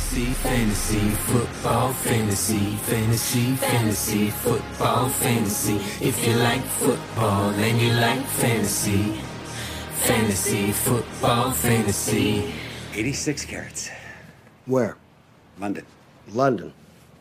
Fantasy, 0.00 0.32
fantasy, 0.32 1.10
football, 1.10 1.92
fantasy, 1.92 2.76
fantasy, 2.76 3.54
fantasy, 3.54 4.30
football, 4.30 5.08
fantasy. 5.08 5.76
If 6.04 6.26
you 6.26 6.34
like 6.36 6.62
football 6.62 7.50
and 7.50 7.80
you 7.80 7.92
like 7.92 8.24
fantasy, 8.24 9.20
fantasy, 10.02 10.72
football, 10.72 11.52
fantasy. 11.52 12.52
86 12.94 13.44
carats. 13.44 13.90
Where? 14.66 14.96
London. 15.60 15.84
London. 16.32 16.72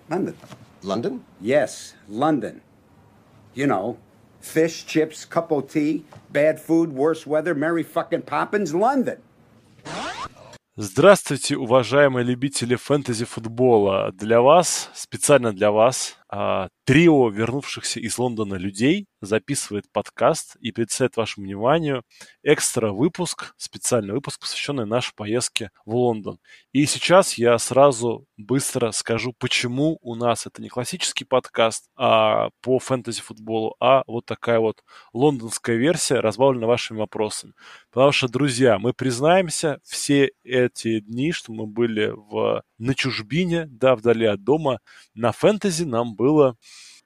London. 0.09 0.35
London? 0.81 1.25
Yes, 1.39 1.93
London. 2.07 2.61
You 3.53 3.67
know, 3.67 3.97
fish, 4.39 4.85
chips, 4.85 5.25
cup 5.25 5.51
of 5.51 5.69
tea, 5.69 6.05
bad 6.31 6.59
food, 6.59 6.93
worse 6.93 7.27
weather, 7.27 7.53
Mary 7.53 7.83
fucking 7.83 8.23
Poppins, 8.23 8.73
London. 8.73 9.21
Здравствуйте, 10.81 11.57
уважаемые 11.57 12.23
любители 12.23 12.75
фэнтези-футбола. 12.75 14.13
Для 14.13 14.39
вас, 14.39 14.89
специально 14.93 15.51
для 15.51 15.71
вас, 15.71 16.15
трио 16.29 17.29
вернувшихся 17.29 17.99
из 17.99 18.17
Лондона 18.17 18.55
людей 18.55 19.07
записывает 19.21 19.85
подкаст 19.91 20.55
и 20.59 20.71
представляет 20.71 21.17
вашему 21.17 21.45
вниманию 21.45 22.03
экстра 22.43 22.91
выпуск, 22.91 23.53
специальный 23.57 24.13
выпуск, 24.13 24.39
посвященный 24.39 24.85
нашей 24.85 25.13
поездке 25.15 25.71
в 25.85 25.95
Лондон. 25.95 26.39
И 26.71 26.85
сейчас 26.85 27.37
я 27.37 27.57
сразу 27.57 28.25
быстро 28.37 28.91
скажу, 28.91 29.33
почему 29.37 29.97
у 30.01 30.15
нас 30.15 30.45
это 30.45 30.61
не 30.61 30.69
классический 30.69 31.25
подкаст 31.25 31.89
а 31.95 32.49
по 32.61 32.79
фэнтези-футболу, 32.79 33.75
а 33.79 34.03
вот 34.07 34.25
такая 34.25 34.59
вот 34.59 34.83
лондонская 35.13 35.75
версия, 35.75 36.19
разбавлена 36.19 36.67
вашими 36.67 36.99
вопросами. 36.99 37.53
Потому 37.91 38.11
что, 38.11 38.27
друзья, 38.27 38.79
мы 38.79 38.93
признаемся, 38.93 39.79
все 39.83 40.31
эти 40.43 40.99
дни, 40.99 41.31
что 41.31 41.51
мы 41.53 41.67
были 41.67 42.13
в, 42.15 42.63
на 42.77 42.95
чужбине, 42.95 43.65
да, 43.67 43.95
вдали 43.95 44.25
от 44.25 44.43
дома, 44.43 44.79
на 45.13 45.31
фэнтези 45.31 45.83
нам 45.83 46.15
было 46.19 46.55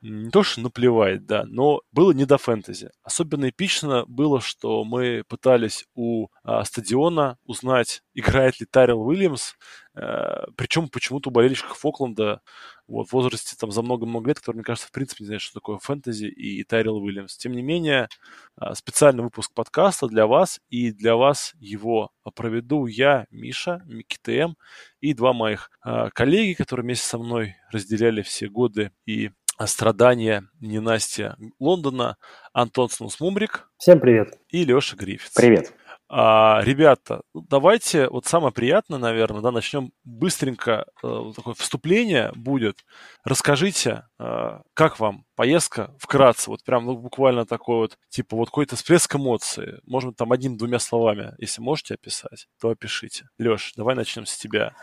не 0.04 0.30
то 0.30 0.44
что 0.44 0.62
наплевать, 0.62 1.26
да, 1.26 1.46
но 1.46 1.82
было 1.92 2.12
не 2.12 2.26
до 2.26 2.38
фэнтези. 2.38 2.92
Особенно 3.04 3.50
эпично 3.50 4.06
было, 4.08 4.42
что 4.42 4.84
мы 4.84 5.24
пытались 5.28 5.86
у 5.96 6.28
а, 6.44 6.64
стадиона 6.66 7.38
узнать, 7.46 8.04
играет 8.14 8.60
ли 8.60 8.66
Тарил 8.70 9.02
Уильямс, 9.02 9.54
а, 9.96 10.46
причем 10.58 10.90
почему-то 10.90 11.30
у 11.30 11.32
болельщиков 11.32 11.78
Фокленда 11.78 12.42
вот, 12.88 13.08
в 13.08 13.14
возрасте 13.14 13.56
там 13.58 13.72
за 13.72 13.82
много-много 13.82 14.28
лет, 14.28 14.40
которые, 14.40 14.58
мне 14.60 14.66
кажется, 14.66 14.90
в 14.90 14.92
принципе 14.92 15.24
не 15.24 15.28
знают, 15.28 15.42
что 15.42 15.54
такое 15.54 15.78
фэнтези 15.78 16.26
и, 16.26 16.64
Тайрил 16.66 16.98
Уильямс. 16.98 17.38
Тем 17.38 17.54
не 17.54 17.62
менее, 17.62 18.10
а, 18.58 18.76
специальный 18.76 19.24
выпуск 19.24 19.54
подкаста 19.54 20.08
для 20.08 20.28
вас, 20.28 20.60
и 20.70 20.92
для 20.92 21.16
вас 21.16 21.54
его 21.60 22.12
проведу 22.36 22.88
я, 22.88 23.26
Миша, 23.32 23.82
МикТМ, 23.86 24.56
и 25.00 25.14
два 25.14 25.32
моих 25.32 25.72
а, 25.82 26.10
коллеги, 26.10 26.54
которые 26.54 26.84
вместе 26.84 27.08
со 27.08 27.18
мной 27.18 27.56
разделяли 27.72 28.22
все 28.22 28.50
годы 28.50 28.92
и 29.06 29.32
страдания 29.66 30.44
ненастья 30.60 31.38
Лондона, 31.60 32.18
Антон 32.54 32.90
Снус-Мумрик. 32.90 33.70
Всем 33.78 34.00
привет. 34.00 34.38
И 34.50 34.64
Леша 34.66 34.96
Гриффитс. 34.96 35.34
Привет. 35.34 35.74
А, 36.16 36.62
ребята, 36.64 37.22
ну, 37.34 37.44
давайте 37.50 38.08
вот 38.08 38.26
самое 38.26 38.54
приятное, 38.54 39.00
наверное, 39.00 39.42
да, 39.42 39.52
начнем 39.52 39.92
быстренько, 40.04 40.86
э, 41.02 41.32
такое 41.36 41.56
вступление 41.56 42.32
будет. 42.36 42.86
Расскажите, 43.24 44.04
э, 44.20 44.60
как 44.76 45.00
вам 45.00 45.26
поездка 45.36 45.90
вкратце, 45.98 46.52
вот 46.52 46.64
прям 46.64 46.86
ну, 46.86 46.96
буквально 46.96 47.48
такой 47.48 47.78
вот, 47.78 47.98
типа 48.10 48.36
вот 48.36 48.50
какой-то 48.50 48.76
всплеск 48.76 49.16
эмоций, 49.16 49.80
может 49.88 50.16
там 50.16 50.32
одним-двумя 50.32 50.78
словами, 50.78 51.34
если 51.40 51.64
можете 51.64 51.96
описать, 51.96 52.48
то 52.62 52.70
опишите. 52.70 53.26
Леш, 53.40 53.74
давай 53.76 53.96
начнем 53.96 54.28
с 54.28 54.38
тебя. 54.38 54.74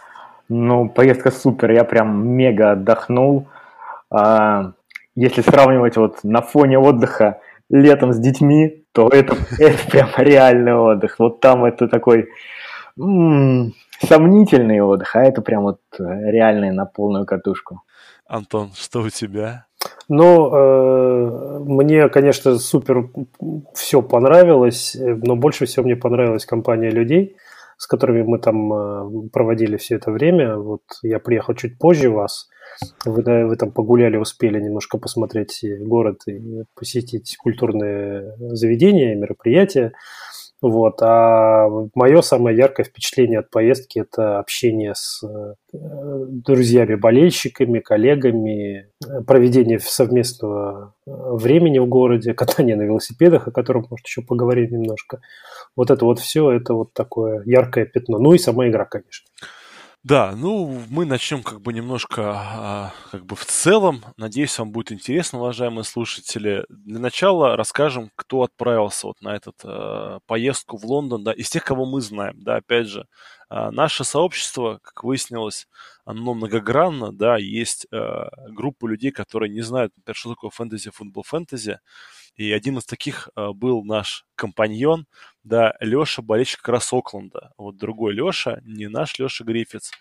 Ну, 0.49 0.89
поездка 0.89 1.31
супер, 1.31 1.71
я 1.71 1.85
прям 1.85 2.27
мега 2.27 2.73
отдохнул. 2.73 3.47
А, 4.11 4.73
если 5.15 5.43
сравнивать 5.43 5.97
вот 5.97 6.25
на 6.25 6.43
фоне 6.43 6.79
отдыха 6.79 7.41
летом 7.69 8.13
с 8.13 8.19
детьми, 8.19 8.85
то 8.93 9.09
это, 9.09 9.37
это 9.59 9.91
прям 9.91 10.09
реальный 10.17 10.75
отдых. 10.75 11.19
Вот 11.19 11.41
там 11.41 11.65
это 11.65 11.89
такой 11.89 12.29
м-м, 12.99 13.73
сомнительный 14.01 14.81
отдых, 14.81 15.15
а 15.17 15.23
это 15.23 15.43
прям 15.43 15.63
вот 15.63 15.81
реальный 15.99 16.73
на 16.73 16.87
полную 16.87 17.27
катушку. 17.27 17.83
Антон, 18.27 18.71
что 18.75 19.01
у 19.01 19.11
тебя? 19.11 19.67
Ну, 20.09 20.55
э, 20.55 21.59
мне, 21.61 22.09
конечно, 22.09 22.59
супер 22.59 23.11
все 23.75 24.03
понравилось, 24.03 24.97
но 24.99 25.37
больше 25.37 25.67
всего 25.67 25.85
мне 25.85 25.97
понравилась 25.97 26.47
компания 26.47 26.91
людей, 26.91 27.37
с 27.77 27.87
которыми 27.87 28.23
мы 28.23 28.39
там 28.39 28.73
э, 28.73 29.29
проводили 29.33 29.77
все 29.77 29.97
это 29.97 30.11
время. 30.11 30.57
Вот 30.57 30.83
я 31.03 31.19
приехал 31.19 31.55
чуть 31.55 31.79
позже 31.79 32.11
вас, 32.11 32.49
вы, 33.05 33.47
вы 33.47 33.57
там 33.57 33.73
погуляли, 33.73 34.17
успели 34.17 34.61
немножко 34.61 34.99
посмотреть 34.99 35.65
город 35.81 36.23
и 36.27 36.65
посетить 36.75 37.37
культурные 37.39 38.35
заведения, 38.39 39.15
мероприятия. 39.15 39.93
Вот. 40.63 41.01
А 41.01 41.69
мое 41.95 42.21
самое 42.21 42.57
яркое 42.57 42.85
впечатление 42.85 43.39
от 43.39 43.51
поездки– 43.51 43.99
это 43.99 44.39
общение 44.39 44.95
с 44.95 45.23
э, 45.23 45.55
друзьями-болельщиками, 45.73 47.81
коллегами, 47.81 48.91
проведение 49.27 49.79
совместного 49.79 50.95
э, 51.07 51.11
времени 51.11 51.79
в 51.79 51.87
городе, 51.87 52.35
катание 52.35 52.77
на 52.77 52.83
велосипедах, 52.83 53.49
о 53.49 53.53
котором, 53.53 53.87
может, 53.89 54.07
еще 54.07 54.21
поговорим 54.21 54.71
немножко. 54.71 55.23
Вот 55.77 55.91
это 55.91 56.05
вот 56.05 56.19
все, 56.19 56.51
это 56.51 56.75
вот 56.75 56.93
такое 56.93 57.43
яркое 57.47 57.87
пятно. 57.87 58.19
Ну 58.19 58.35
и 58.35 58.39
сама 58.39 58.69
игра, 58.69 58.85
конечно. 58.85 59.27
Да, 60.03 60.35
ну 60.35 60.83
мы 60.89 61.05
начнем 61.05 61.43
как 61.43 61.61
бы 61.61 61.75
немножко 61.75 62.33
а, 62.35 62.93
как 63.11 63.27
бы 63.27 63.37
в 63.37 63.45
целом. 63.45 64.03
Надеюсь, 64.17 64.59
вам 64.59 64.73
будет 64.73 64.93
интересно, 64.93 65.41
уважаемые 65.41 65.85
слушатели. 65.85 66.65
Для 66.71 66.99
начала 66.99 67.55
расскажем, 67.55 68.11
кто 68.17 68.43
отправился 68.43 69.09
вот 69.09 69.21
на 69.21 69.37
эту 69.37 69.53
э, 69.63 70.21
поездку 70.27 70.79
в 70.79 70.85
Лондон, 70.87 71.23
да, 71.23 71.33
из 71.33 71.51
тех, 71.51 71.65
кого 71.65 71.85
мы 71.85 72.01
знаем, 72.01 72.43
да, 72.43 72.57
опять 72.57 72.87
же, 72.87 73.07
а, 73.51 73.71
наше 73.73 74.05
сообщество, 74.05 74.79
как 74.83 75.05
выяснилось, 75.05 75.69
оно 76.07 76.33
многогранно, 76.33 77.13
да, 77.13 77.37
есть 77.37 77.87
э, 77.93 78.25
группа 78.49 78.87
людей, 78.87 79.11
которые 79.11 79.51
не 79.53 79.61
знают, 79.61 79.93
например, 79.99 80.17
что 80.17 80.31
такое 80.31 80.51
фэнтези, 80.51 80.91
футбол, 80.91 81.25
фэнтези, 81.25 81.79
и 82.37 82.53
один 82.53 82.79
из 82.79 82.87
таких 82.87 83.29
э, 83.37 83.51
был 83.53 83.85
наш 83.85 84.25
компаньон, 84.41 85.07
да, 85.45 85.75
Леша, 85.81 86.23
болельщик 86.23 86.63
как. 86.63 87.53
Вот 87.57 87.77
другой 87.77 88.15
Леша, 88.15 88.61
не 88.65 88.89
наш 88.89 89.19
Леша 89.19 89.45
Гриффитс. 89.45 89.93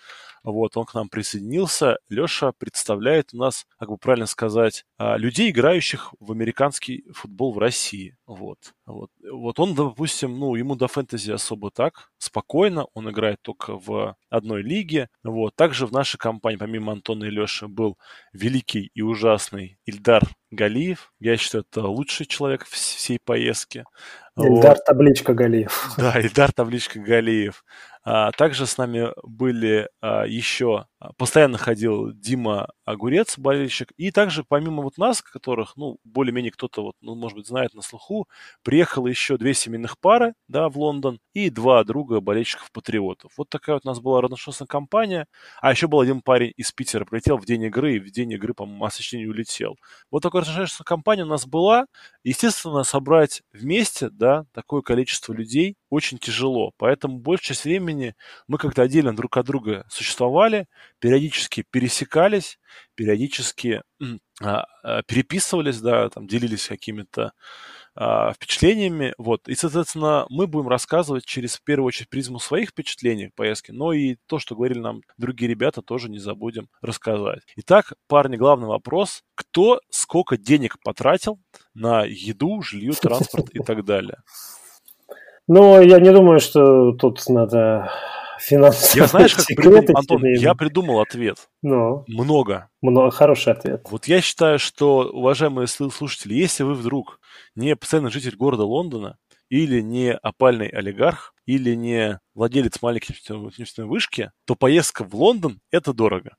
Вот, 0.43 0.77
он 0.77 0.85
к 0.85 0.93
нам 0.93 1.09
присоединился. 1.09 1.97
Леша 2.07 2.53
представляет 2.53 3.33
у 3.33 3.37
нас, 3.37 3.65
как 3.77 3.89
бы 3.89 3.97
правильно 3.97 4.25
сказать, 4.25 4.85
а, 4.97 5.17
людей, 5.17 5.49
играющих 5.49 6.13
в 6.19 6.31
американский 6.31 7.03
футбол 7.13 7.51
в 7.53 7.57
России. 7.57 8.15
Вот. 8.25 8.73
Вот, 8.85 9.11
вот 9.29 9.59
он, 9.59 9.75
допустим, 9.75 10.39
ну, 10.39 10.55
ему 10.55 10.75
до 10.75 10.87
фэнтези 10.87 11.31
особо 11.31 11.71
так, 11.71 12.11
спокойно, 12.17 12.85
он 12.93 13.09
играет 13.09 13.41
только 13.41 13.77
в 13.77 14.15
одной 14.29 14.61
лиге. 14.61 15.09
Вот. 15.23 15.55
Также 15.55 15.85
в 15.85 15.91
нашей 15.91 16.17
компании, 16.17 16.57
помимо 16.57 16.93
Антона 16.93 17.25
и 17.25 17.29
Леши, 17.29 17.67
был 17.67 17.97
великий 18.33 18.91
и 18.93 19.01
ужасный 19.01 19.77
Ильдар 19.85 20.23
Галиев. 20.51 21.11
Я 21.19 21.37
считаю, 21.37 21.65
это 21.69 21.87
лучший 21.87 22.25
человек 22.25 22.65
всей 22.65 23.19
поездки. 23.23 23.83
Ильдар 24.45 24.75
вот. 24.75 24.85
Табличка 24.85 25.33
Галиев. 25.33 25.93
Да, 25.97 26.19
Ильдар 26.19 26.51
Табличка 26.51 26.99
Галиев. 26.99 27.63
А, 28.03 28.31
также 28.31 28.65
с 28.65 28.77
нами 28.77 29.09
были 29.23 29.89
а, 30.01 30.25
еще, 30.25 30.85
постоянно 31.17 31.57
ходил 31.57 32.11
Дима 32.11 32.69
Огурец, 32.85 33.37
болельщик, 33.37 33.91
и 33.97 34.11
также 34.11 34.43
помимо 34.43 34.83
вот 34.83 34.97
нас, 34.97 35.21
которых, 35.21 35.77
ну, 35.77 35.97
более-менее 36.03 36.51
кто-то, 36.51 36.83
вот, 36.83 36.95
ну, 37.01 37.15
может 37.15 37.37
быть, 37.37 37.47
знает 37.47 37.73
на 37.73 37.81
слуху, 37.81 38.27
приехало 38.63 39.07
еще 39.07 39.37
две 39.37 39.53
семейных 39.53 39.97
пары, 39.99 40.33
да, 40.47 40.69
в 40.69 40.77
Лондон, 40.77 41.19
и 41.33 41.49
два 41.49 41.83
друга 41.83 42.19
болельщиков-патриотов. 42.19 43.31
Вот 43.37 43.49
такая 43.49 43.75
вот 43.75 43.85
у 43.85 43.87
нас 43.89 43.99
была 43.99 44.21
разношерстная 44.21 44.67
компания. 44.67 45.27
А 45.61 45.71
еще 45.71 45.87
был 45.87 45.99
один 46.01 46.21
парень 46.21 46.53
из 46.57 46.71
Питера, 46.71 47.05
прилетел 47.05 47.37
в 47.37 47.45
день 47.45 47.63
игры, 47.63 47.95
и 47.95 47.99
в 47.99 48.11
день 48.11 48.33
игры, 48.33 48.53
по-моему, 48.53 48.83
освещение 48.85 49.29
улетел. 49.29 49.77
Вот 50.11 50.23
такая 50.23 50.41
разношерстная 50.41 50.85
компания 50.85 51.23
у 51.23 51.27
нас 51.27 51.45
была. 51.45 51.85
Естественно, 52.23 52.83
собрать 52.83 53.41
вместе, 53.53 54.09
да, 54.09 54.45
такое 54.53 54.81
количество 54.81 55.33
людей 55.33 55.75
очень 55.89 56.17
тяжело. 56.17 56.71
Поэтому 56.77 57.19
большая 57.19 57.55
часть 57.55 57.63
времени 57.63 58.15
мы 58.47 58.57
как-то 58.57 58.81
отдельно 58.81 59.15
друг 59.15 59.37
от 59.37 59.45
друга 59.45 59.85
существовали, 59.89 60.67
периодически 60.99 61.63
пересекались, 61.69 62.59
периодически 62.95 63.81
а, 64.41 64.65
а, 64.83 65.01
переписывались, 65.03 65.81
да, 65.81 66.09
там 66.09 66.27
делились 66.27 66.67
какими-то 66.67 67.33
а, 67.95 68.33
впечатлениями, 68.33 69.13
вот, 69.17 69.47
и, 69.47 69.55
соответственно, 69.55 70.25
мы 70.29 70.47
будем 70.47 70.67
рассказывать 70.69 71.25
через, 71.25 71.55
в 71.55 71.63
первую 71.63 71.87
очередь, 71.87 72.09
призму 72.09 72.39
своих 72.39 72.69
впечатлений 72.69 73.27
в 73.27 73.35
поездке, 73.35 73.73
но 73.73 73.91
и 73.93 74.17
то, 74.27 74.39
что 74.39 74.55
говорили 74.55 74.79
нам 74.79 75.01
другие 75.17 75.49
ребята, 75.49 75.81
тоже 75.81 76.09
не 76.09 76.19
забудем 76.19 76.69
рассказать. 76.81 77.41
Итак, 77.57 77.93
парни, 78.07 78.37
главный 78.37 78.67
вопрос, 78.67 79.23
кто 79.35 79.81
сколько 79.89 80.37
денег 80.37 80.77
потратил 80.83 81.39
на 81.73 82.05
еду, 82.05 82.61
жилье, 82.61 82.93
транспорт 82.93 83.49
и 83.53 83.59
так 83.59 83.83
далее? 83.85 84.17
Ну, 85.47 85.81
я 85.81 85.99
не 85.99 86.11
думаю, 86.11 86.39
что 86.39 86.91
тут 86.91 87.27
надо 87.27 87.91
финансовые 88.39 89.01
Я 89.03 89.07
знаешь, 89.07 89.35
как 89.35 89.45
придумал, 89.45 89.77
Антон, 89.95 90.19
семейные. 90.19 90.41
я 90.41 90.55
придумал 90.55 91.01
ответ. 91.01 91.49
Ну, 91.61 92.03
Много. 92.07 92.69
много, 92.81 93.11
хороший 93.11 93.53
ответ. 93.53 93.85
Вот 93.89 94.05
я 94.05 94.21
считаю, 94.21 94.59
что, 94.59 95.09
уважаемые 95.11 95.65
слу- 95.67 95.91
слушатели, 95.91 96.33
если 96.33 96.63
вы 96.63 96.73
вдруг 96.73 97.19
не 97.55 97.75
постоянный 97.75 98.11
житель 98.11 98.35
города 98.35 98.63
Лондона, 98.63 99.17
или 99.49 99.81
не 99.81 100.13
опальный 100.13 100.67
олигарх, 100.67 101.33
или 101.47 101.73
не 101.75 102.19
владелец 102.35 102.79
маленькой 102.81 103.13
нефтяной 103.57 103.89
вышки, 103.89 104.31
то 104.45 104.55
поездка 104.55 105.03
в 105.03 105.15
Лондон– 105.15 105.59
это 105.71 105.91
дорого. 105.93 106.35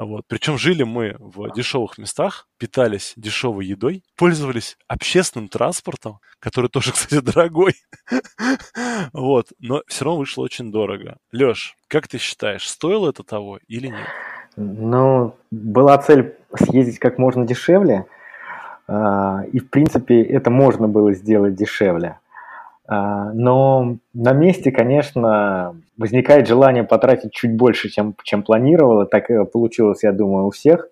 Вот. 0.00 0.24
Причем 0.28 0.56
жили 0.56 0.82
мы 0.82 1.14
в 1.18 1.52
дешевых 1.52 1.98
местах, 1.98 2.48
питались 2.58 3.12
дешевой 3.16 3.66
едой, 3.66 4.02
пользовались 4.16 4.78
общественным 4.88 5.48
транспортом, 5.48 6.20
который 6.38 6.70
тоже, 6.70 6.92
кстати, 6.94 7.20
дорогой. 7.20 7.74
Вот. 9.12 9.48
Но 9.58 9.82
все 9.88 10.04
равно 10.04 10.20
вышло 10.20 10.42
очень 10.42 10.72
дорого. 10.72 11.16
Леш, 11.32 11.76
как 11.88 12.08
ты 12.08 12.18
считаешь, 12.18 12.68
стоило 12.68 13.10
это 13.10 13.22
того 13.22 13.58
или 13.68 13.88
нет? 13.88 14.06
Ну, 14.56 15.34
была 15.50 15.98
цель 15.98 16.34
съездить 16.54 16.98
как 16.98 17.18
можно 17.18 17.46
дешевле, 17.46 18.06
а, 18.88 19.42
и, 19.52 19.58
в 19.58 19.68
принципе, 19.68 20.22
это 20.22 20.50
можно 20.50 20.88
было 20.88 21.12
сделать 21.12 21.54
дешевле. 21.54 22.18
А, 22.90 23.30
Но 23.32 23.98
на 24.12 24.32
месте, 24.32 24.72
конечно, 24.72 25.76
возникает 25.96 26.48
желание 26.48 26.82
потратить 26.82 27.32
чуть 27.32 27.56
больше, 27.56 27.88
чем, 27.88 28.16
чем 28.24 28.42
планировало. 28.42 29.06
Так 29.06 29.28
получилось, 29.52 30.02
я 30.02 30.10
думаю, 30.10 30.46
у 30.46 30.50
всех. 30.50 30.88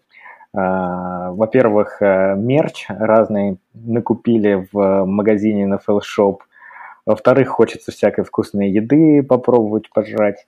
А, 0.55 1.33
Во-первых, 1.33 2.00
э, 2.00 2.37
мерч 2.37 2.87
разный 2.89 3.59
накупили 3.75 4.69
в 4.71 5.05
магазине 5.06 5.67
на 5.67 5.81
Shop. 5.89 6.39
Во-вторых, 7.05 7.49
хочется 7.49 7.91
всякой 7.91 8.25
вкусной 8.25 8.71
еды 8.71 9.25
попробовать 9.25 9.91
пожрать, 9.91 10.47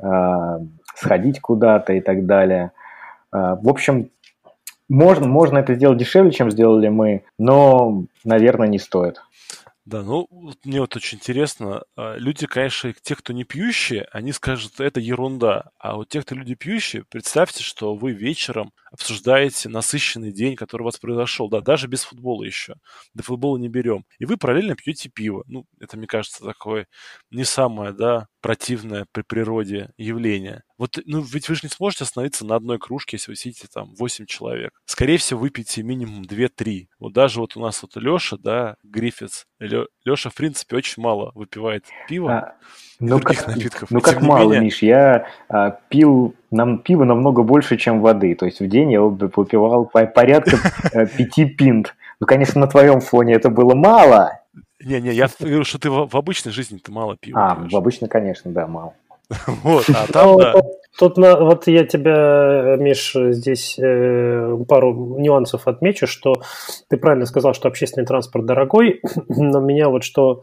а, 0.00 0.60
сходить 0.94 1.40
куда-то 1.40 1.92
и 1.94 2.00
так 2.00 2.24
далее. 2.24 2.70
В 3.32 3.68
общем, 3.68 4.10
можно, 4.88 5.26
можно 5.26 5.58
это 5.58 5.74
сделать 5.74 5.98
дешевле, 5.98 6.30
чем 6.30 6.52
сделали 6.52 6.88
мы, 6.88 7.24
но, 7.36 8.04
наверное, 8.24 8.68
не 8.68 8.78
стоит. 8.78 9.20
Да, 9.86 10.02
ну, 10.02 10.26
вот 10.30 10.56
мне 10.64 10.80
вот 10.80 10.96
очень 10.96 11.18
интересно, 11.18 11.82
а, 11.94 12.16
люди, 12.16 12.46
конечно, 12.46 12.94
те, 13.02 13.14
кто 13.14 13.34
не 13.34 13.44
пьющие, 13.44 14.08
они 14.12 14.32
скажут, 14.32 14.80
это 14.80 14.98
ерунда, 14.98 15.72
а 15.78 15.96
вот 15.96 16.08
те, 16.08 16.22
кто 16.22 16.34
люди 16.34 16.54
пьющие, 16.54 17.04
представьте, 17.10 17.62
что 17.62 17.94
вы 17.94 18.12
вечером 18.12 18.72
обсуждаете 18.90 19.68
насыщенный 19.68 20.32
день, 20.32 20.56
который 20.56 20.82
у 20.82 20.84
вас 20.86 20.96
произошел, 20.98 21.50
да, 21.50 21.60
даже 21.60 21.86
без 21.86 22.02
футбола 22.04 22.44
еще, 22.44 22.76
до 23.12 23.22
футбола 23.22 23.58
не 23.58 23.68
берем, 23.68 24.06
и 24.18 24.24
вы 24.24 24.38
параллельно 24.38 24.74
пьете 24.74 25.10
пиво, 25.10 25.44
ну, 25.48 25.66
это, 25.78 25.98
мне 25.98 26.06
кажется, 26.06 26.42
такое 26.44 26.86
не 27.30 27.44
самое, 27.44 27.92
да, 27.92 28.28
противное 28.40 29.06
при 29.12 29.20
природе 29.22 29.90
явление. 29.98 30.62
Вот, 30.76 30.98
ну, 31.06 31.20
ведь 31.20 31.48
вы 31.48 31.54
же 31.54 31.60
не 31.62 31.68
сможете 31.68 32.04
остановиться 32.04 32.44
на 32.44 32.56
одной 32.56 32.78
кружке, 32.78 33.16
если 33.16 33.30
вы 33.30 33.36
сидите 33.36 33.68
там 33.72 33.94
8 33.98 34.26
человек. 34.26 34.72
Скорее 34.86 35.18
всего, 35.18 35.40
выпьете 35.40 35.82
минимум 35.82 36.22
2-3. 36.22 36.86
Вот 36.98 37.12
даже 37.12 37.38
вот 37.40 37.56
у 37.56 37.60
нас 37.60 37.80
вот 37.82 37.96
Леша, 37.96 38.36
да, 38.40 38.76
Гриффитс, 38.82 39.44
Леша, 39.60 40.30
в 40.30 40.34
принципе, 40.34 40.76
очень 40.76 41.02
мало 41.02 41.30
выпивает 41.34 41.84
пива. 42.08 42.32
А, 42.32 42.54
ну, 42.98 43.20
как, 43.20 43.46
напитков. 43.46 43.90
ну 43.90 44.00
как 44.00 44.20
мало, 44.20 44.44
менее- 44.52 44.60
Миш, 44.62 44.82
я 44.82 45.26
а, 45.48 45.70
пил 45.88 46.34
нам 46.50 46.78
пива 46.78 47.04
намного 47.04 47.42
больше, 47.42 47.76
чем 47.76 48.00
воды. 48.00 48.34
То 48.34 48.46
есть 48.46 48.60
в 48.60 48.66
день 48.68 48.90
я 48.92 48.98
вып- 48.98 49.32
выпивал 49.36 49.86
по- 49.86 50.06
порядка 50.06 50.58
э, 50.92 51.06
пяти 51.06 51.44
пинт. 51.46 51.94
Ну, 52.20 52.26
конечно, 52.26 52.60
на 52.60 52.66
твоем 52.66 53.00
фоне 53.00 53.34
это 53.34 53.48
было 53.50 53.74
мало. 53.74 54.40
Не-не, 54.84 55.12
я 55.12 55.28
говорю, 55.38 55.64
что 55.64 55.78
ты 55.78 55.90
в, 55.90 56.14
обычной 56.16 56.52
жизни 56.52 56.78
ты 56.78 56.92
мало 56.92 57.16
пива 57.16 57.52
А, 57.52 57.54
в 57.54 57.74
обычно, 57.76 58.06
конечно, 58.08 58.50
да, 58.50 58.66
мало. 58.66 58.94
Вот, 59.62 59.84
а 59.88 60.06
там, 60.12 60.32
Ну, 60.32 60.38
да. 60.38 60.54
тут, 60.98 61.16
на- 61.16 61.40
вот 61.40 61.66
я 61.66 61.84
тебя, 61.86 62.76
Миш, 62.78 63.14
здесь 63.14 63.78
э, 63.78 64.56
пару 64.68 65.18
нюансов 65.18 65.66
отмечу, 65.66 66.06
что 66.06 66.34
ты 66.88 66.96
правильно 66.96 67.26
сказал, 67.26 67.54
что 67.54 67.68
общественный 67.68 68.06
транспорт 68.06 68.46
дорогой, 68.46 69.00
но 69.28 69.60
меня 69.60 69.88
вот 69.88 70.04
что 70.04 70.42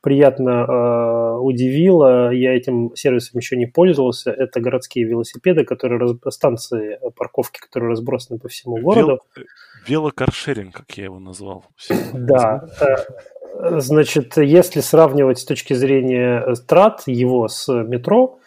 приятно 0.00 0.66
э, 0.68 1.36
удивило, 1.38 2.30
я 2.32 2.56
этим 2.56 2.90
сервисом 2.96 3.38
еще 3.38 3.56
не 3.56 3.66
пользовался, 3.66 4.32
это 4.32 4.60
городские 4.60 5.04
велосипеды, 5.04 5.64
которые 5.64 6.00
раз- 6.00 6.34
станции 6.34 6.98
э, 7.00 7.10
парковки, 7.14 7.60
которые 7.60 7.90
разбросаны 7.90 8.40
по 8.40 8.48
всему 8.48 8.78
городу. 8.78 9.20
Вел- 9.36 9.44
велокаршеринг, 9.86 10.74
как 10.74 10.90
я 10.98 11.04
его 11.04 11.20
назвал. 11.20 11.64
Да, 12.12 12.64
э, 12.80 12.96
значит, 13.58 14.36
если 14.36 14.80
сравнивать 14.80 15.38
с 15.38 15.44
точки 15.44 15.74
зрения 15.74 16.44
э, 16.46 16.54
трат 16.66 17.02
его 17.06 17.48
с 17.48 17.72
метро, 17.72 18.38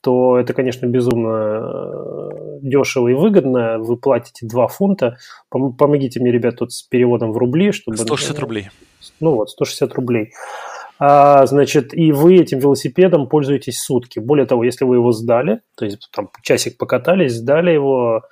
то 0.00 0.38
это, 0.38 0.52
конечно, 0.52 0.86
безумно 0.86 1.30
э, 1.30 2.58
дешево 2.60 3.08
и 3.08 3.14
выгодно. 3.14 3.78
Вы 3.78 3.96
платите 3.96 4.46
2 4.46 4.68
фунта. 4.68 5.16
Пом- 5.52 5.72
Помогите 5.72 6.20
мне, 6.20 6.30
ребят, 6.30 6.56
тут 6.56 6.72
с 6.72 6.82
переводом 6.82 7.32
в 7.32 7.38
рубли, 7.38 7.72
чтобы... 7.72 7.96
160 7.96 8.38
рублей. 8.38 8.68
Ну 9.20 9.32
вот, 9.32 9.50
160 9.50 9.94
рублей. 9.94 10.32
А, 10.98 11.46
значит, 11.46 11.92
и 11.94 12.12
вы 12.12 12.36
этим 12.36 12.58
велосипедом 12.58 13.28
пользуетесь 13.28 13.80
сутки. 13.80 14.18
Более 14.18 14.46
того, 14.46 14.62
если 14.64 14.84
вы 14.84 14.96
его 14.96 15.12
сдали, 15.12 15.60
то 15.76 15.84
есть 15.84 16.08
там 16.12 16.30
часик 16.42 16.78
покатались, 16.78 17.34
сдали 17.34 17.72
его, 17.72 18.22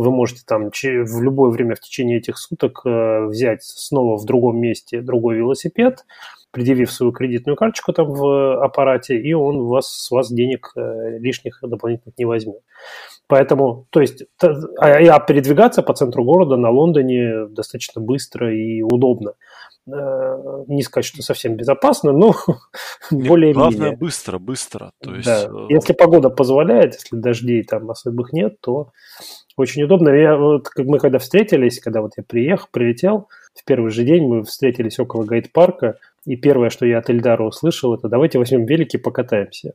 вы 0.00 0.10
можете 0.10 0.42
там 0.46 0.70
в 1.04 1.22
любое 1.22 1.50
время 1.50 1.74
в 1.74 1.80
течение 1.80 2.18
этих 2.18 2.38
суток 2.38 2.80
э, 2.86 3.26
взять 3.26 3.62
снова 3.62 4.16
в 4.16 4.24
другом 4.24 4.58
месте 4.58 5.02
другой 5.02 5.36
велосипед, 5.36 6.06
предъявив 6.50 6.90
свою 6.90 7.12
кредитную 7.12 7.56
карточку 7.56 7.92
там 7.92 8.12
в 8.12 8.62
аппарате, 8.64 9.16
и 9.18 9.32
он 9.32 9.56
у 9.56 9.68
вас, 9.68 9.86
с 9.86 10.10
вас 10.10 10.32
денег 10.32 10.72
э, 10.76 11.18
лишних 11.18 11.58
дополнительных 11.62 12.18
не 12.18 12.24
возьмет. 12.24 12.60
Поэтому, 13.26 13.86
то 13.90 14.00
есть, 14.00 14.24
а, 14.42 14.56
а 14.80 15.20
передвигаться 15.20 15.82
по 15.82 15.94
центру 15.94 16.24
города 16.24 16.56
на 16.56 16.70
Лондоне 16.70 17.46
достаточно 17.46 18.00
быстро 18.00 18.52
и 18.54 18.82
удобно. 18.82 19.34
Э, 19.88 20.64
Не 20.66 20.82
сказать, 20.82 21.04
что 21.06 21.22
совсем 21.22 21.54
безопасно, 21.54 22.12
но 22.12 22.34
более-менее. 23.10 23.54
Главное, 23.54 23.96
быстро, 23.96 24.38
быстро. 24.38 24.92
То 25.02 25.14
есть, 25.14 25.26
Да. 25.26 25.44
э, 25.46 25.66
Если 25.68 25.92
погода 25.92 26.30
позволяет, 26.30 26.94
если 26.94 27.16
дождей 27.16 27.62
там 27.62 27.90
особых 27.90 28.32
нет, 28.32 28.60
то 28.60 28.90
очень 29.56 29.82
удобно. 29.82 30.10
Я, 30.10 30.36
вот, 30.36 30.68
как 30.68 30.86
мы 30.86 30.98
когда 30.98 31.18
встретились, 31.18 31.80
когда 31.80 32.02
вот 32.02 32.12
я 32.16 32.24
приехал, 32.24 32.68
прилетел, 32.70 33.28
в 33.54 33.64
первый 33.64 33.90
же 33.90 34.04
день 34.04 34.26
мы 34.26 34.42
встретились 34.42 34.98
около 34.98 35.24
гайд-парка, 35.24 35.96
и 36.24 36.36
первое, 36.36 36.70
что 36.70 36.86
я 36.86 36.98
от 36.98 37.10
Эльдара 37.10 37.44
услышал, 37.44 37.94
это 37.94 38.08
давайте 38.08 38.38
возьмем 38.38 38.66
велики 38.66 38.96
покатаемся. 38.96 39.72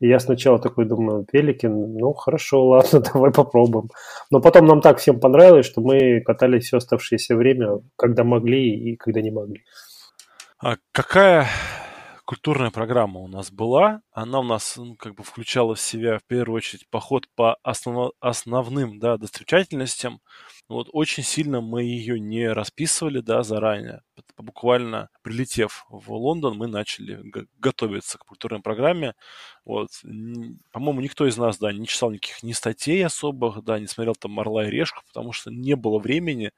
И 0.00 0.08
я 0.08 0.20
сначала 0.20 0.60
такой 0.60 0.84
думаю, 0.84 1.26
велики, 1.32 1.66
ну 1.66 2.12
хорошо, 2.12 2.66
ладно, 2.68 3.00
давай 3.00 3.32
попробуем. 3.32 3.88
Но 4.30 4.40
потом 4.40 4.66
нам 4.66 4.80
так 4.80 4.98
всем 4.98 5.18
понравилось, 5.20 5.66
что 5.66 5.80
мы 5.80 6.20
катались 6.20 6.66
все 6.66 6.76
оставшееся 6.76 7.36
время, 7.36 7.80
когда 7.96 8.24
могли 8.24 8.74
и 8.74 8.96
когда 8.96 9.20
не 9.20 9.30
могли. 9.30 9.64
А 10.60 10.76
какая 10.92 11.46
культурная 12.24 12.70
программа 12.70 13.20
у 13.20 13.28
нас 13.28 13.50
была? 13.50 14.02
Она 14.12 14.40
у 14.40 14.42
нас 14.42 14.76
ну, 14.76 14.96
как 14.96 15.14
бы 15.14 15.22
включала 15.22 15.74
в 15.74 15.80
себя 15.80 16.18
в 16.18 16.24
первую 16.24 16.56
очередь 16.56 16.88
поход 16.90 17.24
по 17.34 17.58
основно- 17.62 18.12
основным 18.20 18.98
да, 18.98 19.16
достопримечательностям. 19.16 20.20
Вот 20.68 20.88
очень 20.92 21.22
сильно 21.22 21.60
мы 21.62 21.82
ее 21.82 22.20
не 22.20 22.46
расписывали 22.52 23.20
да, 23.20 23.42
заранее. 23.42 24.02
Буквально 24.36 25.08
прилетев 25.22 25.86
в 25.88 26.12
Лондон, 26.12 26.58
мы 26.58 26.66
начали 26.66 27.22
готовиться 27.58 28.18
к 28.18 28.24
культурной 28.24 28.60
программе. 28.60 29.14
Вот. 29.64 29.88
По-моему, 30.72 31.00
никто 31.00 31.26
из 31.26 31.36
нас 31.36 31.58
да, 31.58 31.72
не 31.72 31.86
читал 31.86 32.10
никаких 32.10 32.42
ни 32.42 32.52
статей 32.52 33.04
особых, 33.04 33.62
да, 33.64 33.78
не 33.78 33.86
смотрел 33.86 34.14
там 34.14 34.38
«Орла 34.40 34.66
и 34.66 34.70
решку», 34.70 35.02
потому 35.06 35.32
что 35.32 35.50
не 35.50 35.74
было 35.74 35.98
времени, 35.98 36.52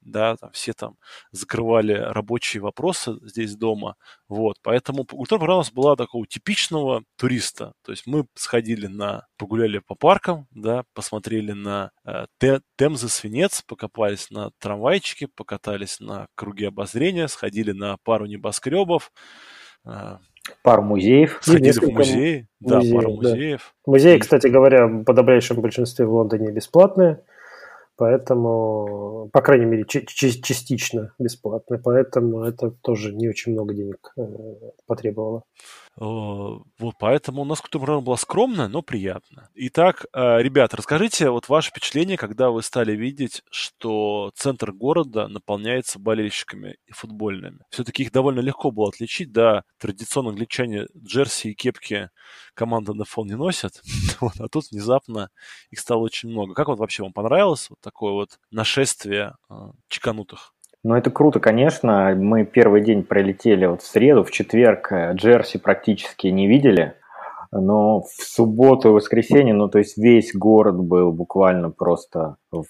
да, 0.00 0.36
там 0.36 0.50
все 0.52 0.72
там 0.72 0.96
закрывали 1.30 1.92
рабочие 1.92 2.62
вопросы 2.62 3.18
здесь 3.22 3.56
дома, 3.56 3.96
вот, 4.28 4.58
поэтому 4.62 5.04
культурная 5.04 5.40
программа 5.40 5.58
у 5.58 5.62
нас 5.62 5.72
была 5.72 5.96
такого 5.96 6.26
типичного 6.26 7.04
туриста, 7.16 7.72
то 7.82 7.92
есть 7.92 8.06
мы 8.06 8.26
сходили 8.34 8.86
на, 8.86 9.26
погуляли 9.36 9.78
по 9.78 9.94
паркам, 9.94 10.46
да, 10.50 10.84
посмотрели 10.94 11.52
на 11.52 11.90
э, 12.04 12.26
Те- 12.38 12.60
Свинец, 13.56 13.62
покопались 13.62 14.30
на 14.30 14.50
трамвайчике, 14.58 15.28
покатались 15.28 16.00
на 16.00 16.28
круге 16.34 16.68
обозрения, 16.68 17.28
сходили 17.28 17.72
на 17.72 17.96
пару 18.02 18.26
небоскребов, 18.26 19.12
э, 19.86 20.18
Пару 20.62 20.82
музеев. 20.82 21.38
сходили 21.42 21.72
в 21.72 21.92
музей, 21.92 22.46
да, 22.60 22.76
музеев, 22.76 22.94
пару 22.94 23.16
да. 23.16 23.28
музеев. 23.30 23.74
Музеи, 23.86 24.18
кстати 24.18 24.46
говоря, 24.46 24.86
в 24.86 25.04
подавляющем 25.04 25.60
большинстве 25.60 26.06
в 26.06 26.12
Лондоне 26.12 26.52
бесплатные, 26.52 27.24
поэтому, 27.96 29.28
по 29.32 29.40
крайней 29.42 29.66
мере, 29.66 29.84
частично 29.86 31.14
бесплатные, 31.18 31.80
поэтому 31.80 32.44
это 32.44 32.70
тоже 32.70 33.12
не 33.12 33.28
очень 33.28 33.52
много 33.52 33.74
денег 33.74 34.12
э, 34.16 34.22
потребовало. 34.86 35.42
Вот, 35.98 36.94
поэтому 36.98 37.42
у 37.42 37.44
нас 37.46 37.60
какая-то 37.60 37.78
программа 37.78 38.02
была 38.02 38.18
скромная, 38.18 38.68
но 38.68 38.82
приятная. 38.82 39.48
Итак, 39.54 40.04
э, 40.12 40.42
ребят, 40.42 40.74
расскажите 40.74 41.30
вот 41.30 41.48
ваше 41.48 41.70
впечатление, 41.70 42.18
когда 42.18 42.50
вы 42.50 42.62
стали 42.62 42.92
видеть, 42.92 43.42
что 43.50 44.30
центр 44.34 44.72
города 44.72 45.26
наполняется 45.28 45.98
болельщиками 45.98 46.76
и 46.86 46.92
футбольными. 46.92 47.60
Все-таки 47.70 48.02
их 48.02 48.12
довольно 48.12 48.40
легко 48.40 48.70
было 48.70 48.88
отличить, 48.88 49.32
да, 49.32 49.64
традиционно 49.78 50.30
англичане 50.30 50.86
джерси 50.94 51.48
и 51.48 51.54
кепки 51.54 52.10
команда 52.52 52.92
НФЛ 52.92 53.24
не 53.24 53.36
носят, 53.36 53.80
вот, 54.20 54.38
а 54.38 54.48
тут 54.48 54.70
внезапно 54.70 55.30
их 55.70 55.80
стало 55.80 56.00
очень 56.00 56.28
много. 56.28 56.52
Как 56.54 56.68
вот 56.68 56.78
вообще 56.78 57.04
вам 57.04 57.14
понравилось 57.14 57.70
вот 57.70 57.80
такое 57.80 58.12
вот 58.12 58.38
нашествие 58.50 59.36
э, 59.48 59.54
чеканутых? 59.88 60.52
Ну, 60.86 60.94
это 60.94 61.10
круто, 61.10 61.40
конечно. 61.40 62.14
Мы 62.14 62.44
первый 62.44 62.80
день 62.80 63.02
пролетели 63.02 63.66
вот 63.66 63.82
в 63.82 63.86
среду, 63.88 64.22
в 64.22 64.30
четверг 64.30 64.92
э, 64.92 65.14
Джерси 65.14 65.58
практически 65.58 66.28
не 66.28 66.46
видели. 66.46 66.94
Но 67.50 68.02
в 68.02 68.22
субботу 68.22 68.90
и 68.90 68.92
воскресенье, 68.92 69.52
ну, 69.52 69.68
то 69.68 69.78
есть 69.78 69.98
весь 69.98 70.32
город 70.32 70.76
был 70.76 71.10
буквально 71.10 71.70
просто 71.70 72.36
в, 72.52 72.66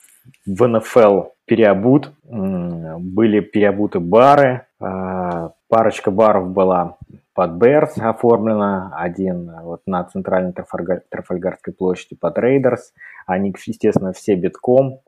НФЛ 0.46 1.24
переобут. 1.44 2.14
Были 2.24 3.40
переобуты 3.40 4.00
бары. 4.00 4.66
А, 4.80 5.50
парочка 5.68 6.10
баров 6.10 6.48
была 6.48 6.96
под 7.36 7.52
Берс 7.52 7.98
оформлена, 7.98 8.92
один 8.96 9.52
вот 9.62 9.82
на 9.86 10.02
центральной 10.04 10.54
Трафальгарской 10.54 11.74
площади 11.74 12.16
под 12.16 12.38
Рейдерс. 12.38 12.94
Они, 13.26 13.54
естественно, 13.66 14.14
все 14.14 14.36
битком. 14.36 15.00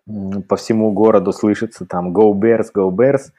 По 0.47 0.57
всему 0.57 0.93
городу 0.93 1.33
слышится 1.33 1.87
там 1.87 2.15
«Go 2.15 2.35
Bears, 2.35 2.67
Go 2.77 2.91
Bears». 2.91 3.33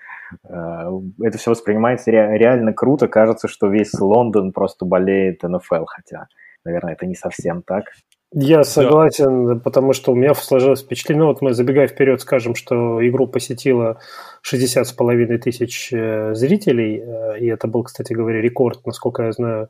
Э, 0.43 0.89
это 1.21 1.37
все 1.37 1.51
воспринимается 1.51 2.09
реально 2.09 2.73
круто. 2.73 3.07
Кажется, 3.07 3.47
что 3.47 3.67
весь 3.67 3.93
Лондон 3.93 4.53
просто 4.53 4.85
болеет 4.85 5.43
НФЛ, 5.43 5.85
хотя, 5.85 6.27
наверное, 6.65 6.93
это 6.93 7.05
не 7.05 7.15
совсем 7.15 7.61
так. 7.61 7.85
Я 8.31 8.63
согласен, 8.63 9.47
да. 9.47 9.55
потому 9.55 9.93
что 9.93 10.11
у 10.11 10.15
меня 10.15 10.35
сложилось 10.35 10.81
впечатление, 10.81 11.23
ну 11.23 11.29
вот 11.29 11.41
мы 11.41 11.55
забегая 11.55 11.87
вперед 11.87 12.21
скажем, 12.21 12.53
что 12.53 13.05
игру 13.07 13.27
посетило 13.27 13.99
60 14.43 14.87
с 14.87 14.93
половиной 14.93 15.39
тысяч 15.39 15.91
э, 15.91 16.35
зрителей, 16.35 16.99
э, 16.99 17.39
и 17.39 17.47
это 17.47 17.67
был, 17.67 17.83
кстати 17.83 18.13
говоря, 18.13 18.39
рекорд, 18.39 18.85
насколько 18.85 19.23
я 19.23 19.31
знаю, 19.31 19.69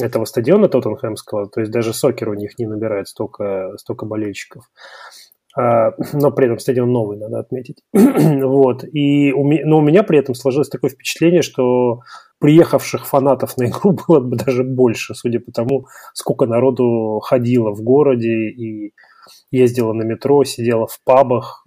этого 0.00 0.24
стадиона 0.24 0.68
Тоттенхэмского, 0.68 1.48
то 1.48 1.60
есть 1.60 1.72
даже 1.72 1.92
сокер 1.92 2.28
у 2.28 2.34
них 2.34 2.58
не 2.60 2.66
набирает 2.66 3.08
столько, 3.08 3.74
столько 3.76 4.06
болельщиков. 4.06 4.70
А, 5.56 5.92
но 6.12 6.30
при 6.30 6.46
этом 6.46 6.58
стадион 6.58 6.92
новый, 6.92 7.18
надо 7.18 7.40
отметить. 7.40 7.78
вот. 7.92 8.84
И 8.84 9.32
у 9.32 9.44
меня, 9.44 9.62
но 9.66 9.78
у 9.78 9.82
меня 9.82 10.02
при 10.02 10.18
этом 10.18 10.34
сложилось 10.34 10.68
такое 10.68 10.90
впечатление, 10.90 11.42
что 11.42 12.00
приехавших 12.38 13.06
фанатов 13.06 13.56
на 13.56 13.66
игру 13.66 13.92
было 14.08 14.20
бы 14.20 14.36
даже 14.36 14.64
больше, 14.64 15.14
судя 15.14 15.40
по 15.40 15.52
тому, 15.52 15.86
сколько 16.14 16.46
народу 16.46 17.20
ходило 17.22 17.70
в 17.70 17.82
городе 17.82 18.48
и 18.50 18.92
ездило 19.50 19.92
на 19.92 20.02
метро, 20.02 20.44
сидело 20.44 20.86
в 20.86 21.00
пабах, 21.04 21.64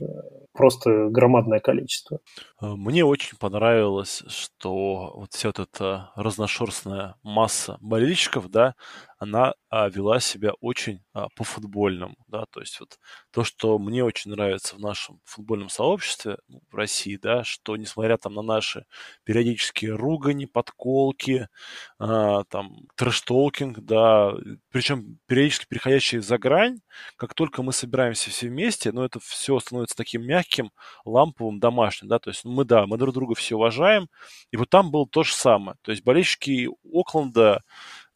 просто 0.53 1.07
громадное 1.09 1.59
количество. 1.59 2.19
Э, 2.61 2.67
мне 2.75 3.03
очень 3.03 3.37
понравилось, 3.37 4.23
что 4.27 5.13
вот 5.15 5.33
вся 5.33 5.49
эта 5.49 6.11
разношерстная 6.15 7.15
масса 7.23 7.77
болельщиков, 7.81 8.49
да, 8.49 8.75
она 9.23 9.53
а, 9.69 9.89
вела 9.89 10.19
себя 10.19 10.51
очень 10.61 11.01
а, 11.13 11.27
по-футбольному, 11.35 12.15
да, 12.27 12.45
то 12.51 12.59
есть 12.59 12.79
вот 12.79 12.99
то, 13.31 13.43
что 13.43 13.79
мне 13.79 14.03
очень 14.03 14.31
нравится 14.31 14.75
в 14.75 14.79
нашем 14.79 15.19
футбольном 15.25 15.69
сообществе 15.69 16.37
ну, 16.47 16.61
в 16.69 16.75
России, 16.75 17.17
да, 17.17 17.43
что 17.43 17.75
несмотря 17.75 18.17
там 18.17 18.35
на 18.35 18.41
наши 18.41 18.85
периодические 19.23 19.95
ругани, 19.95 20.45
подколки, 20.45 21.47
а, 21.97 22.43
там 22.45 22.87
трэш-толкинг, 22.95 23.79
да, 23.81 24.33
причем 24.69 25.17
периодически 25.25 25.65
переходящие 25.67 26.21
за 26.21 26.37
грань, 26.37 26.79
как 27.17 27.33
только 27.33 27.63
мы 27.63 27.73
собираемся 27.73 28.29
все 28.29 28.47
вместе, 28.49 28.91
ну, 28.91 29.03
это 29.03 29.19
все 29.19 29.59
становится 29.59 29.95
таким 29.95 30.23
мягким, 30.23 30.71
ламповым, 31.05 31.59
домашним, 31.59 32.09
да, 32.09 32.19
то 32.19 32.29
есть 32.29 32.45
мы, 32.45 32.65
да, 32.65 32.85
мы 32.85 32.97
друг 32.97 33.13
друга 33.15 33.33
все 33.35 33.55
уважаем, 33.55 34.07
и 34.51 34.57
вот 34.57 34.69
там 34.69 34.91
было 34.91 35.07
то 35.07 35.23
же 35.23 35.33
самое, 35.33 35.77
то 35.81 35.91
есть 35.91 36.03
болельщики 36.03 36.69
Окленда, 36.83 37.63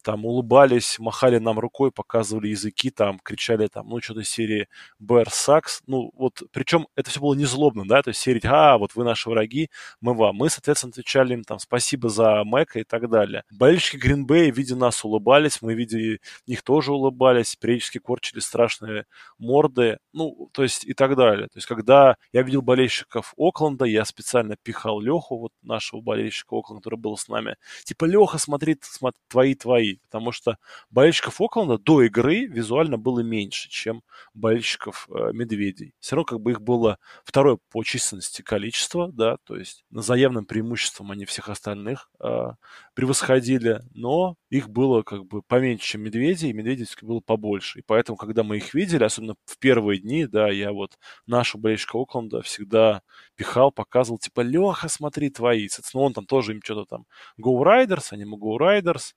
там 0.08 0.24
улыбались, 0.24 0.98
махали 0.98 1.36
нам 1.36 1.58
рукой, 1.58 1.92
показывали 1.92 2.48
языки, 2.48 2.88
там 2.88 3.18
кричали 3.22 3.66
там, 3.66 3.90
ну, 3.90 4.00
что-то 4.00 4.24
серии 4.24 4.66
Bear 4.98 5.26
Sucks. 5.26 5.82
Ну, 5.86 6.12
вот, 6.14 6.44
причем 6.50 6.88
это 6.96 7.10
все 7.10 7.20
было 7.20 7.34
не 7.34 7.44
злобно, 7.44 7.86
да, 7.86 8.00
то 8.00 8.08
есть 8.08 8.20
серии, 8.20 8.40
а, 8.46 8.78
вот 8.78 8.94
вы 8.94 9.04
наши 9.04 9.28
враги, 9.28 9.68
мы 10.00 10.14
вам. 10.14 10.36
Мы, 10.36 10.48
соответственно, 10.48 10.92
отвечали 10.92 11.34
им 11.34 11.44
там 11.44 11.58
спасибо 11.58 12.08
за 12.08 12.42
Мэка 12.44 12.78
и 12.80 12.84
так 12.84 13.10
далее. 13.10 13.42
Болельщики 13.50 13.98
Гринбея, 13.98 14.50
видя 14.50 14.76
нас, 14.76 15.04
улыбались, 15.04 15.60
мы, 15.60 15.74
видя 15.74 16.18
них 16.46 16.62
тоже 16.62 16.94
улыбались, 16.94 17.54
периодически 17.56 17.98
корчили 17.98 18.40
страшные 18.40 19.04
морды, 19.36 19.98
ну, 20.14 20.48
то 20.54 20.62
есть 20.62 20.86
и 20.86 20.94
так 20.94 21.16
далее. 21.16 21.48
То 21.48 21.58
есть 21.58 21.66
когда 21.66 22.16
я 22.32 22.40
видел 22.40 22.62
болельщиков 22.62 23.34
Окленда, 23.36 23.84
я 23.84 24.06
специально 24.06 24.56
пихал 24.62 25.00
Леху, 25.00 25.36
вот 25.36 25.52
нашего 25.60 26.00
болельщика 26.00 26.54
Окленда, 26.54 26.80
который 26.80 26.98
был 26.98 27.18
с 27.18 27.28
нами, 27.28 27.56
типа, 27.84 28.06
Леха, 28.06 28.38
смотри, 28.38 28.78
смотри 28.80 29.54
твои, 29.54 29.97
говорить, 29.98 30.02
потому 30.02 30.32
что 30.32 30.56
болельщиков 30.90 31.40
Окленда 31.40 31.78
до 31.78 32.02
игры 32.02 32.46
визуально 32.46 32.98
было 32.98 33.20
меньше, 33.20 33.68
чем 33.68 34.02
болельщиков 34.34 35.08
э, 35.10 35.32
Медведей. 35.32 35.94
Все 36.00 36.16
равно 36.16 36.24
как 36.24 36.40
бы 36.40 36.52
их 36.52 36.60
было 36.60 36.98
второе 37.24 37.58
по 37.70 37.82
численности 37.84 38.42
количество, 38.42 39.10
да, 39.12 39.36
то 39.44 39.56
есть 39.56 39.84
на 39.90 40.02
заявным 40.02 40.44
преимуществом 40.46 41.10
они 41.10 41.24
всех 41.24 41.48
остальных 41.48 42.10
э, 42.20 42.52
превосходили, 42.94 43.80
но 43.94 44.36
их 44.50 44.68
было 44.68 45.02
как 45.02 45.26
бы 45.26 45.42
поменьше, 45.42 45.86
чем 45.86 46.02
Медведей, 46.02 46.50
и 46.50 46.52
Медведей 46.52 46.86
было 47.02 47.20
побольше. 47.20 47.80
И 47.80 47.82
поэтому, 47.86 48.16
когда 48.16 48.42
мы 48.42 48.56
их 48.56 48.74
видели, 48.74 49.04
особенно 49.04 49.34
в 49.44 49.58
первые 49.58 50.00
дни, 50.00 50.26
да, 50.26 50.48
я 50.48 50.72
вот 50.72 50.98
нашу 51.26 51.58
болельщика 51.58 51.96
Окленда 51.96 52.42
всегда 52.42 53.02
пихал, 53.36 53.70
показывал, 53.70 54.18
типа, 54.18 54.40
Леха, 54.40 54.88
смотри, 54.88 55.30
твои. 55.30 55.68
Соответственно, 55.68 56.04
он 56.04 56.12
там 56.12 56.26
тоже 56.26 56.52
им 56.52 56.60
что-то 56.62 56.84
там 56.86 57.04
Go 57.40 57.62
Riders, 57.62 58.08
они 58.10 58.22
ему 58.22 58.36
Go 58.36 58.58
Riders. 58.58 59.14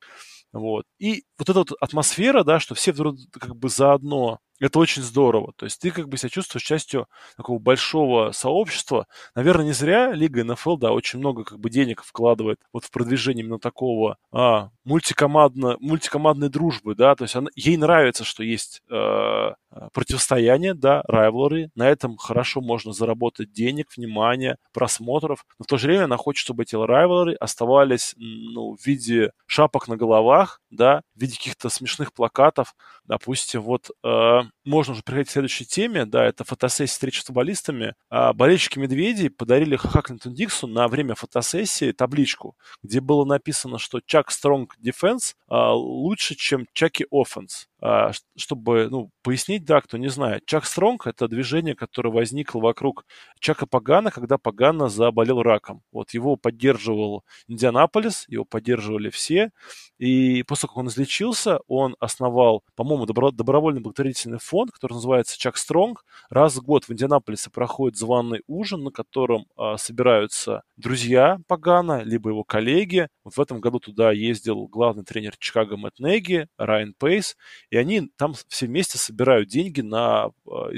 Вот. 0.53 0.70
И 0.99 1.23
вот 1.37 1.49
эта 1.49 1.59
вот 1.59 1.71
атмосфера, 1.81 2.43
да, 2.43 2.59
что 2.59 2.75
все 2.75 2.91
вдруг 2.91 3.17
как 3.31 3.55
бы 3.55 3.69
заодно 3.69 4.39
это 4.65 4.79
очень 4.79 5.01
здорово. 5.01 5.53
То 5.55 5.65
есть 5.65 5.79
ты 5.81 5.91
как 5.91 6.07
бы 6.07 6.17
себя 6.17 6.29
чувствуешь 6.29 6.63
частью 6.63 7.07
такого 7.35 7.59
большого 7.59 8.31
сообщества. 8.31 9.07
Наверное, 9.35 9.65
не 9.65 9.73
зря 9.73 10.11
Лига 10.13 10.43
НФЛ, 10.43 10.77
да, 10.77 10.91
очень 10.91 11.19
много 11.19 11.43
как 11.43 11.59
бы 11.59 11.69
денег 11.69 12.03
вкладывает 12.03 12.59
вот 12.71 12.85
в 12.85 12.91
продвижение 12.91 13.43
именно 13.43 13.59
такого 13.59 14.17
а, 14.31 14.69
мультикомандно, 14.83 15.77
мультикомандной 15.79 16.49
дружбы, 16.49 16.95
да, 16.95 17.15
то 17.15 17.23
есть 17.23 17.35
она, 17.35 17.49
ей 17.55 17.77
нравится, 17.77 18.23
что 18.23 18.43
есть 18.43 18.81
э, 18.89 19.51
противостояние, 19.93 20.73
да, 20.73 21.03
райвлоры, 21.07 21.69
на 21.75 21.89
этом 21.89 22.17
хорошо 22.17 22.61
можно 22.61 22.93
заработать 22.93 23.51
денег, 23.51 23.87
внимания, 23.95 24.57
просмотров, 24.73 25.45
но 25.59 25.63
в 25.63 25.67
то 25.67 25.77
же 25.77 25.87
время 25.87 26.05
она 26.05 26.17
хочет, 26.17 26.43
чтобы 26.43 26.63
эти 26.63 26.75
райвлоры 26.75 27.33
оставались, 27.35 28.13
ну, 28.17 28.75
в 28.75 28.85
виде 28.85 29.31
шапок 29.45 29.87
на 29.87 29.97
головах, 29.97 30.61
да, 30.69 31.01
в 31.15 31.21
виде 31.21 31.35
каких-то 31.35 31.69
смешных 31.69 32.13
плакатов, 32.13 32.75
допустим, 33.05 33.61
вот 33.61 33.89
э, 34.03 34.39
можно 34.65 34.93
уже 34.93 35.01
переходить 35.03 35.29
к 35.29 35.31
следующей 35.31 35.65
теме, 35.65 36.05
да, 36.05 36.25
это 36.25 36.43
фотосессия 36.43 36.93
встречи 36.93 37.19
с 37.19 37.25
футболистами. 37.25 37.95
А 38.09 38.33
болельщики 38.33 38.79
«Медведей» 38.79 39.29
подарили 39.29 39.75
Хаклинтон 39.75 40.33
Диксу 40.33 40.67
на 40.67 40.87
время 40.87 41.15
фотосессии 41.15 41.91
табличку, 41.91 42.55
где 42.83 43.01
было 43.01 43.25
написано, 43.25 43.79
что 43.79 44.01
Чак 44.05 44.31
Стронг 44.31 44.75
Дефенс 44.79 45.35
лучше, 45.49 46.35
чем 46.35 46.67
Чаки 46.73 47.05
Офенс. 47.11 47.67
А, 47.83 48.11
чтобы 48.37 48.89
ну, 48.91 49.09
пояснить, 49.23 49.65
да, 49.65 49.81
кто 49.81 49.97
не 49.97 50.09
знает. 50.09 50.45
Чак 50.45 50.65
Стронг– 50.65 51.07
это 51.07 51.27
движение, 51.27 51.75
которое 51.75 52.11
возникло 52.11 52.59
вокруг 52.59 53.05
Чака 53.39 53.65
Пагана, 53.65 54.11
когда 54.11 54.37
Пагана 54.37 54.87
заболел 54.87 55.41
раком. 55.41 55.81
Вот 55.91 56.11
его 56.11 56.35
поддерживал 56.35 57.23
Индианаполис, 57.47 58.25
его 58.27 58.45
поддерживали 58.45 59.09
все. 59.09 59.49
И 59.97 60.43
после 60.43 60.67
того, 60.67 60.73
как 60.73 60.77
он 60.77 60.87
излечился, 60.89 61.59
он 61.67 61.95
основал, 61.99 62.63
по-моему, 62.75 63.05
добро- 63.05 63.31
добровольный 63.31 63.81
благотворительный 63.81 64.39
фонд, 64.39 64.71
который 64.71 64.93
называется 64.93 65.39
Чак 65.39 65.57
Стронг. 65.57 66.05
Раз 66.29 66.55
в 66.57 66.61
год 66.61 66.85
в 66.85 66.91
Индианаполисе 66.91 67.49
проходит 67.49 67.97
званый 67.97 68.43
ужин, 68.45 68.83
на 68.83 68.91
котором 68.91 69.47
а, 69.57 69.77
собираются 69.77 70.61
друзья 70.77 71.39
Пагана, 71.47 72.03
либо 72.03 72.29
его 72.29 72.43
коллеги. 72.43 73.07
Вот 73.23 73.37
в 73.37 73.41
этом 73.41 73.59
году 73.59 73.79
туда 73.79 74.11
ездил 74.11 74.67
главный 74.67 75.03
тренер 75.03 75.35
Чикаго 75.37 75.77
Мэтт 75.77 75.99
Неги, 75.99 76.47
Райан 76.57 76.93
Пейс, 76.97 77.35
и 77.71 77.77
они 77.77 78.11
там 78.17 78.33
все 78.49 78.67
вместе 78.67 78.97
собирают 78.97 79.47
деньги 79.47 79.79
на, 79.79 80.31
а, 80.45 80.69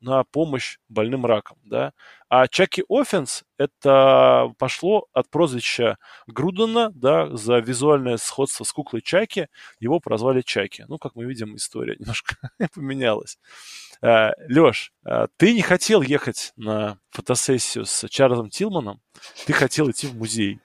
на 0.00 0.22
помощь 0.24 0.78
больным 0.88 1.24
раком, 1.24 1.58
да. 1.64 1.92
А 2.28 2.46
Чаки 2.46 2.84
Офенс 2.90 3.42
это 3.56 4.52
пошло 4.58 5.06
от 5.14 5.30
прозвища 5.30 5.96
Грудена, 6.26 6.90
да, 6.94 7.34
за 7.34 7.58
визуальное 7.58 8.18
сходство 8.18 8.64
с 8.64 8.72
куклой 8.72 9.00
Чаки, 9.00 9.48
его 9.80 9.98
прозвали 9.98 10.42
Чаки. 10.42 10.84
Ну, 10.88 10.98
как 10.98 11.16
мы 11.16 11.24
видим, 11.24 11.56
история 11.56 11.96
немножко 11.98 12.36
поменялась. 12.74 13.38
А, 14.02 14.32
Леш, 14.46 14.92
а, 15.04 15.28
ты 15.38 15.54
не 15.54 15.62
хотел 15.62 16.02
ехать 16.02 16.52
на 16.56 16.98
фотосессию 17.10 17.86
с 17.86 18.06
Чарльзом 18.08 18.50
Тилманом, 18.50 19.00
ты 19.46 19.54
хотел 19.54 19.90
идти 19.90 20.06
в 20.06 20.14
музей. 20.16 20.60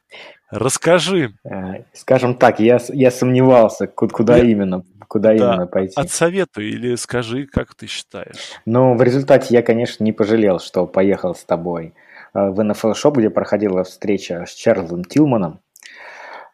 Расскажи. 0.55 1.33
Э, 1.43 1.83
скажем 1.93 2.35
так, 2.35 2.59
я, 2.59 2.79
я 2.89 3.11
сомневался, 3.11 3.87
куда 3.87 4.37
я... 4.37 4.43
именно, 4.43 4.83
куда 5.07 5.29
да, 5.29 5.35
именно 5.35 5.67
пойти. 5.67 5.93
Отсоветуй 5.95 6.69
или 6.69 6.95
скажи, 6.95 7.45
как 7.45 7.75
ты 7.75 7.87
считаешь. 7.87 8.53
Ну, 8.65 8.95
в 8.95 9.01
результате 9.01 9.53
я, 9.53 9.61
конечно, 9.61 10.03
не 10.03 10.13
пожалел, 10.13 10.59
что 10.59 10.87
поехал 10.87 11.35
с 11.35 11.43
тобой 11.43 11.93
э, 12.33 12.49
в 12.49 12.59
NFL 12.59 12.93
Shop, 12.93 13.13
где 13.15 13.29
проходила 13.29 13.83
встреча 13.83 14.45
с 14.47 14.53
Чарльзом 14.53 15.03
Тилманом, 15.03 15.59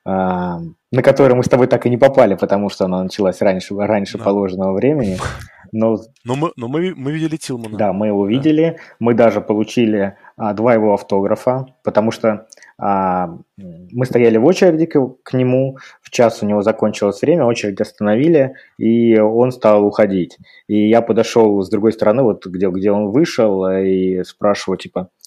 э, 0.05 0.09
на 0.09 1.03
которую 1.03 1.37
мы 1.37 1.43
с 1.43 1.49
тобой 1.49 1.67
так 1.67 1.85
и 1.85 1.89
не 1.89 1.97
попали, 1.97 2.33
потому 2.33 2.69
что 2.69 2.85
она 2.85 3.03
началась 3.03 3.39
раньше, 3.41 3.75
раньше 3.75 4.17
да. 4.17 4.23
положенного 4.23 4.73
времени. 4.73 5.17
Но, 5.73 5.95
но, 6.25 6.35
мы, 6.35 6.51
но 6.57 6.67
мы, 6.67 6.93
мы 6.97 7.13
видели 7.13 7.37
Тилмана. 7.37 7.77
Да, 7.77 7.93
мы 7.93 8.07
его 8.07 8.27
видели. 8.27 8.75
Да. 8.75 8.83
Мы 8.99 9.13
даже 9.13 9.39
получили 9.39 10.17
а, 10.35 10.53
два 10.53 10.73
его 10.73 10.93
автографа, 10.93 11.65
потому 11.81 12.11
что 12.11 12.47
мы 12.81 14.05
стояли 14.05 14.37
в 14.37 14.45
очереди 14.45 14.87
к, 14.87 15.33
нему, 15.33 15.77
в 16.01 16.09
час 16.09 16.41
у 16.41 16.47
него 16.47 16.63
закончилось 16.63 17.21
время, 17.21 17.45
очередь 17.45 17.79
остановили, 17.79 18.55
и 18.79 19.19
он 19.19 19.51
стал 19.51 19.85
уходить. 19.85 20.37
И 20.67 20.89
я 20.89 21.01
подошел 21.01 21.61
с 21.61 21.69
другой 21.69 21.93
стороны, 21.93 22.23
вот 22.23 22.45
где, 22.47 22.69
где 22.69 22.91
он 22.91 23.11
вышел, 23.11 23.67
и 23.67 24.23
спрашиваю, 24.23 24.79
типа, 24.79 25.01
а, 25.01 25.20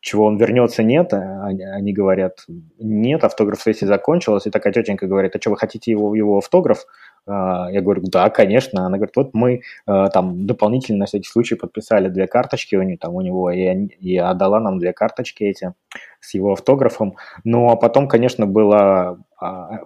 чего 0.00 0.26
он 0.26 0.36
вернется, 0.36 0.82
нет. 0.82 1.12
Они 1.12 1.92
говорят, 1.92 2.44
нет, 2.78 3.22
автограф-сессия 3.22 3.86
закончилась. 3.86 4.46
И 4.46 4.50
такая 4.50 4.72
тетенька 4.72 5.06
говорит, 5.06 5.36
а 5.36 5.40
что, 5.40 5.50
вы 5.50 5.56
хотите 5.56 5.90
его, 5.92 6.14
его 6.14 6.38
автограф? 6.38 6.86
А, 7.26 7.68
я 7.70 7.80
говорю, 7.80 8.02
да, 8.04 8.30
конечно. 8.30 8.86
Она 8.86 8.96
говорит, 8.96 9.16
вот 9.16 9.30
мы 9.32 9.62
а, 9.86 10.08
там 10.08 10.46
дополнительно 10.46 11.00
на 11.00 11.06
всякий 11.06 11.28
случай 11.28 11.54
подписали 11.54 12.08
две 12.08 12.26
карточки 12.26 12.76
у 12.76 12.82
него, 12.82 12.98
там, 13.00 13.14
у 13.14 13.20
него 13.20 13.50
и, 13.50 13.86
и 14.00 14.18
отдала 14.18 14.60
нам 14.60 14.78
две 14.78 14.92
карточки 14.92 15.44
эти 15.44 15.72
с 16.20 16.34
его 16.34 16.52
автографом. 16.52 17.16
Ну, 17.44 17.70
а 17.70 17.76
потом, 17.76 18.08
конечно, 18.08 18.46
было 18.46 18.76
а, 18.80 19.16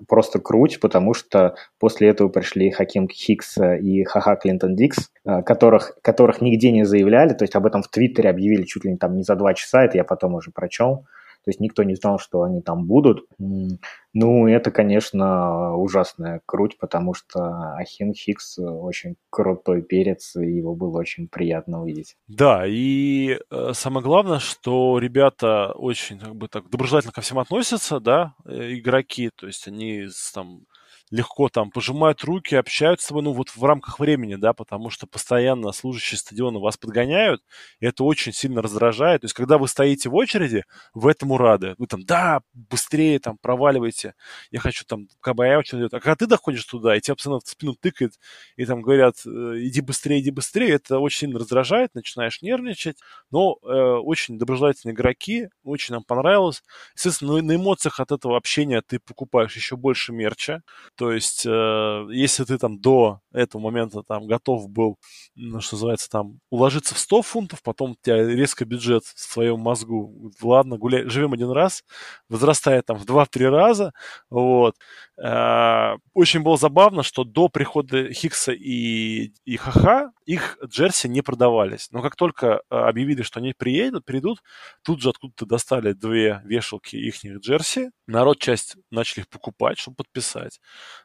просто 0.09 0.39
круть, 0.39 0.81
потому 0.81 1.15
что 1.15 1.55
после 1.79 2.09
этого 2.09 2.29
пришли 2.29 2.71
Хаким 2.71 3.09
Хикс 3.09 3.59
и 3.59 4.05
Хаха 4.05 4.37
Клинтон 4.37 4.75
Дикс, 4.77 5.11
которых, 5.25 5.99
которых 6.03 6.41
нигде 6.41 6.71
не 6.73 6.85
заявляли, 6.85 7.35
то 7.35 7.45
есть 7.45 7.55
об 7.57 7.67
этом 7.67 7.83
в 7.83 7.89
Твиттере 7.89 8.31
объявили 8.31 8.63
чуть 8.65 8.85
ли 8.85 8.93
не 8.93 8.97
там 8.97 9.17
не 9.17 9.23
за 9.23 9.35
два 9.37 9.55
часа, 9.55 9.85
это 9.85 9.97
я 9.97 10.05
потом 10.05 10.35
уже 10.35 10.51
прочел. 10.51 11.07
То 11.49 11.51
есть 11.51 11.61
никто 11.61 11.83
не 11.83 11.95
знал, 11.95 12.19
что 12.19 12.43
они 12.43 12.61
там 12.61 12.85
будут. 12.85 13.25
Ну, 13.39 14.47
это, 14.47 14.71
конечно, 14.71 15.75
ужасная 15.77 16.43
круть, 16.45 16.77
потому 16.79 17.15
что 17.15 17.73
Ахин 17.79 18.13
Хикс 18.13 18.59
очень 18.59 19.17
крутой 19.31 19.81
перец, 19.81 20.37
и 20.37 20.45
его 20.45 20.75
было 20.75 20.99
очень 20.99 21.27
приятно 21.27 21.81
увидеть. 21.81 22.17
Да, 22.27 22.67
и 22.67 23.39
э, 23.51 23.71
самое 23.73 24.05
главное, 24.05 24.41
что 24.41 24.99
ребята 24.99 25.73
очень 25.73 26.19
как 26.19 26.37
бы 26.37 26.49
так 26.49 26.69
доброжелательно 26.69 27.13
ко 27.15 27.23
всем 27.23 27.39
относятся, 27.39 27.99
да, 27.99 28.35
э, 28.45 28.75
игроки, 28.75 29.31
то 29.35 29.47
есть 29.47 29.67
они 29.69 30.07
там 30.35 30.67
легко 31.11 31.49
там 31.49 31.71
пожимают 31.71 32.23
руки, 32.25 32.55
общаются 32.55 33.07
с 33.07 33.09
тобой, 33.09 33.23
ну, 33.23 33.33
вот 33.33 33.51
в 33.51 33.65
рамках 33.65 33.99
времени, 34.01 34.37
да, 34.37 34.53
потому 34.53 34.91
что 34.91 35.07
постоянно 35.07 35.73
служащие 35.73 36.19
стадиона 36.19 36.59
вас 36.59 36.77
подгоняют, 36.77 37.43
и 37.81 37.87
это 37.87 38.05
очень 38.05 38.33
сильно 38.33 38.63
раздражает. 38.63 39.23
То 39.23 39.25
есть, 39.27 39.35
когда 39.35 39.59
вы 39.59 39.69
стоите 39.69 40.09
в 40.09 40.15
очереди, 40.15 40.65
вы 40.95 41.11
этому 41.11 41.39
рады. 41.39 41.75
Вы 41.79 41.87
там, 41.87 42.05
да, 42.05 42.41
быстрее 42.53 43.19
там 43.19 43.39
проваливайте, 43.41 44.15
я 44.51 44.61
хочу 44.61 44.85
там, 44.85 45.09
КБА 45.21 45.59
очень 45.59 45.79
идет. 45.79 45.95
А 45.95 46.01
когда 46.01 46.17
ты 46.17 46.27
доходишь 46.27 46.65
туда, 46.65 46.97
и 46.97 47.01
тебя 47.01 47.15
постоянно 47.15 47.41
в 47.41 47.49
спину 47.49 47.75
тыкает, 47.75 48.15
и 48.57 48.65
там 48.67 48.83
говорят, 48.83 49.17
«Э, 49.27 49.31
иди 49.57 49.81
быстрее, 49.81 50.21
иди 50.21 50.31
быстрее, 50.31 50.71
это 50.75 50.99
очень 50.99 51.19
сильно 51.21 51.39
раздражает, 51.39 51.95
начинаешь 51.95 52.43
нервничать, 52.43 52.99
но 53.31 53.59
э, 53.63 53.67
очень 53.69 54.39
доброжелательные 54.39 54.95
игроки, 54.95 55.49
очень 55.65 55.95
нам 55.95 56.05
понравилось. 56.05 56.63
Естественно, 56.95 57.41
на 57.43 57.55
эмоциях 57.57 58.01
от 58.01 58.13
этого 58.13 58.37
общения 58.37 58.83
ты 58.87 58.99
покупаешь 58.99 59.57
еще 59.57 59.77
больше 59.77 60.13
мерча, 60.13 60.63
то 60.99 61.13
есть, 61.13 61.47
э, 61.47 62.07
если 62.11 62.43
ты 62.43 62.59
там 62.59 62.81
до 62.81 63.21
этого 63.33 63.63
момента 63.63 64.03
там 64.03 64.27
готов 64.27 64.69
был, 64.69 64.99
ну, 65.37 65.61
что 65.61 65.77
называется, 65.77 66.11
там 66.11 66.41
уложиться 66.51 66.97
в 66.97 66.99
100 66.99 67.23
фунтов, 67.23 67.63
потом 67.63 67.93
у 67.93 67.97
тебя 68.03 68.27
резко 68.27 68.65
бюджет 68.65 69.05
в 69.05 69.21
своем 69.21 69.61
мозгу, 69.61 70.33
ладно, 70.43 70.77
гуляй, 70.77 71.09
живем 71.09 71.35
один 71.35 71.51
раз, 71.51 71.85
возрастает 72.29 72.87
там 72.87 72.99
в 72.99 73.05
2-3 73.05 73.49
раза, 73.49 73.93
вот. 74.29 74.75
Э, 75.17 75.97
очень 76.15 76.41
было 76.41 76.57
забавно, 76.57 77.05
что 77.05 77.23
до 77.23 77.49
прихода 77.49 78.13
Хикса 78.13 78.53
и, 78.53 79.33
и 79.45 79.57
Хаха 79.57 80.11
их 80.27 80.59
джерси 80.65 81.09
не 81.09 81.23
продавались. 81.23 81.89
Но 81.93 82.03
как 82.03 82.17
только 82.17 82.61
э, 82.71 82.75
объявили, 82.75 83.23
что 83.23 83.39
они 83.39 83.53
приедут, 83.57 84.05
придут, 84.05 84.43
тут 84.83 85.01
же 85.01 85.11
откуда-то 85.11 85.47
достали 85.47 85.93
две 85.93 86.43
вешалки 86.45 86.97
их 86.97 87.25
джерси, 87.25 87.91
народ 88.09 88.39
часть 88.41 88.77
начали 88.91 89.21
их 89.21 89.29
покупать, 89.29 89.79
чтобы 89.79 89.97
подписать. 89.97 90.61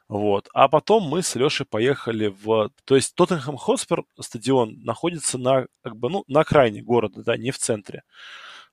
Вот. 0.08 0.48
А 0.54 0.68
потом 0.68 1.04
мы 1.04 1.22
с 1.22 1.34
Лешей 1.34 1.66
поехали 1.66 2.26
в... 2.26 2.70
То 2.84 2.96
есть 2.96 3.14
Тоттенхэм 3.14 3.56
Хоспер 3.56 4.04
стадион 4.20 4.82
находится 4.82 5.38
на, 5.38 5.66
как 5.82 5.96
бы, 5.96 6.10
ну, 6.10 6.24
на 6.26 6.40
окраине 6.40 6.82
города, 6.82 7.22
да, 7.22 7.36
не 7.36 7.50
в 7.50 7.58
центре. 7.58 8.02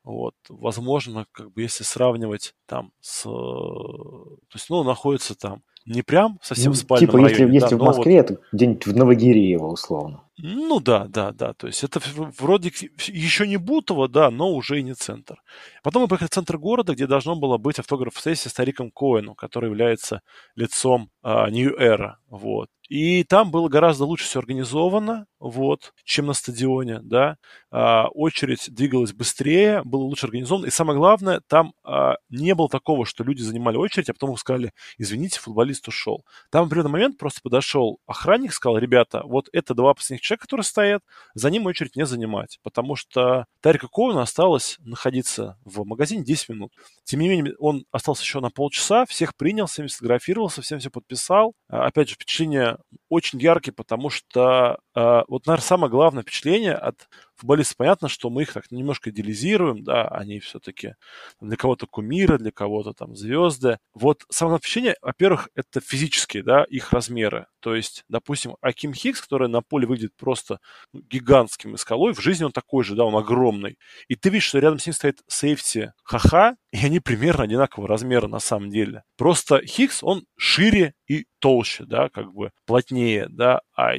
Вот, 0.03 0.35
возможно, 0.49 1.27
как 1.31 1.51
бы 1.51 1.61
если 1.61 1.83
сравнивать 1.83 2.55
там 2.65 2.91
с, 3.01 3.23
то 3.23 4.37
есть, 4.53 4.69
ну, 4.69 4.83
находится 4.83 5.35
там 5.35 5.63
не 5.85 6.01
прям 6.01 6.39
совсем 6.41 6.67
ну, 6.67 6.73
в 6.73 6.77
спальном 6.77 7.07
типа, 7.07 7.17
районе. 7.17 7.31
Если, 7.31 7.45
да, 7.45 7.53
если 7.53 7.75
в 7.75 7.83
Москве, 7.83 8.17
вот... 8.17 8.31
это 8.31 8.41
где-нибудь 8.51 8.85
в 8.85 8.95
Новогиреево, 8.95 9.65
условно. 9.67 10.23
Ну 10.37 10.79
да, 10.79 11.05
да, 11.07 11.31
да. 11.31 11.53
То 11.53 11.67
есть 11.67 11.83
это 11.83 11.99
вроде 12.39 12.71
еще 13.07 13.47
не 13.47 13.57
Бутово, 13.57 14.07
да, 14.07 14.31
но 14.31 14.51
уже 14.51 14.79
и 14.79 14.83
не 14.83 14.93
центр. 14.93 15.41
Потом 15.83 16.03
мы 16.03 16.07
поехали 16.07 16.27
в 16.27 16.33
центр 16.33 16.57
города, 16.57 16.93
где 16.93 17.05
должно 17.05 17.35
было 17.35 17.57
быть 17.57 17.79
автограф-сессия 17.79 18.49
с 18.49 18.53
Тариком 18.53 18.91
Коэну, 18.91 19.35
который 19.35 19.69
является 19.69 20.21
лицом 20.55 21.09
а, 21.21 21.49
New 21.49 21.77
Era. 21.79 22.13
Вот. 22.29 22.69
И 22.89 23.23
там 23.23 23.51
было 23.51 23.69
гораздо 23.69 24.05
лучше 24.05 24.25
все 24.25 24.39
организовано, 24.39 25.27
вот, 25.41 25.93
чем 26.03 26.27
на 26.27 26.33
стадионе, 26.33 26.99
да. 27.01 27.37
А, 27.71 28.07
очередь 28.09 28.73
двигалась 28.73 29.11
быстрее, 29.11 29.81
было 29.83 30.03
лучше 30.03 30.27
организовано. 30.27 30.67
И 30.67 30.69
самое 30.69 30.97
главное, 30.97 31.41
там 31.47 31.73
а, 31.83 32.17
не 32.29 32.53
было 32.53 32.69
такого, 32.69 33.05
что 33.05 33.23
люди 33.23 33.41
занимали 33.41 33.75
очередь, 33.75 34.09
а 34.09 34.13
потом 34.13 34.37
сказали, 34.37 34.71
извините, 34.99 35.39
футболист 35.39 35.87
ушел. 35.87 36.23
Там 36.51 36.63
в 36.63 36.67
определенный 36.67 36.91
момент 36.91 37.17
просто 37.17 37.41
подошел 37.41 37.99
охранник, 38.05 38.53
сказал, 38.53 38.77
ребята, 38.77 39.23
вот 39.25 39.49
это 39.51 39.73
два 39.73 39.95
последних 39.95 40.21
человека, 40.21 40.43
которые 40.43 40.63
стоят, 40.63 41.01
за 41.33 41.49
ним 41.49 41.65
очередь 41.65 41.95
не 41.95 42.05
занимать, 42.05 42.59
потому 42.61 42.95
что 42.95 43.45
Тарика 43.61 43.87
Кована 43.87 44.21
осталось 44.21 44.77
находиться 44.79 45.57
в 45.65 45.83
магазине 45.85 46.23
10 46.23 46.49
минут. 46.49 46.71
Тем 47.03 47.19
не 47.19 47.29
менее, 47.29 47.55
он 47.57 47.85
остался 47.91 48.21
еще 48.21 48.41
на 48.41 48.51
полчаса, 48.51 49.05
всех 49.05 49.35
принял, 49.35 49.65
всем 49.65 49.89
сфотографировался, 49.89 50.61
всем 50.61 50.79
все 50.79 50.91
подписал. 50.91 51.53
А, 51.67 51.87
опять 51.87 52.09
же, 52.09 52.15
впечатление 52.15 52.77
очень 53.09 53.39
яркий, 53.39 53.71
потому 53.71 54.09
что 54.09 54.79
э, 54.95 55.21
вот, 55.31 55.47
наверное, 55.47 55.63
самое 55.65 55.91
главное 55.91 56.23
впечатление 56.23 56.75
от 56.75 57.09
футболистов, 57.41 57.77
понятно, 57.77 58.07
что 58.07 58.29
мы 58.29 58.43
их 58.43 58.53
так 58.53 58.71
немножко 58.71 59.09
идеализируем, 59.09 59.83
да, 59.83 60.07
они 60.07 60.39
все-таки 60.39 60.95
для 61.41 61.57
кого-то 61.57 61.87
кумиры, 61.87 62.37
для 62.37 62.51
кого-то 62.51 62.93
там 62.93 63.15
звезды. 63.15 63.79
Вот 63.93 64.23
самое 64.29 64.59
впечатление, 64.59 64.95
во-первых, 65.01 65.49
это 65.55 65.81
физические, 65.81 66.43
да, 66.43 66.63
их 66.63 66.93
размеры. 66.93 67.47
То 67.59 67.75
есть, 67.75 68.03
допустим, 68.09 68.55
Аким 68.61 68.93
Хикс, 68.93 69.21
который 69.21 69.47
на 69.47 69.61
поле 69.61 69.87
выглядит 69.87 70.15
просто 70.15 70.59
ну, 70.93 71.01
гигантским 71.01 71.77
скалой, 71.77 72.13
в 72.13 72.21
жизни 72.21 72.43
он 72.43 72.51
такой 72.51 72.83
же, 72.83 72.95
да, 72.95 73.05
он 73.05 73.15
огромный. 73.15 73.77
И 74.07 74.15
ты 74.15 74.29
видишь, 74.29 74.45
что 74.45 74.59
рядом 74.59 74.79
с 74.79 74.85
ним 74.85 74.93
стоит 74.93 75.21
сейфти 75.27 75.93
Хаха, 76.03 76.55
и 76.71 76.85
они 76.85 76.99
примерно 76.99 77.43
одинакового 77.43 77.87
размера 77.87 78.27
на 78.27 78.39
самом 78.39 78.69
деле. 78.69 79.03
Просто 79.17 79.65
Хикс, 79.65 80.03
он 80.03 80.25
шире 80.37 80.93
и 81.07 81.25
толще, 81.39 81.85
да, 81.85 82.09
как 82.09 82.33
бы 82.33 82.51
плотнее, 82.65 83.27
да, 83.29 83.61
а, 83.75 83.93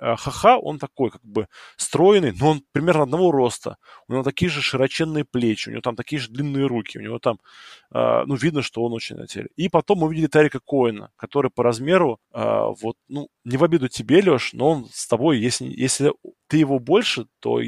а 0.00 0.16
Хаха, 0.16 0.58
он 0.58 0.78
такой, 0.78 1.10
как 1.10 1.24
бы 1.24 1.48
стройный, 1.76 2.32
но 2.38 2.50
он 2.50 2.62
примерно 2.74 3.04
одного 3.04 3.30
роста. 3.30 3.76
У 4.08 4.12
него 4.12 4.24
такие 4.24 4.50
же 4.50 4.60
широченные 4.60 5.24
плечи, 5.24 5.68
у 5.68 5.72
него 5.72 5.80
там 5.80 5.94
такие 5.94 6.18
же 6.20 6.28
длинные 6.28 6.66
руки, 6.66 6.98
у 6.98 7.00
него 7.00 7.20
там, 7.20 7.38
э, 7.94 8.24
ну, 8.26 8.34
видно, 8.34 8.62
что 8.62 8.82
он 8.82 8.92
очень 8.92 9.16
на 9.16 9.28
теле. 9.28 9.48
И 9.54 9.68
потом 9.68 9.98
мы 10.00 10.08
увидели 10.08 10.26
Тарика 10.26 10.58
Коина, 10.58 11.10
который 11.16 11.52
по 11.52 11.62
размеру, 11.62 12.18
э, 12.32 12.40
вот, 12.82 12.96
ну, 13.08 13.28
не 13.44 13.56
в 13.56 13.62
обиду 13.64 13.88
тебе, 13.88 14.20
Леш, 14.20 14.52
но 14.54 14.70
он 14.70 14.88
с 14.92 15.06
тобой, 15.06 15.38
если, 15.38 15.66
если 15.66 16.12
ты 16.46 16.58
его 16.58 16.78
больше, 16.78 17.26
то 17.40 17.60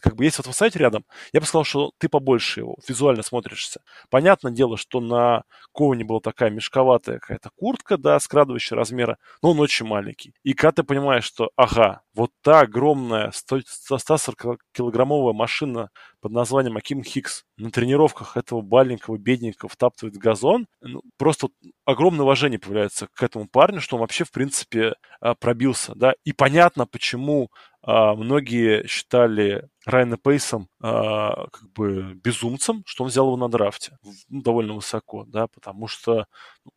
как 0.00 0.16
бы 0.16 0.24
есть 0.24 0.38
вот 0.38 0.54
сайте 0.54 0.78
рядом, 0.78 1.04
я 1.32 1.40
бы 1.40 1.46
сказал, 1.46 1.64
что 1.64 1.92
ты 1.98 2.08
побольше 2.08 2.60
его, 2.60 2.76
визуально 2.88 3.22
смотришься. 3.22 3.80
Понятное 4.10 4.52
дело, 4.52 4.76
что 4.76 5.00
на 5.00 5.44
Коуне 5.72 6.04
была 6.04 6.20
такая 6.20 6.50
мешковатая 6.50 7.18
какая-то 7.18 7.50
куртка, 7.56 7.96
да, 7.96 8.18
скрадывающая 8.20 8.76
размера, 8.76 9.18
но 9.42 9.52
он 9.52 9.60
очень 9.60 9.86
маленький. 9.86 10.34
И 10.42 10.54
когда 10.54 10.72
ты 10.72 10.82
понимаешь, 10.82 11.24
что, 11.24 11.50
ага, 11.56 12.02
вот 12.14 12.30
та 12.42 12.60
огромная 12.60 13.30
140-килограммовая 13.30 15.32
машина 15.32 15.90
под 16.20 16.32
названием 16.32 16.76
Аким 16.76 17.02
Хикс 17.02 17.44
на 17.56 17.70
тренировках 17.70 18.36
этого 18.36 18.62
маленького 18.62 19.18
бедненького 19.18 19.68
втаптывает 19.68 20.16
газон, 20.16 20.66
ну, 20.80 21.02
просто 21.18 21.48
огромное 21.84 22.22
уважение 22.22 22.58
появляется 22.58 23.08
к 23.12 23.22
этому 23.22 23.48
парню, 23.48 23.80
что 23.80 23.96
он 23.96 24.00
вообще, 24.00 24.24
в 24.24 24.30
принципе, 24.30 24.94
а, 25.20 25.34
пробился, 25.34 25.92
да, 25.94 26.14
и 26.24 26.32
понятно, 26.32 26.86
почему 26.86 27.50
многие 27.86 28.86
считали 28.86 29.68
Райана 29.86 30.16
Пейсом 30.16 30.68
а, 30.80 31.46
как 31.50 31.70
бы 31.74 32.14
безумцем, 32.14 32.82
что 32.86 33.04
он 33.04 33.10
взял 33.10 33.26
его 33.26 33.36
на 33.36 33.48
драфте 33.48 33.98
ну, 34.02 34.40
довольно 34.42 34.74
высоко, 34.74 35.24
да, 35.26 35.46
потому 35.46 35.86
что 35.88 36.26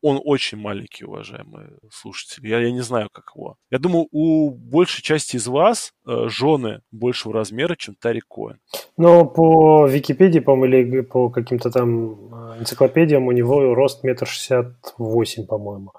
он 0.01 0.19
очень 0.23 0.57
маленький, 0.57 1.05
уважаемые 1.05 1.77
слушатели. 1.89 2.47
Я, 2.47 2.59
я 2.59 2.71
не 2.71 2.81
знаю, 2.81 3.09
как 3.11 3.31
его. 3.35 3.55
Я 3.71 3.79
думаю, 3.79 4.07
у 4.11 4.51
большей 4.51 5.01
части 5.01 5.37
из 5.37 5.47
вас 5.47 5.93
э, 6.05 6.27
жены 6.27 6.81
большего 6.91 7.33
размера, 7.33 7.75
чем 7.75 7.95
Тарик 7.95 8.25
Коэн. 8.27 8.59
Но 8.97 9.25
по 9.25 9.87
Википедии, 9.87 10.39
по-моему, 10.39 10.75
или 10.75 11.01
по 11.01 11.29
каким-то 11.29 11.71
там 11.71 12.11
э, 12.11 12.59
энциклопедиям 12.59 13.27
у 13.27 13.31
него 13.31 13.73
рост 13.73 14.03
метр 14.03 14.27
шестьдесят 14.27 14.73
восемь, 14.97 15.45
по-моему. 15.45 15.93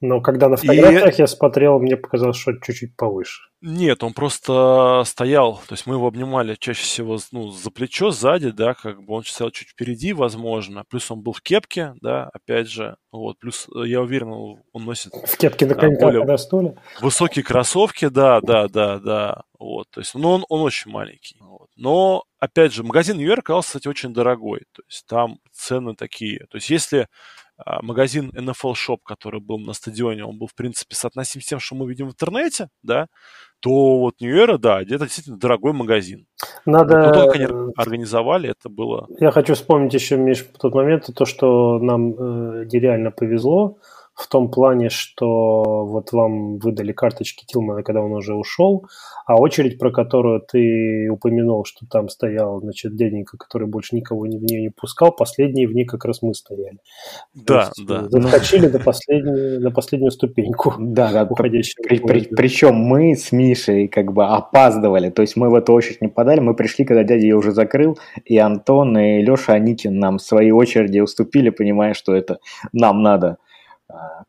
Но 0.00 0.20
когда 0.22 0.48
на 0.48 0.56
фотографиях 0.56 1.18
и... 1.18 1.22
я 1.22 1.26
смотрел, 1.26 1.78
мне 1.78 1.96
показалось, 1.96 2.38
что 2.38 2.52
чуть-чуть 2.52 2.96
повыше. 2.96 3.42
Нет, 3.62 4.02
он 4.02 4.14
просто 4.14 5.02
стоял, 5.04 5.60
то 5.68 5.74
есть 5.74 5.86
мы 5.86 5.96
его 5.96 6.06
обнимали 6.06 6.54
чаще 6.58 6.82
всего 6.82 7.18
ну, 7.30 7.50
за 7.50 7.70
плечо, 7.70 8.10
сзади, 8.10 8.52
да, 8.52 8.72
как 8.72 9.02
бы 9.02 9.12
он 9.12 9.24
стоял 9.24 9.50
чуть 9.50 9.68
впереди, 9.68 10.14
возможно, 10.14 10.84
плюс 10.88 11.10
он 11.10 11.20
был 11.20 11.34
в 11.34 11.42
кепке, 11.42 11.92
да, 12.00 12.30
опять 12.32 12.70
же, 12.70 12.96
вот, 13.12 13.38
плюс 13.38 13.68
э, 13.76 13.86
я 13.86 14.00
уверен, 14.00 14.32
он 14.32 14.84
носит... 14.84 15.12
В 15.12 15.36
кепке 15.36 15.66
на 15.66 15.74
коньках 15.74 16.00
более... 16.00 16.24
на 16.24 16.38
стуле? 16.38 16.78
Высокие 17.02 17.44
кроссовки, 17.44 18.08
да, 18.08 18.40
да, 18.40 18.66
да, 18.68 18.98
да, 18.98 19.42
вот, 19.58 19.90
то 19.90 20.00
есть, 20.00 20.14
ну, 20.14 20.30
он, 20.30 20.44
он 20.48 20.62
очень 20.62 20.90
маленький, 20.90 21.36
вот. 21.38 21.68
но, 21.76 22.24
опять 22.38 22.72
же, 22.72 22.82
магазин 22.82 23.18
Нью-Йорк 23.18 23.40
оказался, 23.40 23.68
кстати, 23.68 23.88
очень 23.88 24.14
дорогой, 24.14 24.60
то 24.72 24.82
есть 24.88 25.04
там 25.06 25.36
цены 25.52 25.94
такие, 25.94 26.46
то 26.50 26.56
есть 26.56 26.70
если 26.70 27.08
магазин 27.82 28.30
NFL 28.30 28.74
Shop, 28.74 28.98
который 29.04 29.40
был 29.40 29.58
на 29.58 29.72
стадионе, 29.72 30.24
он 30.24 30.38
был, 30.38 30.46
в 30.46 30.54
принципе, 30.54 30.94
соотносим 30.94 31.40
с 31.40 31.46
тем, 31.46 31.60
что 31.60 31.74
мы 31.74 31.88
видим 31.88 32.08
в 32.08 32.12
интернете, 32.12 32.68
да, 32.82 33.06
то 33.60 33.98
вот 33.98 34.14
Era, 34.22 34.58
да, 34.58 34.80
это 34.80 34.98
действительно 35.00 35.38
дорогой 35.38 35.72
магазин. 35.72 36.26
Надо... 36.64 36.98
Но 36.98 37.12
то, 37.12 37.26
как 37.26 37.36
они 37.36 37.46
организовали, 37.76 38.50
это 38.50 38.68
было... 38.68 39.06
Я 39.18 39.30
хочу 39.30 39.54
вспомнить 39.54 39.94
еще, 39.94 40.16
Миш, 40.16 40.46
тот 40.58 40.74
момент, 40.74 41.10
то, 41.14 41.24
что 41.24 41.78
нам 41.78 42.12
э, 42.12 42.64
нереально 42.72 43.10
повезло, 43.10 43.78
в 44.20 44.28
том 44.28 44.50
плане, 44.50 44.90
что 44.90 45.84
вот 45.86 46.12
вам 46.12 46.58
выдали 46.58 46.92
карточки 46.92 47.44
Тилмана, 47.46 47.82
когда 47.82 48.02
он 48.02 48.12
уже 48.12 48.34
ушел, 48.34 48.86
а 49.26 49.36
очередь, 49.36 49.78
про 49.78 49.90
которую 49.90 50.40
ты 50.40 51.08
упомянул, 51.10 51.64
что 51.64 51.86
там 51.90 52.08
стоял, 52.08 52.60
значит, 52.60 52.94
дяденька, 52.96 53.38
который 53.38 53.66
больше 53.66 53.96
никого 53.96 54.20
в 54.20 54.26
нее 54.26 54.60
не 54.60 54.68
пускал, 54.68 55.12
последние 55.12 55.66
в 55.66 55.72
ней 55.72 55.86
как 55.86 56.04
раз 56.04 56.20
мы 56.20 56.34
стояли. 56.34 56.78
Да, 57.34 57.70
есть, 57.76 57.88
да. 57.88 58.08
Заскочили 58.08 58.68
до, 58.68 58.78
последней, 58.78 59.58
до 59.58 59.70
последнюю 59.70 60.10
ступеньку. 60.10 60.74
Да, 60.90 61.12
да. 61.12 61.24
При, 61.24 61.62
при, 61.98 62.26
причем 62.34 62.74
мы 62.74 63.14
с 63.14 63.32
Мишей 63.32 63.88
как 63.88 64.12
бы 64.12 64.26
опаздывали, 64.26 65.08
то 65.08 65.22
есть 65.22 65.36
мы 65.36 65.48
в 65.48 65.54
эту 65.54 65.72
очередь 65.72 66.02
не 66.02 66.08
подали, 66.08 66.40
мы 66.40 66.54
пришли, 66.54 66.84
когда 66.84 67.04
дядя 67.04 67.22
ее 67.22 67.36
уже 67.36 67.52
закрыл, 67.52 67.98
и 68.24 68.36
Антон 68.38 68.98
и 68.98 69.22
Леша 69.22 69.54
Аникин 69.54 69.98
нам 69.98 70.18
свои 70.18 70.50
очереди 70.50 70.98
уступили, 70.98 71.50
понимая, 71.50 71.94
что 71.94 72.14
это 72.14 72.38
нам 72.72 73.02
надо. 73.02 73.38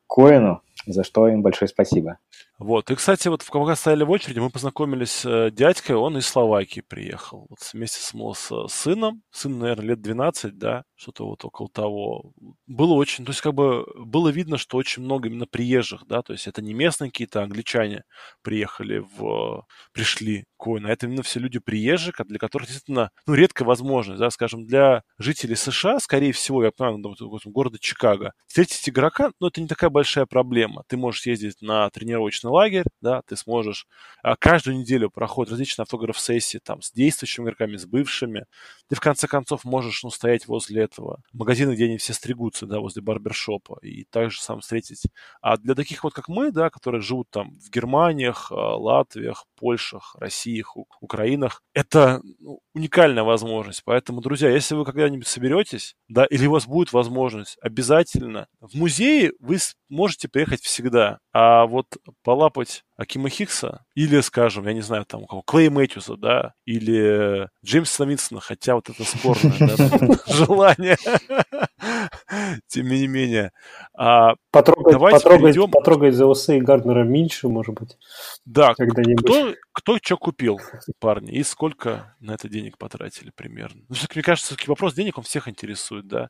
Коину, 0.08 0.62
за 0.86 1.04
что 1.04 1.28
им 1.28 1.42
большое 1.42 1.70
спасибо. 1.70 2.18
Вот. 2.58 2.92
И, 2.92 2.96
кстати, 2.96 3.28
вот 3.28 3.44
когда 3.44 3.76
стояли 3.76 4.04
в 4.04 4.12
очереди, 4.12 4.40
мы 4.40 4.50
познакомились 4.50 5.12
с 5.12 5.26
э, 5.26 5.52
дядькой, 5.52 5.96
он 5.96 6.18
из 6.18 6.28
Словакии 6.28 6.82
приехал. 6.82 7.48
Вот 7.50 7.60
вместе 7.74 8.00
с, 8.00 8.14
с 8.14 8.74
сыном. 8.74 9.24
Сын, 9.32 9.58
наверное, 9.58 9.86
лет 9.86 10.02
12, 10.02 10.58
да, 10.58 10.84
что-то 10.96 11.26
вот 11.26 11.44
около 11.44 11.70
того. 11.70 12.34
Было 12.68 12.94
очень, 12.94 13.26
то 13.26 13.32
есть 13.32 13.42
как 13.42 13.54
бы 13.54 13.86
было 13.96 14.30
видно, 14.30 14.58
что 14.58 14.78
очень 14.78 15.02
много 15.04 15.28
именно 15.28 15.48
приезжих, 15.48 16.06
да, 16.08 16.22
то 16.22 16.34
есть 16.34 16.48
это 16.48 16.62
не 16.62 16.74
местные 16.74 17.10
какие-то 17.10 17.42
англичане 17.42 18.04
приехали 18.44 19.04
в, 19.18 19.66
пришли 19.94 20.46
Коина, 20.62 20.88
это 20.88 21.08
именно 21.08 21.24
все 21.24 21.40
люди 21.40 21.58
приезжие, 21.58 22.14
для 22.26 22.38
которых 22.38 22.68
действительно, 22.68 23.10
ну, 23.26 23.34
редкая 23.34 23.68
возможность, 23.68 24.20
да, 24.20 24.30
скажем, 24.30 24.68
для 24.68 25.04
жителей 25.18 25.56
США, 25.56 26.00
скорее 26.00 26.34
всего, 26.34 26.64
я 26.64 26.72
понимаю, 26.72 27.16
города 27.46 27.80
Чикаго, 27.80 28.34
встретить 28.46 28.88
игрока, 28.88 29.32
ну, 29.40 29.48
это 29.48 29.60
не 29.60 29.68
такая 29.68 29.90
большая 29.90 30.28
проблема. 30.28 30.84
Ты 30.88 30.98
можешь 30.98 31.26
ездить 31.26 31.62
на 31.62 31.90
тренировочный 31.90 32.52
лагерь, 32.52 32.86
да, 33.02 33.24
ты 33.24 33.36
сможешь. 33.36 33.88
А 34.22 34.36
каждую 34.36 34.78
неделю 34.78 35.10
проходят 35.10 35.52
различные 35.52 35.84
автограф-сессии 35.84 36.60
там 36.64 36.82
с 36.84 36.92
действующими 36.92 37.46
игроками, 37.46 37.78
с 37.78 37.88
бывшими. 37.88 38.46
Ты 38.88 38.96
в 38.96 39.00
конце 39.00 39.28
концов 39.28 39.64
можешь, 39.64 40.04
ну, 40.04 40.12
стоять 40.12 40.48
возле 40.48 40.84
этого 40.84 41.22
магазина, 41.34 41.74
где 41.74 41.86
они 41.86 41.98
все 41.98 42.14
стригутся, 42.14 42.68
да, 42.68 42.80
возле 42.80 43.02
барбершопа, 43.02 43.80
и 43.82 44.04
также 44.04 44.40
сам 44.42 44.60
встретить. 44.60 45.06
А 45.42 45.58
для 45.58 45.74
таких 45.74 46.04
вот, 46.04 46.14
как 46.14 46.28
мы, 46.28 46.52
да, 46.52 46.70
которые 46.70 47.02
живут 47.02 47.30
там 47.32 47.58
в 47.60 47.70
Германиях, 47.72 48.52
а, 48.52 48.76
Латвиях, 48.78 49.46
Польшах, 49.62 50.16
Россиях, 50.20 50.76
Украинах, 51.02 51.62
это 51.76 52.20
ну, 52.40 52.60
уникальная 52.74 53.24
возможность. 53.24 53.84
Поэтому, 53.86 54.20
друзья, 54.20 54.50
если 54.50 54.74
вы 54.74 54.86
когда-нибудь 54.86 55.28
соберетесь, 55.28 55.96
да, 56.08 56.26
или 56.26 56.48
у 56.48 56.52
вас 56.52 56.66
будет 56.66 56.92
возможность, 56.94 57.58
обязательно 57.62 58.48
в 58.60 58.76
музее 58.76 59.34
вы 59.40 59.60
можете 59.92 60.28
приехать 60.28 60.62
всегда. 60.62 61.20
А 61.34 61.66
вот 61.66 61.86
полапать 62.24 62.84
Акима 62.98 63.30
Хикса 63.30 63.84
или, 63.96 64.20
скажем, 64.22 64.68
я 64.68 64.74
не 64.74 64.82
знаю, 64.82 65.06
там, 65.06 65.26
кого, 65.26 65.42
Клей 65.42 65.70
Мэтьюса, 65.70 66.16
да, 66.16 66.54
или 66.66 67.50
Джеймса 67.64 68.06
Новинсона, 68.06 68.42
хотя 68.42 68.76
вот 68.76 68.90
это 68.90 69.04
спорное 69.04 69.54
желание. 70.28 70.98
Тем 72.68 72.88
не 72.88 73.08
менее. 73.08 73.52
А, 73.98 74.36
потрогать, 74.52 76.16
за 76.16 76.26
усы 76.26 76.60
Гарднера 76.60 77.04
Минча, 77.04 77.50
может 77.50 77.76
быть. 77.76 77.98
Да, 78.46 78.74
кто, 78.74 79.54
кто 79.72 79.98
что 80.02 80.18
купил, 80.18 80.60
парни, 81.00 81.32
и 81.32 81.44
сколько 81.44 82.16
на 82.20 82.34
это 82.34 82.50
денег 82.50 82.78
потратили 82.78 83.32
примерно? 83.36 83.82
Ну, 83.90 83.96
мне 84.14 84.24
кажется, 84.24 84.56
вопрос 84.68 84.94
денег, 84.94 85.18
он 85.18 85.24
всех 85.24 85.48
интересует, 85.48 86.08
да. 86.08 86.30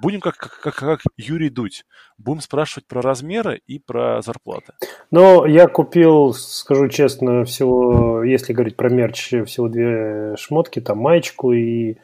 Будем 0.00 0.20
как, 0.20 0.36
как 0.36 1.00
Юрий 1.16 1.50
Дудь. 1.50 1.84
Будем 2.18 2.40
спрашивать 2.40 2.86
про 2.86 2.95
размеры 3.00 3.60
и 3.66 3.78
про 3.78 4.20
зарплаты. 4.22 4.72
Ну, 5.10 5.44
я 5.44 5.66
купил, 5.66 6.32
скажу 6.32 6.88
честно, 6.88 7.44
всего, 7.44 8.22
если 8.22 8.52
говорить 8.52 8.76
про 8.76 8.88
мерч, 8.88 9.34
всего 9.46 9.68
две 9.68 10.36
шмотки, 10.36 10.80
там 10.80 10.98
маечку 10.98 11.52
и 11.52 11.96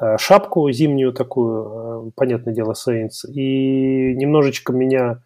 э, 0.00 0.16
шапку 0.18 0.70
зимнюю 0.70 1.12
такую, 1.12 2.08
э, 2.08 2.10
понятное 2.14 2.54
дело, 2.54 2.72
Saints. 2.72 3.30
И 3.30 4.14
немножечко 4.14 4.72
меня 4.72 5.22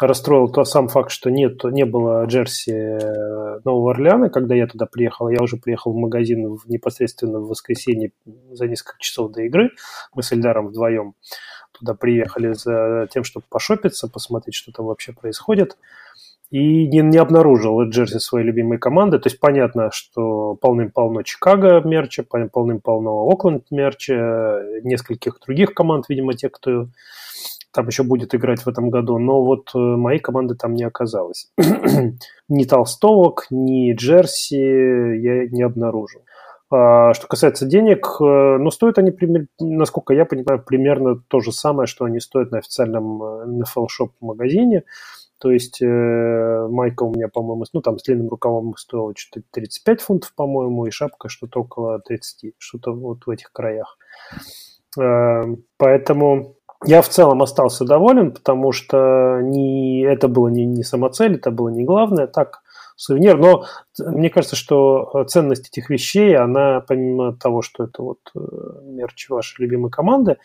расстроил 0.00 0.48
тот 0.48 0.68
сам 0.68 0.88
факт, 0.88 1.10
что 1.10 1.30
нет, 1.30 1.64
не 1.64 1.84
было 1.84 2.24
джерси 2.24 2.70
э, 2.72 3.60
Нового 3.64 3.92
Орлеана, 3.92 4.30
когда 4.30 4.54
я 4.54 4.66
туда 4.66 4.86
приехал. 4.86 5.28
Я 5.28 5.42
уже 5.42 5.56
приехал 5.56 5.92
в 5.92 5.96
магазин 5.96 6.58
непосредственно 6.66 7.40
в 7.40 7.48
воскресенье 7.48 8.12
за 8.52 8.68
несколько 8.68 8.98
часов 9.00 9.32
до 9.32 9.42
игры. 9.42 9.70
Мы 10.14 10.22
с 10.22 10.32
Эльдаром 10.32 10.68
вдвоем 10.68 11.14
туда 11.78 11.94
приехали 11.94 12.52
за 12.52 13.08
тем, 13.12 13.24
чтобы 13.24 13.46
пошопиться, 13.48 14.08
посмотреть, 14.08 14.54
что 14.54 14.72
там 14.72 14.86
вообще 14.86 15.12
происходит. 15.12 15.76
И 16.50 16.88
не, 16.88 17.00
не 17.00 17.18
обнаружил 17.18 17.82
джерси 17.82 18.18
своей 18.18 18.46
любимой 18.46 18.78
команды. 18.78 19.18
То 19.18 19.28
есть 19.28 19.38
понятно, 19.38 19.90
что 19.92 20.54
полным-полно 20.54 21.22
Чикаго 21.22 21.80
мерча, 21.80 22.22
полным-полно 22.24 23.28
Окленд 23.28 23.70
мерча, 23.70 24.62
нескольких 24.82 25.40
других 25.46 25.74
команд, 25.74 26.06
видимо, 26.08 26.32
те, 26.32 26.48
кто 26.48 26.88
там 27.72 27.86
еще 27.86 28.02
будет 28.02 28.34
играть 28.34 28.62
в 28.62 28.68
этом 28.68 28.90
году, 28.90 29.18
но 29.18 29.44
вот 29.44 29.70
э, 29.74 29.78
моей 29.78 30.18
команды 30.18 30.54
там 30.54 30.74
не 30.74 30.84
оказалось. 30.84 31.50
ни 32.48 32.64
толстовок, 32.64 33.46
ни 33.50 33.92
джерси 33.92 34.56
я 34.56 35.46
не 35.48 35.62
обнаружил. 35.62 36.22
А, 36.70 37.14
что 37.14 37.26
касается 37.26 37.64
денег, 37.64 38.06
э, 38.20 38.58
ну, 38.58 38.70
стоят 38.70 38.98
они, 38.98 39.12
насколько 39.58 40.12
я 40.12 40.26
понимаю, 40.26 40.62
примерно 40.62 41.16
то 41.28 41.40
же 41.40 41.50
самое, 41.50 41.86
что 41.86 42.04
они 42.04 42.20
стоят 42.20 42.50
на 42.50 42.58
официальном 42.58 43.22
э, 43.22 43.46
NFL 43.46 43.86
Shop 43.86 44.10
магазине. 44.20 44.84
То 45.38 45.50
есть 45.50 45.80
э, 45.80 46.66
майка 46.68 47.04
у 47.04 47.14
меня, 47.14 47.28
по-моему, 47.28 47.64
ну, 47.72 47.80
там 47.80 47.98
с 47.98 48.02
длинным 48.02 48.28
рукавом 48.28 48.76
стоила 48.76 49.12
что-то 49.16 49.46
35 49.52 50.00
фунтов, 50.00 50.34
по-моему, 50.34 50.86
и 50.86 50.90
шапка 50.90 51.28
что-то 51.28 51.60
около 51.60 52.00
30, 52.00 52.54
что-то 52.58 52.92
вот 52.92 53.24
в 53.24 53.30
этих 53.30 53.50
краях. 53.52 53.96
Э, 54.98 55.44
поэтому 55.78 56.56
я 56.84 57.02
в 57.02 57.08
целом 57.08 57.42
остался 57.42 57.84
доволен, 57.84 58.32
потому 58.32 58.72
что 58.72 59.40
не, 59.42 60.02
это 60.02 60.28
было 60.28 60.48
не, 60.48 60.66
не 60.66 60.82
самоцель, 60.82 61.36
это 61.36 61.50
было 61.50 61.70
не 61.70 61.84
главное. 61.84 62.26
Так, 62.26 62.62
сувенир. 62.98 63.38
Но 63.38 63.64
мне 63.98 64.28
кажется, 64.28 64.56
что 64.56 65.10
э, 65.14 65.24
ценность 65.26 65.68
этих 65.68 65.88
вещей, 65.88 66.36
она 66.36 66.80
помимо 66.80 67.32
того, 67.32 67.62
что 67.62 67.84
это 67.84 68.02
вот 68.02 68.18
э, 68.34 68.40
мерч 68.84 69.30
вашей 69.30 69.62
любимой 69.62 69.90
команды, 69.90 70.36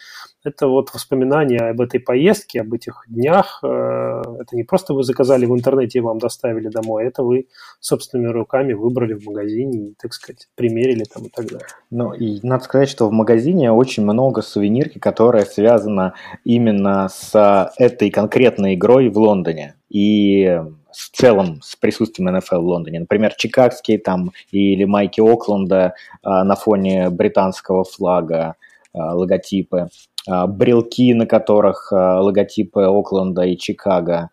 это 0.43 0.67
вот 0.67 0.93
воспоминания 0.93 1.59
об 1.59 1.81
этой 1.81 1.99
поездке, 1.99 2.61
об 2.61 2.73
этих 2.73 3.03
днях. 3.07 3.59
Э, 3.63 4.21
это 4.39 4.55
не 4.55 4.63
просто 4.63 4.93
вы 4.93 5.03
заказали 5.03 5.45
в 5.45 5.51
интернете 5.51 5.97
и 5.97 6.01
вам 6.01 6.19
доставили 6.19 6.69
домой, 6.69 7.05
это 7.05 7.23
вы 7.23 7.47
собственными 7.79 8.31
руками 8.31 8.73
выбрали 8.73 9.15
в 9.15 9.25
магазине 9.25 9.89
и, 9.89 9.95
так 9.99 10.13
сказать, 10.13 10.47
примерили 10.55 11.05
там 11.05 11.25
и 11.25 11.29
так 11.29 11.47
далее. 11.47 11.67
Ну, 11.89 12.13
и 12.13 12.39
надо 12.45 12.63
сказать, 12.63 12.89
что 12.89 13.09
в 13.09 13.11
магазине 13.11 13.71
очень 13.71 14.03
много 14.03 14.43
сувенирки, 14.43 14.99
которая 14.99 15.45
связана 15.45 16.13
именно 16.43 17.09
с 17.09 17.71
этой 17.77 18.11
конкретной 18.11 18.75
игрой 18.75 19.09
в 19.09 19.17
Лондоне. 19.17 19.75
И 19.89 20.59
с 20.93 21.09
целым 21.09 21.61
с 21.61 21.75
присутствием 21.75 22.35
НФЛ 22.35 22.61
в 22.61 22.65
Лондоне. 22.65 23.01
Например, 23.01 23.33
чикагские 23.35 23.99
там 23.99 24.31
или 24.51 24.85
майки 24.85 25.21
Окленда 25.21 25.93
а, 26.21 26.43
на 26.43 26.55
фоне 26.55 27.09
британского 27.09 27.83
флага, 27.83 28.55
а, 28.93 29.15
логотипы, 29.15 29.89
а, 30.27 30.47
брелки, 30.47 31.13
на 31.13 31.25
которых 31.25 31.91
логотипы 31.91 32.81
Окленда 32.81 33.43
и 33.43 33.57
Чикаго, 33.57 34.29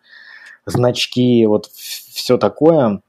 значки, 0.66 1.46
вот 1.46 1.66
все 1.66 2.38
такое. 2.38 3.00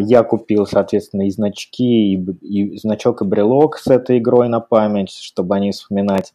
Я 0.00 0.24
купил, 0.24 0.66
соответственно, 0.66 1.28
и 1.28 1.30
значки, 1.30 2.14
и, 2.14 2.16
и 2.16 2.78
значок, 2.78 3.22
и 3.22 3.24
брелок 3.24 3.78
с 3.78 3.86
этой 3.86 4.18
игрой 4.18 4.48
на 4.48 4.58
память, 4.58 5.12
чтобы 5.12 5.54
они 5.54 5.70
вспоминать. 5.70 6.34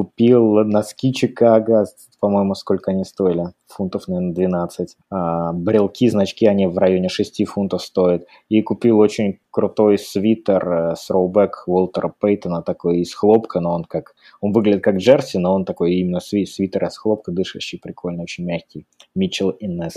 Купил 0.00 0.64
носки 0.64 1.12
Чикаго, 1.12 1.84
по-моему, 2.20 2.54
сколько 2.54 2.90
они 2.90 3.04
стоили? 3.04 3.52
Фунтов, 3.68 4.08
наверное, 4.08 4.32
12. 4.32 4.96
А, 5.10 5.52
брелки, 5.52 6.08
значки, 6.08 6.46
они 6.46 6.66
в 6.66 6.78
районе 6.78 7.10
6 7.10 7.44
фунтов 7.44 7.82
стоят. 7.82 8.24
И 8.48 8.62
купил 8.62 8.98
очень 8.98 9.40
крутой 9.50 9.98
свитер 9.98 10.72
э, 10.72 10.96
с 10.96 11.10
роубэк 11.10 11.64
Уолтера 11.66 12.14
Пейтона, 12.18 12.62
такой 12.62 13.00
из 13.00 13.14
хлопка, 13.14 13.60
но 13.60 13.74
он 13.74 13.84
как... 13.84 14.14
Он 14.40 14.52
выглядит 14.52 14.82
как 14.82 14.96
джерси, 14.96 15.36
но 15.36 15.52
он 15.52 15.66
такой 15.66 15.96
именно 15.96 16.20
свитер 16.20 16.86
из 16.86 16.96
хлопка, 16.96 17.30
дышащий, 17.30 17.78
прикольный, 17.78 18.22
очень 18.22 18.46
мягкий. 18.46 18.86
Митчелл 19.14 19.54
Иннес. 19.60 19.92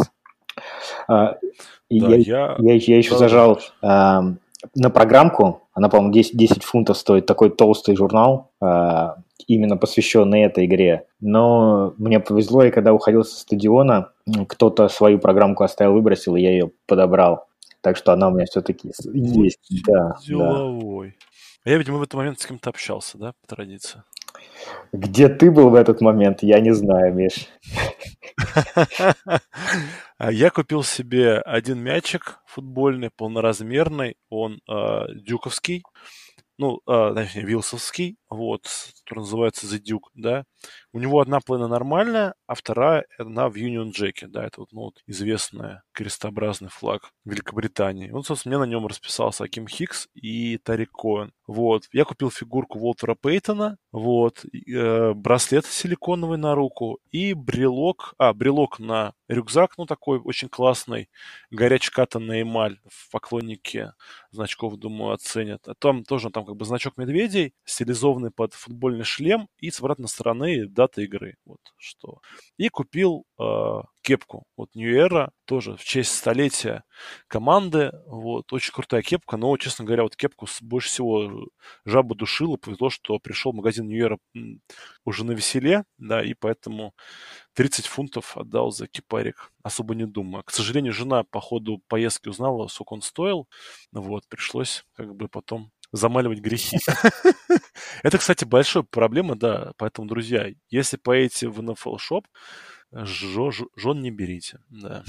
А, 1.07 1.37
я, 1.89 2.15
я... 2.15 2.55
Я, 2.59 2.73
я 2.73 2.97
еще 2.97 3.17
зажал 3.17 3.61
а, 3.81 4.33
на 4.75 4.89
программку, 4.89 5.61
она, 5.73 5.87
по-моему, 5.87 6.13
10, 6.13 6.35
10 6.35 6.63
фунтов 6.63 6.97
стоит, 6.97 7.25
такой 7.25 7.49
толстый 7.49 7.95
журнал, 7.95 8.51
а, 8.61 9.15
именно 9.47 9.77
посвященный 9.77 10.41
этой 10.43 10.65
игре. 10.65 11.05
Но 11.19 11.93
мне 11.97 12.19
повезло, 12.19 12.63
и 12.63 12.71
когда 12.71 12.93
уходил 12.93 13.23
со 13.23 13.39
стадиона, 13.39 14.11
кто-то 14.47 14.87
свою 14.89 15.19
программку 15.19 15.63
оставил, 15.63 15.93
выбросил, 15.93 16.35
и 16.35 16.41
я 16.41 16.51
ее 16.51 16.71
подобрал. 16.87 17.47
Так 17.81 17.97
что 17.97 18.13
она 18.13 18.29
у 18.29 18.31
меня 18.31 18.45
все-таки 18.45 18.91
есть. 19.13 19.59
Да, 19.85 20.15
Деловой. 20.25 21.15
Да. 21.65 21.71
Я, 21.71 21.77
видимо, 21.77 21.97
в 21.97 22.03
этот 22.03 22.15
момент 22.15 22.39
с 22.39 22.45
кем-то 22.45 22.69
общался, 22.69 23.17
да, 23.17 23.33
по 23.41 23.55
традиции? 23.55 24.03
Где 24.91 25.29
ты 25.29 25.51
был 25.51 25.69
в 25.69 25.75
этот 25.75 26.01
момент, 26.01 26.43
я 26.43 26.59
не 26.59 26.73
знаю, 26.73 27.13
Миш. 27.13 27.47
Я 30.19 30.49
купил 30.51 30.83
себе 30.83 31.39
один 31.39 31.79
мячик 31.79 32.39
футбольный, 32.45 33.09
полноразмерный, 33.09 34.15
он 34.29 34.61
э, 34.69 35.05
дюковский, 35.15 35.83
ну, 36.57 36.81
э, 36.87 37.13
точнее, 37.15 37.43
вилсовский, 37.43 38.17
вот, 38.29 38.67
который 39.05 39.19
называется 39.21 39.67
The 39.67 39.79
Duke, 39.81 40.09
да. 40.15 40.45
У 40.95 40.99
него 40.99 41.19
одна 41.19 41.39
половина 41.39 41.67
нормальная, 41.67 42.35
а 42.45 42.53
вторая 42.53 43.07
она 43.17 43.49
в 43.49 43.55
Union 43.55 43.91
Jack, 43.91 44.27
да, 44.27 44.45
это 44.45 44.61
вот, 44.61 44.71
ну, 44.71 44.81
вот 44.81 45.01
известный 45.07 45.81
крестообразный 45.91 46.69
флаг 46.69 47.11
Великобритании. 47.25 48.11
Вот, 48.11 48.27
собственно, 48.27 48.57
мне 48.57 48.65
на 48.65 48.69
нем 48.69 48.85
расписался 48.85 49.45
Аким 49.45 49.67
Хикс 49.67 50.07
и 50.13 50.59
Тарик 50.59 50.91
Коэн. 50.91 51.31
Вот. 51.47 51.89
Я 51.91 52.05
купил 52.05 52.29
фигурку 52.29 52.79
Уолтера 52.79 53.15
Пейтона, 53.15 53.77
вот, 53.91 54.45
э, 54.45 55.13
браслет 55.13 55.65
силиконовый 55.65 56.37
на 56.37 56.53
руку 56.55 56.99
и 57.11 57.33
брелок, 57.33 58.13
а, 58.17 58.33
брелок 58.33 58.79
на 58.79 59.13
рюкзак, 59.27 59.77
ну, 59.77 59.85
такой 59.85 60.19
очень 60.19 60.47
классный, 60.47 61.09
горячкатанный 61.51 62.43
эмаль 62.43 62.79
в 62.87 63.11
поклоннике 63.11 63.93
значков, 64.31 64.77
думаю, 64.77 65.13
оценят. 65.13 65.67
А 65.67 65.73
там 65.75 66.03
тоже 66.03 66.29
там 66.29 66.45
как 66.45 66.55
бы 66.55 66.65
значок 66.65 66.97
медведей, 66.97 67.53
стилизованный 67.65 68.31
под 68.31 68.53
футбольный 68.53 69.03
шлем 69.03 69.49
и 69.59 69.71
с 69.71 69.79
обратной 69.79 70.07
стороны 70.07 70.67
дата 70.83 71.01
игры. 71.01 71.35
Вот 71.45 71.59
что. 71.77 72.19
И 72.57 72.69
купил 72.69 73.25
э, 73.39 73.43
кепку. 74.01 74.45
Вот 74.57 74.69
New 74.75 74.93
Era 74.93 75.29
тоже 75.45 75.75
в 75.77 75.83
честь 75.83 76.13
столетия 76.13 76.83
команды. 77.27 77.91
Вот, 78.05 78.51
очень 78.51 78.73
крутая 78.73 79.01
кепка, 79.01 79.37
но, 79.37 79.55
честно 79.57 79.85
говоря, 79.85 80.03
вот 80.03 80.15
кепку 80.15 80.47
больше 80.61 80.89
всего 80.89 81.47
жаба 81.85 82.15
душила. 82.15 82.57
Повезло, 82.57 82.89
что 82.89 83.17
пришел 83.19 83.53
магазин 83.53 83.87
New 83.87 84.05
Era 84.05 84.17
уже 85.05 85.23
на 85.23 85.31
веселе, 85.31 85.83
да, 85.97 86.23
и 86.23 86.33
поэтому 86.33 86.93
30 87.53 87.87
фунтов 87.87 88.37
отдал 88.37 88.71
за 88.71 88.87
кипарик, 88.87 89.51
особо 89.63 89.95
не 89.95 90.05
думая. 90.05 90.43
К 90.43 90.51
сожалению, 90.51 90.93
жена 90.93 91.23
по 91.23 91.39
ходу 91.39 91.81
поездки 91.87 92.29
узнала, 92.29 92.67
сколько 92.67 92.93
он 92.93 93.01
стоил. 93.01 93.47
Вот, 93.91 94.27
пришлось 94.27 94.85
как 94.93 95.15
бы 95.15 95.27
потом 95.29 95.71
замаливать 95.93 96.39
грехи. 96.39 96.77
Это, 98.03 98.17
кстати, 98.17 98.43
большая 98.43 98.83
проблема, 98.83 99.35
да. 99.35 99.71
Поэтому, 99.77 100.07
друзья, 100.07 100.49
если 100.69 100.97
поедете 100.97 101.47
в 101.47 101.59
NFL 101.61 101.97
Shop, 101.97 102.25
жен 102.91 104.01
не 104.01 104.11
берите, 104.11 104.59
да. 104.69 105.03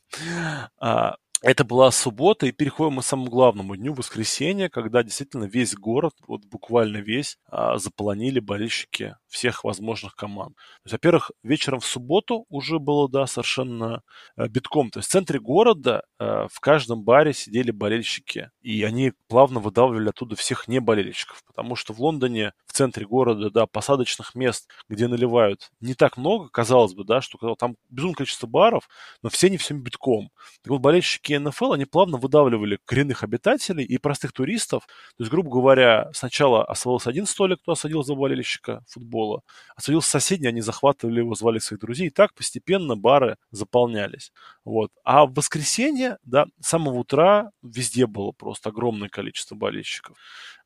а, 0.78 1.16
это 1.42 1.64
была 1.64 1.90
суббота, 1.90 2.46
и 2.46 2.52
переходим 2.52 2.94
мы 2.94 3.02
к 3.02 3.04
самому 3.04 3.30
главному 3.30 3.74
дню, 3.74 3.94
воскресенье, 3.94 4.68
когда 4.68 5.02
действительно 5.02 5.44
весь 5.44 5.74
город, 5.74 6.14
вот 6.26 6.44
буквально 6.44 6.98
весь, 6.98 7.38
а, 7.46 7.78
заполонили 7.78 8.40
болельщики 8.40 9.16
всех 9.26 9.64
возможных 9.64 10.14
команд. 10.16 10.54
То 10.56 10.62
есть, 10.84 10.92
во-первых, 10.92 11.30
вечером 11.42 11.80
в 11.80 11.86
субботу 11.86 12.44
уже 12.50 12.78
было, 12.78 13.08
да, 13.08 13.26
совершенно 13.26 14.02
а, 14.36 14.48
битком. 14.48 14.90
То 14.90 14.98
есть 14.98 15.08
в 15.08 15.12
центре 15.12 15.40
города 15.40 16.02
а, 16.18 16.46
в 16.48 16.60
каждом 16.60 17.04
баре 17.04 17.32
сидели 17.32 17.70
болельщики, 17.70 18.50
и 18.60 18.82
они 18.82 19.12
плавно 19.26 19.60
выдавливали 19.60 20.10
оттуда 20.10 20.36
всех 20.36 20.68
неболельщиков, 20.68 21.42
потому 21.46 21.74
что 21.74 21.94
в 21.94 22.00
Лондоне, 22.02 22.52
в 22.66 22.72
центре 22.72 23.06
города, 23.06 23.50
да, 23.50 23.66
посадочных 23.66 24.34
мест, 24.34 24.68
где 24.90 25.08
наливают, 25.08 25.70
не 25.80 25.94
так 25.94 26.18
много, 26.18 26.50
казалось 26.50 26.92
бы, 26.92 27.04
да, 27.04 27.22
что 27.22 27.54
там 27.54 27.76
безумное 27.88 28.16
количество 28.16 28.46
баров, 28.46 28.90
но 29.22 29.30
все 29.30 29.48
не 29.48 29.56
всем 29.56 29.82
битком. 29.82 30.30
Так 30.62 30.72
вот, 30.72 30.80
болельщики 30.80 31.29
разработчики 31.30 31.34
НФЛ, 31.38 31.72
они 31.72 31.84
плавно 31.84 32.16
выдавливали 32.18 32.78
коренных 32.84 33.22
обитателей 33.22 33.84
и 33.84 33.98
простых 33.98 34.32
туристов. 34.32 34.86
То 35.16 35.22
есть, 35.22 35.30
грубо 35.30 35.50
говоря, 35.50 36.10
сначала 36.12 36.64
освоился 36.64 37.10
один 37.10 37.26
столик, 37.26 37.60
кто 37.62 37.72
осадил 37.72 38.02
за 38.02 38.14
болельщика 38.14 38.82
футбола, 38.88 39.42
осадился 39.76 40.10
соседний, 40.10 40.48
они 40.48 40.60
захватывали 40.60 41.20
его, 41.20 41.34
звали 41.34 41.58
своих 41.58 41.80
друзей, 41.80 42.08
и 42.08 42.10
так 42.10 42.34
постепенно 42.34 42.96
бары 42.96 43.36
заполнялись. 43.50 44.32
Вот. 44.64 44.90
А 45.04 45.26
в 45.26 45.34
воскресенье, 45.34 46.18
да, 46.24 46.46
с 46.60 46.68
самого 46.68 46.98
утра 46.98 47.50
везде 47.62 48.06
было 48.06 48.32
просто 48.32 48.70
огромное 48.70 49.08
количество 49.08 49.54
болельщиков. 49.54 50.16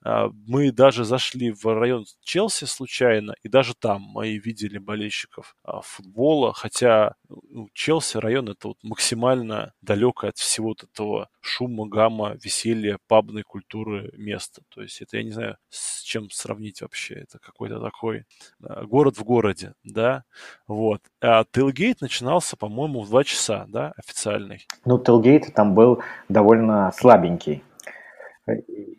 А, 0.04 0.28
мы 0.46 0.70
даже 0.70 1.04
зашли 1.04 1.50
в 1.50 1.64
район 1.64 2.04
Челси 2.22 2.66
случайно, 2.66 3.34
и 3.42 3.48
даже 3.48 3.74
там 3.74 4.02
мы 4.02 4.36
видели 4.36 4.76
болельщиков 4.76 5.56
а, 5.64 5.80
футбола, 5.80 6.52
хотя 6.52 7.14
ну, 7.28 7.68
Челси 7.72 8.18
район 8.18 8.50
это 8.50 8.68
вот 8.68 8.76
максимально 8.82 9.72
далеко 9.80 10.26
от 10.26 10.36
всего 10.36 10.68
вот 10.68 10.84
этого 10.84 11.28
шума, 11.40 11.86
гамма, 11.86 12.36
веселья, 12.42 12.98
пабной 13.08 13.44
культуры 13.44 14.12
места. 14.16 14.62
То 14.68 14.82
есть 14.82 15.00
это, 15.00 15.16
я 15.16 15.22
не 15.22 15.30
знаю, 15.30 15.56
с 15.70 16.02
чем 16.02 16.28
сравнить 16.30 16.82
вообще. 16.82 17.14
Это 17.14 17.38
какой-то 17.38 17.80
такой 17.80 18.26
а, 18.62 18.84
город 18.84 19.16
в 19.16 19.24
городе, 19.24 19.72
да, 19.84 20.24
вот. 20.66 21.00
А 21.22 21.44
Тейлгейт 21.50 22.02
начинался, 22.02 22.58
по-моему, 22.58 23.00
в 23.00 23.08
2 23.08 23.24
часа, 23.24 23.64
да, 23.68 23.94
официальный. 23.96 24.66
Ну, 24.84 24.98
Тейлгейт 24.98 25.54
там 25.54 25.74
был 25.74 26.02
довольно 26.28 26.92
слабенький. 26.94 27.62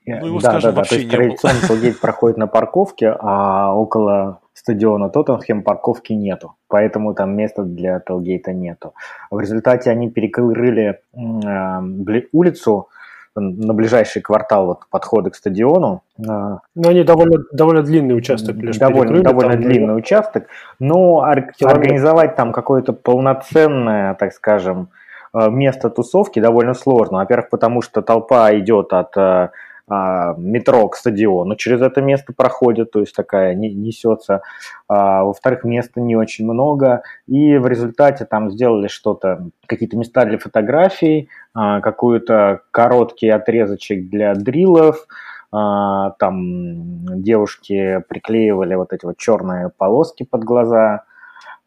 Ну, 0.05 0.27
его, 0.27 0.39
да, 0.39 0.49
скажем, 0.51 0.75
да, 0.75 0.81
да. 0.81 0.87
То 0.87 0.95
есть 0.95 1.09
традиционно 1.09 1.59
Телгейт 1.67 1.99
проходит 1.99 2.37
на 2.37 2.47
парковке, 2.47 3.15
а 3.19 3.75
около 3.75 4.39
стадиона 4.53 5.09
Тоттенхэм 5.09 5.63
парковки 5.63 6.13
нету. 6.13 6.55
Поэтому 6.67 7.13
там 7.13 7.35
места 7.35 7.63
для 7.63 7.99
Телгейта 7.99 8.53
нету. 8.53 8.93
В 9.31 9.39
результате 9.39 9.89
они 9.89 10.09
перекрыли 10.09 10.99
э, 11.13 12.21
улицу 12.31 12.87
на 13.35 13.73
ближайший 13.73 14.21
квартал 14.21 14.67
вот, 14.67 14.79
подхода 14.89 15.29
к 15.29 15.35
стадиону. 15.35 16.03
А, 16.25 16.59
но 16.73 16.89
они 16.89 17.03
довольно, 17.03 17.43
довольно 17.51 17.81
длинный 17.81 18.15
участок 18.15 18.55
лишь 18.55 18.77
Довольно, 18.77 19.21
довольно 19.21 19.57
длинный 19.57 19.87
было... 19.87 19.97
участок. 19.97 20.47
Но 20.79 21.21
организовать 21.21 22.35
там 22.35 22.53
какое-то 22.53 22.93
полноценное, 22.93 24.13
так 24.13 24.31
скажем, 24.31 24.89
Э, 25.35 25.49
место 25.49 25.89
тусовки 25.89 26.39
довольно 26.39 26.73
сложно. 26.73 27.17
Во-первых, 27.17 27.49
потому 27.49 27.81
что 27.81 28.01
толпа 28.01 28.55
идет 28.57 28.93
от 28.93 29.17
э, 29.17 29.49
метро 29.87 30.87
к 30.89 30.95
стадиону, 30.95 31.55
через 31.55 31.81
это 31.81 32.01
место 32.01 32.33
проходит, 32.33 32.91
то 32.91 33.01
есть 33.01 33.15
такая 33.15 33.53
несется. 33.53 34.41
А, 34.87 35.23
во-вторых, 35.23 35.63
места 35.63 36.01
не 36.01 36.15
очень 36.15 36.45
много, 36.45 37.03
и 37.27 37.57
в 37.57 37.67
результате 37.67 38.25
там 38.25 38.49
сделали 38.49 38.87
что-то, 38.87 39.49
какие-то 39.67 39.95
места 39.97 40.25
для 40.25 40.39
фотографий, 40.39 41.29
а, 41.53 41.81
какой-то 41.81 42.61
короткий 42.71 43.29
отрезочек 43.29 44.09
для 44.09 44.33
дрилов, 44.33 45.05
там 45.51 47.05
девушки 47.21 48.03
приклеивали 48.09 48.75
вот 48.75 48.91
эти 48.91 49.05
вот 49.05 49.15
черные 49.17 49.69
полоски 49.69 50.23
под 50.23 50.43
глаза, 50.43 51.03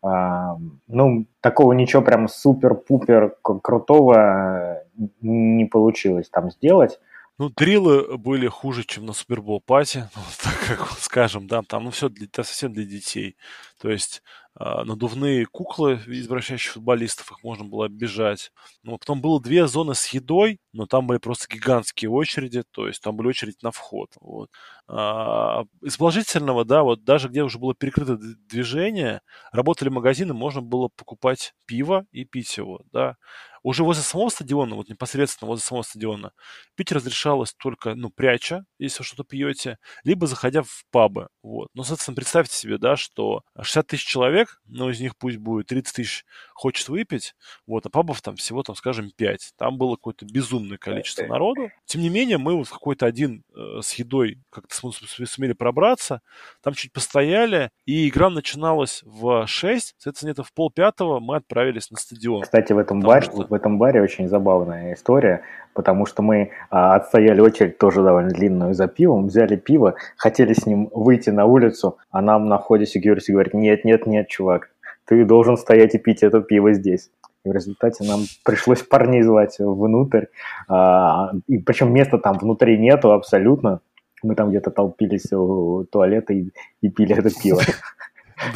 ну, 0.02 1.24
такого 1.40 1.72
ничего 1.72 2.02
прям 2.02 2.28
супер-пупер 2.28 3.36
крутого 3.40 4.82
не 5.22 5.64
получилось 5.64 6.28
там 6.28 6.50
сделать. 6.50 7.00
Ну, 7.38 7.50
дрилы 7.50 8.18
были 8.18 8.48
хуже, 8.48 8.82
чем 8.82 9.06
на 9.06 9.12
Супербол 9.12 9.60
пати, 9.60 10.10
ну, 10.16 10.22
так 10.42 10.58
как 10.66 10.98
скажем, 10.98 11.46
да, 11.46 11.62
там 11.62 11.84
ну, 11.84 11.90
все 11.90 12.08
для, 12.08 12.26
совсем 12.34 12.72
для 12.72 12.84
детей. 12.84 13.36
То 13.78 13.90
есть 13.90 14.22
а, 14.56 14.84
надувные 14.84 15.46
куклы 15.46 16.00
из 16.08 16.26
футболистов, 16.66 17.30
их 17.30 17.44
можно 17.44 17.64
было 17.64 17.86
оббежать. 17.86 18.50
Ну, 18.82 18.98
потом 18.98 19.20
было 19.20 19.40
две 19.40 19.68
зоны 19.68 19.94
с 19.94 20.08
едой, 20.08 20.58
но 20.72 20.86
там 20.86 21.06
были 21.06 21.18
просто 21.18 21.46
гигантские 21.48 22.10
очереди, 22.10 22.64
то 22.72 22.88
есть 22.88 23.00
там 23.00 23.16
были 23.16 23.28
очереди 23.28 23.58
на 23.62 23.70
вход. 23.70 24.10
Вот. 24.20 24.50
А, 24.90 25.64
из 25.82 25.98
положительного, 25.98 26.64
да, 26.64 26.82
вот 26.82 27.04
даже 27.04 27.28
где 27.28 27.42
уже 27.42 27.58
было 27.58 27.74
перекрыто 27.74 28.16
движение, 28.16 29.20
работали 29.52 29.90
магазины, 29.90 30.32
можно 30.32 30.62
было 30.62 30.88
покупать 30.88 31.52
пиво 31.66 32.06
и 32.10 32.24
пить 32.24 32.56
его, 32.56 32.80
да. 32.90 33.16
Уже 33.62 33.84
возле 33.84 34.02
самого 34.02 34.28
стадиона, 34.30 34.76
вот 34.76 34.88
непосредственно 34.88 35.48
возле 35.48 35.64
самого 35.64 35.82
стадиона, 35.82 36.32
пить 36.74 36.92
разрешалось 36.92 37.52
только, 37.54 37.94
ну, 37.94 38.08
пряча, 38.08 38.64
если 38.78 39.00
вы 39.00 39.04
что-то 39.04 39.24
пьете, 39.24 39.78
либо 40.04 40.26
заходя 40.26 40.62
в 40.62 40.84
пабы, 40.90 41.28
вот. 41.42 41.68
Но, 41.74 41.82
соответственно, 41.82 42.14
представьте 42.14 42.56
себе, 42.56 42.78
да, 42.78 42.96
что 42.96 43.42
60 43.60 43.86
тысяч 43.88 44.06
человек, 44.06 44.60
ну, 44.64 44.88
из 44.90 45.00
них 45.00 45.16
пусть 45.18 45.36
будет 45.38 45.66
30 45.66 45.94
тысяч 45.96 46.24
хочет 46.54 46.88
выпить, 46.88 47.34
вот, 47.66 47.84
а 47.84 47.90
пабов 47.90 48.22
там 48.22 48.36
всего, 48.36 48.62
там, 48.62 48.74
скажем, 48.76 49.10
5. 49.14 49.52
Там 49.58 49.76
было 49.76 49.96
какое-то 49.96 50.24
безумное 50.24 50.78
количество 50.78 51.24
народу. 51.26 51.70
Тем 51.84 52.00
не 52.00 52.08
менее, 52.08 52.38
мы 52.38 52.54
вот 52.56 52.68
какой-то 52.68 53.06
один 53.06 53.44
э, 53.54 53.80
с 53.82 53.94
едой 53.94 54.38
как-то 54.50 54.74
сумели 54.78 55.52
пробраться, 55.52 56.20
там 56.62 56.74
чуть 56.74 56.92
постояли, 56.92 57.70
и 57.86 58.08
игра 58.08 58.30
начиналась 58.30 59.02
в 59.04 59.46
6, 59.46 59.94
соответственно, 59.98 60.32
где-то 60.32 60.42
в 60.44 60.52
полпятого 60.52 61.20
мы 61.20 61.36
отправились 61.36 61.90
на 61.90 61.96
стадион. 61.98 62.42
Кстати, 62.42 62.72
в 62.72 62.78
этом 62.78 63.00
баре, 63.00 63.22
что... 63.22 63.46
в 63.46 63.54
этом 63.54 63.78
баре 63.78 64.02
очень 64.02 64.28
забавная 64.28 64.94
история, 64.94 65.42
потому 65.74 66.06
что 66.06 66.22
мы 66.22 66.50
а, 66.70 66.96
отстояли 66.96 67.40
очередь 67.40 67.78
тоже 67.78 68.02
довольно 68.02 68.30
длинную 68.30 68.74
за 68.74 68.88
пивом, 68.88 69.26
взяли 69.26 69.56
пиво, 69.56 69.94
хотели 70.16 70.52
с 70.52 70.66
ним 70.66 70.90
выйти 70.92 71.30
на 71.30 71.46
улицу, 71.46 71.98
а 72.10 72.20
нам 72.20 72.46
на 72.46 72.58
входе 72.58 72.84
security 72.84 73.32
говорит, 73.32 73.54
нет, 73.54 73.84
нет, 73.84 74.06
нет, 74.06 74.28
чувак, 74.28 74.70
ты 75.04 75.24
должен 75.24 75.56
стоять 75.56 75.94
и 75.94 75.98
пить 75.98 76.22
это 76.22 76.40
пиво 76.40 76.72
здесь. 76.72 77.10
И 77.44 77.48
в 77.48 77.52
результате 77.52 78.04
нам 78.04 78.20
пришлось 78.44 78.82
парней 78.82 79.22
звать 79.22 79.56
внутрь. 79.58 80.26
А, 80.68 81.30
и 81.46 81.58
причем 81.58 81.92
места 81.92 82.18
там 82.18 82.36
внутри 82.38 82.78
нету 82.78 83.12
абсолютно. 83.12 83.80
Мы 84.22 84.34
там 84.34 84.50
где-то 84.50 84.70
толпились 84.70 85.32
у 85.32 85.84
туалета 85.90 86.32
и, 86.32 86.50
и 86.80 86.88
пили 86.90 87.16
это 87.16 87.30
пиво. 87.30 87.62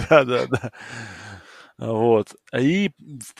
Да, 0.08 0.24
да, 0.24 0.46
да. 0.46 0.70
Вот. 1.78 2.34
И 2.56 2.90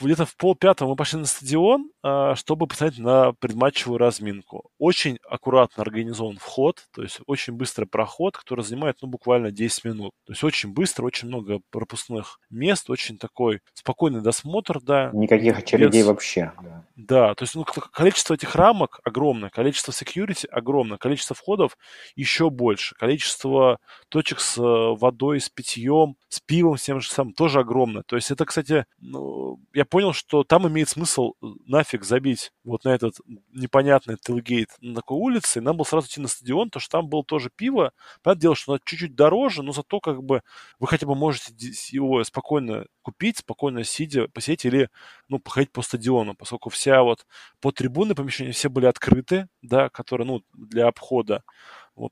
где-то 0.01 0.25
в 0.25 0.35
полпятого 0.35 0.89
мы 0.89 0.95
пошли 0.95 1.19
на 1.19 1.25
стадион, 1.25 1.89
а, 2.01 2.35
чтобы 2.35 2.67
посмотреть 2.67 2.99
на 2.99 3.33
предматчевую 3.33 3.97
разминку. 3.97 4.69
Очень 4.77 5.17
аккуратно 5.29 5.83
организован 5.83 6.37
вход, 6.37 6.83
то 6.93 7.01
есть 7.01 7.19
очень 7.27 7.53
быстрый 7.53 7.85
проход, 7.85 8.37
который 8.37 8.63
занимает 8.63 8.97
ну, 9.01 9.07
буквально 9.07 9.51
10 9.51 9.85
минут. 9.85 10.11
То 10.25 10.33
есть 10.33 10.43
очень 10.43 10.73
быстро, 10.73 11.05
очень 11.05 11.27
много 11.27 11.59
пропускных 11.71 12.39
мест, 12.49 12.89
очень 12.89 13.17
такой 13.17 13.61
спокойный 13.73 14.21
досмотр, 14.21 14.81
да. 14.81 15.11
Никаких 15.13 15.57
очередей 15.57 16.01
без... 16.01 16.07
вообще. 16.07 16.51
Да. 16.61 16.85
да, 16.95 17.35
то 17.35 17.43
есть 17.43 17.55
ну, 17.55 17.63
количество 17.63 18.33
этих 18.33 18.55
рамок 18.55 18.99
огромное, 19.03 19.49
количество 19.49 19.91
security 19.91 20.45
огромное, 20.47 20.97
количество 20.97 21.35
входов 21.35 21.77
еще 22.15 22.49
больше, 22.49 22.95
количество 22.95 23.77
точек 24.09 24.39
с 24.39 24.57
э, 24.57 24.61
водой, 24.61 25.39
с 25.39 25.49
питьем, 25.49 26.15
с 26.29 26.39
пивом, 26.39 26.77
с 26.77 26.83
тем 26.83 26.99
же 26.99 27.09
самым 27.09 27.33
тоже 27.33 27.59
огромное. 27.59 28.03
То 28.05 28.15
есть 28.15 28.22
это, 28.31 28.45
кстати, 28.45 28.85
ну, 28.99 29.59
я 29.73 29.85
понял, 29.85 30.13
что 30.13 30.43
там 30.43 30.67
имеет 30.67 30.89
смысл 30.89 31.33
э, 31.41 31.45
нафиг 31.65 32.03
забить 32.03 32.51
вот 32.63 32.83
на 32.85 32.89
этот 32.89 33.15
непонятный 33.51 34.17
тилгейт 34.17 34.69
на 34.81 34.95
такой 34.95 35.17
улице, 35.17 35.59
и 35.59 35.61
нам 35.61 35.77
было 35.77 35.85
сразу 35.85 36.07
идти 36.07 36.21
на 36.21 36.27
стадион, 36.27 36.69
потому 36.69 36.81
что 36.81 36.91
там 36.99 37.07
было 37.09 37.23
тоже 37.23 37.49
пиво. 37.55 37.91
Понятное 38.21 38.41
дело, 38.41 38.55
что 38.55 38.73
оно 38.73 38.79
чуть-чуть 38.85 39.15
дороже, 39.15 39.63
но 39.63 39.71
зато 39.71 39.99
как 39.99 40.23
бы 40.23 40.41
вы 40.79 40.87
хотя 40.87 41.07
бы 41.07 41.15
можете 41.15 41.53
его 41.95 42.23
спокойно 42.23 42.85
купить, 43.01 43.37
спокойно 43.39 43.83
сидя, 43.83 44.27
посидеть 44.29 44.65
или, 44.65 44.89
ну, 45.27 45.39
походить 45.39 45.71
по 45.71 45.81
стадиону, 45.81 46.35
поскольку 46.35 46.69
вся 46.69 47.03
вот 47.03 47.25
по 47.61 47.71
трибуны 47.71 48.15
помещения 48.15 48.51
все 48.51 48.69
были 48.69 48.85
открыты, 48.85 49.47
да, 49.61 49.89
которые, 49.89 50.27
ну, 50.27 50.41
для 50.53 50.87
обхода. 50.87 51.43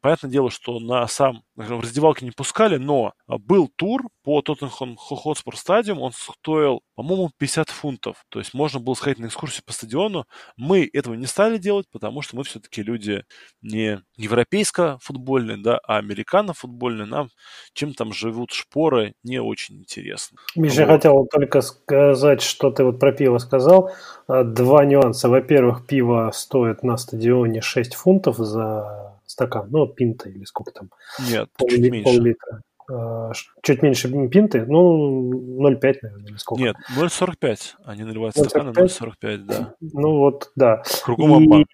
Понятное 0.02 0.30
дело, 0.30 0.52
что 0.52 0.80
на 0.80 1.08
сам 1.08 1.44
в 1.56 1.82
раздевалке 1.82 2.24
не 2.26 2.32
пускали, 2.32 2.78
но 2.78 3.14
а, 3.28 3.38
был 3.40 3.68
тур 3.68 4.04
по 4.24 4.42
Тоттенхэм 4.42 4.96
Хотспор 4.96 5.58
стадиум, 5.58 6.02
он 6.02 6.12
стоил, 6.12 6.82
по-моему, 6.96 7.32
50 7.38 7.70
фунтов. 7.70 8.24
То 8.30 8.40
есть 8.40 8.54
можно 8.54 8.80
было 8.80 8.94
сходить 8.94 9.20
на 9.20 9.26
экскурсию 9.26 9.64
по 9.66 9.74
стадиону. 9.74 10.26
Мы 10.56 10.88
этого 10.94 11.16
не 11.16 11.26
стали 11.26 11.58
делать, 11.58 11.88
потому 11.92 12.22
что 12.22 12.36
мы 12.36 12.44
все-таки 12.44 12.84
люди 12.84 13.24
не 13.62 14.02
европейско-футбольные, 14.18 15.58
да, 15.58 15.80
а 15.84 15.98
американо-футбольные. 15.98 17.06
Нам 17.06 17.30
чем 17.74 17.94
там 17.94 18.14
живут 18.14 18.52
шпоры 18.52 19.16
не 19.24 19.42
очень 19.42 19.80
интересно. 19.80 20.38
Миша, 20.56 20.82
вот. 20.82 20.82
я 20.82 20.88
хотел 20.88 21.26
только 21.32 21.62
сказать, 21.62 22.42
что 22.42 22.70
ты 22.70 22.84
вот 22.84 23.00
про 23.00 23.12
пиво 23.12 23.40
сказал. 23.40 23.92
А, 24.28 24.44
два 24.44 24.86
нюанса. 24.86 25.28
Во-первых, 25.28 25.88
пиво 25.88 26.30
стоит 26.34 26.84
на 26.84 26.98
стадионе 26.98 27.62
6 27.62 27.96
фунтов 27.96 28.38
за 28.38 29.12
стакан, 29.32 29.68
ну, 29.72 29.88
пинта 29.88 30.30
или 30.30 30.44
сколько 30.44 30.72
там. 30.72 30.90
Нет, 31.30 31.50
пол, 31.58 31.70
чуть 31.70 31.92
меньше. 31.92 32.04
Пол-литра. 32.04 32.62
А, 32.94 33.32
чуть 33.64 33.82
меньше 33.84 34.10
пинты, 34.28 34.66
ну, 34.66 35.32
0,5, 35.62 36.00
наверное, 36.02 36.28
или 36.28 36.38
сколько. 36.38 36.64
Нет, 36.64 36.76
0,45. 36.98 37.76
Они 37.86 38.04
наливают 38.04 38.36
0,45? 38.36 38.50
стаканы 38.50 38.70
0,45, 38.72 39.38
да. 39.38 39.76
Ну 39.80 40.18
вот, 40.18 40.52
да. 40.56 40.84
Кругом 41.04 41.34
обман. 41.34 41.66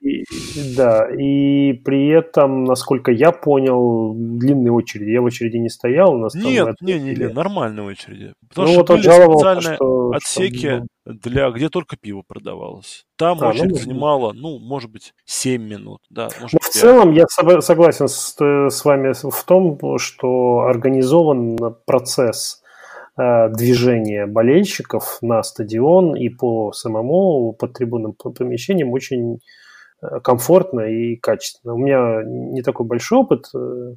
Да, 0.76 1.08
и 1.10 1.74
при 1.74 2.10
этом, 2.10 2.66
насколько 2.66 3.12
я 3.12 3.32
понял, 3.32 4.14
длинные 4.14 4.72
очереди. 4.72 5.10
Я 5.10 5.22
в 5.22 5.26
очереди 5.26 5.58
не 5.58 5.70
стоял. 5.70 6.14
У 6.14 6.18
нас 6.18 6.36
Нет, 6.36 6.76
не, 6.82 7.00
не, 7.00 7.16
не, 7.16 7.30
нормальные 7.30 7.86
очереди. 7.86 8.34
Потому 8.50 8.68
ну, 8.68 8.74
что 8.74 8.80
вот 8.82 8.90
были 8.90 9.02
специальные 9.02 9.76
что, 9.76 10.12
отсеки, 10.12 10.58
что 10.58 10.86
для, 11.08 11.50
где 11.52 11.70
только 11.70 11.96
пиво 11.98 12.24
продавалось. 12.28 13.06
Там 13.16 13.40
а, 13.42 13.50
очередь 13.50 13.72
ну, 13.72 13.78
занимала, 13.78 14.34
ну, 14.34 14.60
может 14.60 14.92
быть, 14.92 15.14
7 15.26 15.62
минут. 15.62 16.02
Да, 16.10 16.30
может, 16.42 16.54
ну, 16.54 16.60
в 16.62 16.70
целом 16.70 17.12
я 17.12 17.26
согласен 17.28 18.08
с, 18.08 18.36
с 18.38 18.86
вами 18.86 19.14
в 19.14 19.44
том, 19.44 19.80
что 19.98 20.62
организован 20.68 21.58
процесс 21.86 22.62
э, 23.18 23.50
движения 23.50 24.26
болельщиков 24.26 25.20
на 25.22 25.44
стадион 25.44 26.16
и 26.16 26.30
по 26.30 26.72
самому 26.74 27.54
под 27.54 27.74
трибунным 27.74 28.14
помещениям 28.14 28.92
очень 28.92 29.40
э, 30.02 30.20
комфортно 30.22 30.82
и 30.82 31.16
качественно. 31.16 31.74
У 31.74 31.78
меня 31.78 32.22
не 32.26 32.62
такой 32.62 32.86
большой 32.86 33.20
опыт 33.20 33.46
э, 33.56 33.94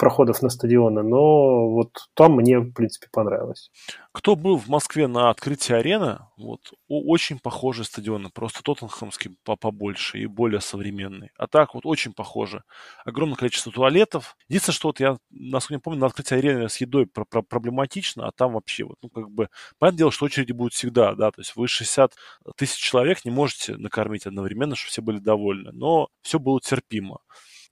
проходов 0.00 0.40
на 0.40 0.48
стадионы, 0.48 1.02
но 1.02 1.68
вот 1.68 1.90
там 2.14 2.32
мне, 2.32 2.58
в 2.58 2.72
принципе, 2.72 3.06
понравилось. 3.12 3.70
Кто 4.12 4.34
был 4.34 4.56
в 4.56 4.66
Москве 4.66 5.06
на 5.06 5.28
открытии 5.28 5.74
арены, 5.74 6.20
вот, 6.38 6.72
очень 6.88 7.38
похожие 7.38 7.84
стадионы, 7.84 8.30
просто 8.30 8.62
Тоттенхэмский 8.62 9.36
побольше 9.44 10.18
и 10.18 10.26
более 10.26 10.60
современный. 10.62 11.30
А 11.36 11.46
так 11.46 11.74
вот 11.74 11.84
очень 11.84 12.14
похоже. 12.14 12.62
Огромное 13.04 13.36
количество 13.36 13.70
туалетов. 13.70 14.36
Единственное, 14.48 14.74
что 14.74 14.88
вот 14.88 15.00
я, 15.00 15.18
насколько 15.30 15.74
я 15.74 15.80
помню, 15.80 16.00
на 16.00 16.06
открытии 16.06 16.34
арены 16.34 16.68
с 16.70 16.78
едой 16.78 17.06
про 17.06 17.24
про 17.26 17.42
проблематично, 17.42 18.26
а 18.26 18.32
там 18.32 18.54
вообще 18.54 18.84
вот, 18.84 18.96
ну, 19.02 19.10
как 19.10 19.30
бы, 19.30 19.48
понятное 19.78 19.98
дело, 19.98 20.12
что 20.12 20.24
очереди 20.24 20.52
будут 20.52 20.72
всегда, 20.72 21.14
да, 21.14 21.30
то 21.30 21.42
есть 21.42 21.54
вы 21.56 21.68
60 21.68 22.14
тысяч 22.56 22.78
человек 22.80 23.24
не 23.26 23.30
можете 23.30 23.76
накормить 23.76 24.26
одновременно, 24.26 24.74
чтобы 24.76 24.90
все 24.90 25.02
были 25.02 25.18
довольны, 25.18 25.72
но 25.72 26.08
все 26.22 26.38
было 26.38 26.58
терпимо. 26.60 27.18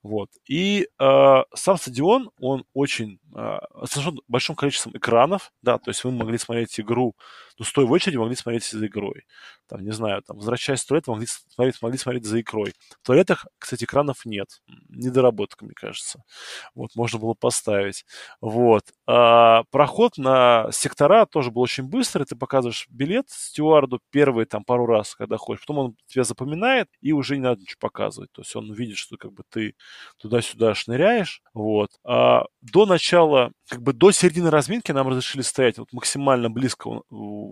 Вот. 0.03 0.31
И 0.49 0.89
э, 1.01 1.43
сам 1.55 1.77
стадион, 1.77 2.31
он 2.41 2.65
очень 2.73 3.19
э, 3.35 3.39
оснащен 3.75 4.21
большим 4.29 4.55
количеством 4.55 4.97
экранов, 4.97 5.53
да, 5.63 5.79
то 5.79 5.91
есть 5.91 6.05
вы 6.05 6.13
могли 6.13 6.39
смотреть 6.39 6.79
игру, 6.81 7.15
ну, 7.59 7.65
стоя 7.65 7.87
в 7.87 7.93
очереди, 7.93 8.17
могли 8.17 8.37
смотреть 8.37 8.65
за 8.65 8.87
игрой. 8.87 9.25
Там, 9.69 9.85
не 9.85 9.91
знаю, 9.91 10.23
там, 10.23 10.37
возвращаясь 10.37 10.83
в 10.83 10.87
туалет, 10.87 11.07
могли 11.09 11.27
смотреть, 11.27 11.83
могли 11.83 11.99
смотреть 11.99 12.25
за 12.25 12.41
игрой. 12.41 12.73
В 13.03 13.07
туалетах, 13.07 13.47
кстати, 13.59 13.85
экранов 13.85 14.25
нет. 14.25 14.63
Недоработка, 14.89 15.65
мне 15.65 15.75
кажется. 15.75 16.23
Вот, 16.75 16.95
можно 16.95 17.19
было 17.19 17.35
поставить. 17.35 18.05
Вот. 18.41 18.85
А, 19.07 19.65
проход 19.71 20.17
на 20.17 20.71
сектора 20.73 21.27
тоже 21.27 21.51
был 21.51 21.63
очень 21.63 21.85
быстрый. 21.85 22.25
Ты 22.25 22.37
показываешь 22.37 22.87
билет 22.89 23.27
стюарду 23.29 24.01
первый 24.11 24.47
там 24.47 24.65
пару 24.65 24.87
раз, 24.87 25.15
когда 25.15 25.37
ходишь. 25.37 25.61
Потом 25.63 25.79
он 25.79 25.97
тебя 26.07 26.25
запоминает, 26.25 26.89
и 27.01 27.13
уже 27.13 27.37
не 27.37 27.43
надо 27.43 27.61
ничего 27.61 27.79
показывать. 27.81 28.33
То 28.33 28.43
есть 28.43 28.55
он 28.57 28.73
видит, 28.73 28.97
что 28.97 29.17
как 29.17 29.33
бы 29.33 29.43
ты 29.51 29.75
туда-сюда 30.19 30.75
шныряешь. 30.75 31.43
Вот. 31.53 31.91
А 32.05 32.45
до 32.63 32.87
начала, 32.87 33.53
как 33.69 33.83
бы 33.83 33.93
до 33.93 34.13
середины 34.13 34.51
разминки 34.51 34.93
нам 34.93 35.09
разрешили 35.09 35.43
стоять 35.43 35.79
вот 35.79 35.93
максимально 35.93 36.49
близко 36.51 37.03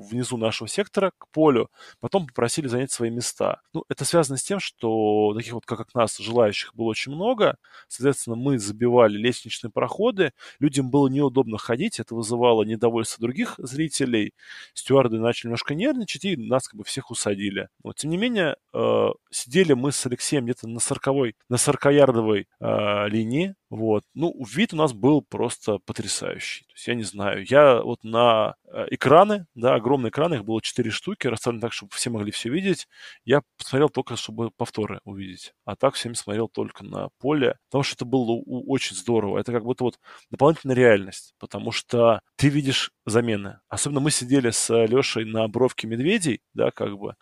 внизу 0.03 0.37
нашего 0.37 0.69
сектора 0.69 1.13
к 1.17 1.29
полю. 1.29 1.71
Потом 2.01 2.27
попросили 2.27 2.67
занять 2.67 2.91
свои 2.91 3.11
места. 3.11 3.61
Ну, 3.73 3.85
это 3.89 4.05
связано 4.05 4.37
с 4.37 4.43
тем, 4.43 4.61
что 4.61 5.35
таких 5.37 5.53
вот, 5.53 5.67
как 5.67 5.95
нас, 5.95 6.17
желающих 6.19 6.75
было 6.75 6.87
очень 6.87 7.13
много. 7.13 7.57
Соответственно, 7.89 8.37
мы 8.37 8.59
забивали 8.59 9.17
лестничные 9.17 9.71
проходы. 9.71 10.33
Людям 10.59 10.91
было 10.91 11.09
неудобно 11.09 11.59
ходить. 11.59 12.01
Это 12.01 12.15
вызывало 12.15 12.63
недовольство 12.65 13.21
других 13.21 13.55
зрителей. 13.59 14.35
Стюарды 14.75 15.19
начали 15.19 15.49
немножко 15.49 15.75
нервничать, 15.75 16.25
и 16.25 16.37
нас 16.37 16.69
как 16.69 16.79
бы 16.79 16.85
всех 16.85 17.11
усадили. 17.11 17.69
Но, 17.83 17.93
тем 17.93 18.11
не 18.11 18.17
менее, 18.17 18.57
э, 18.73 19.09
сидели 19.31 19.73
мы 19.73 19.93
с 19.93 20.05
Алексеем 20.07 20.45
где-то 20.45 20.69
на 20.69 20.81
40 20.81 21.35
на 21.49 21.57
40-ярдовой 21.57 22.49
э, 22.61 23.09
линии, 23.09 23.55
вот. 23.69 24.05
Ну, 24.15 24.33
вид 24.45 24.73
у 24.75 24.77
нас 24.77 24.93
был 24.93 25.23
просто 25.23 25.79
потрясающий. 25.85 26.65
То 26.67 26.73
есть, 26.75 26.87
я 26.87 26.95
не 26.95 27.03
знаю, 27.03 27.45
я 27.49 27.83
вот 27.83 28.05
на 28.05 28.55
э, 28.65 28.87
экраны, 28.91 29.47
да, 29.57 29.75
огромные 29.75 30.11
экраны, 30.11 30.37
их 30.37 30.45
было 30.45 30.63
4 30.63 30.91
штуки, 30.91 31.27
расставлены 31.27 31.61
так, 31.61 31.73
чтобы 31.73 31.93
все 31.93 32.11
могли 32.11 32.31
все 32.31 32.49
видеть. 32.49 32.87
Я 33.25 33.43
посмотрел 33.59 33.89
только, 33.89 34.15
чтобы 34.17 34.51
повторы 34.53 35.01
увидеть. 35.05 35.53
А 35.65 35.75
так 35.75 35.95
всеми 35.95 36.15
смотрел 36.15 36.49
только 36.49 36.85
на 36.85 37.09
поле, 37.19 37.59
потому 37.69 37.83
что 37.83 37.97
это 37.97 38.05
было 38.05 38.41
очень 38.47 38.95
здорово. 38.95 39.39
Это 39.39 39.51
как 39.51 39.65
будто 39.65 39.83
вот 39.85 39.99
дополнительная 40.31 40.77
реальность, 40.77 41.35
потому 41.39 41.73
что 41.73 42.21
ты 42.37 42.49
видишь 42.49 42.93
замены. 43.05 43.59
Особенно 43.69 44.01
мы 44.01 44.13
сидели 44.13 44.51
с 44.51 44.73
Лешей 44.87 45.25
на 45.25 45.49
бровке 45.49 45.89
медведей, 45.89 46.41
да, 46.55 46.71
как 46.71 46.97
бы, 46.99 47.17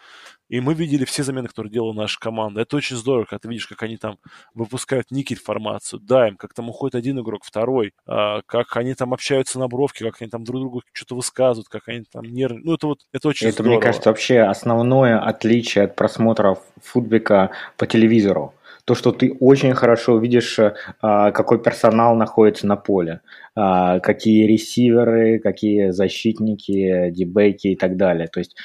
и 0.48 0.60
мы 0.60 0.74
видели 0.74 1.04
все 1.04 1.22
замены, 1.22 1.48
которые 1.48 1.72
делала 1.72 1.92
наша 1.92 2.18
команда. 2.18 2.60
Это 2.60 2.76
очень 2.76 2.96
здорово, 2.96 3.24
когда 3.24 3.40
ты 3.40 3.48
видишь, 3.48 3.66
как 3.66 3.82
они 3.82 3.96
там 3.96 4.18
выпускают 4.54 5.10
никель 5.10 5.38
формацию, 5.38 6.00
дайм, 6.00 6.36
как 6.36 6.54
там 6.54 6.68
уходит 6.68 6.94
один 6.94 7.20
игрок, 7.20 7.44
второй, 7.44 7.92
а, 8.06 8.42
как 8.46 8.76
они 8.76 8.94
там 8.94 9.14
общаются 9.14 9.58
на 9.58 9.68
бровке, 9.68 10.04
как 10.04 10.20
они 10.20 10.30
там 10.30 10.44
друг 10.44 10.60
другу 10.60 10.82
что-то 10.92 11.16
высказывают, 11.16 11.68
как 11.68 11.88
они 11.88 12.04
там 12.10 12.24
нервничают. 12.24 12.66
Ну, 12.66 12.74
это 12.74 12.86
вот, 12.86 12.98
это 13.12 13.28
очень 13.28 13.48
это, 13.48 13.54
здорово. 13.56 13.72
мне 13.72 13.82
кажется, 13.82 14.08
вообще 14.10 14.40
основное 14.40 15.18
отличие 15.18 15.84
от 15.84 15.96
просмотров 15.96 16.58
футбика 16.82 17.50
по 17.76 17.86
телевизору 17.86 18.54
то, 18.84 18.94
что 18.94 19.12
ты 19.12 19.34
очень 19.40 19.72
хорошо 19.74 20.18
видишь, 20.18 20.58
а, 21.00 21.30
какой 21.32 21.62
персонал 21.62 22.14
находится 22.14 22.66
на 22.66 22.76
поле, 22.76 23.20
а, 23.54 24.00
какие 24.00 24.46
ресиверы, 24.46 25.38
какие 25.38 25.90
защитники, 25.90 27.10
дебейки 27.10 27.68
и 27.68 27.76
так 27.76 27.96
далее. 27.96 28.28
То 28.28 28.40
есть 28.40 28.56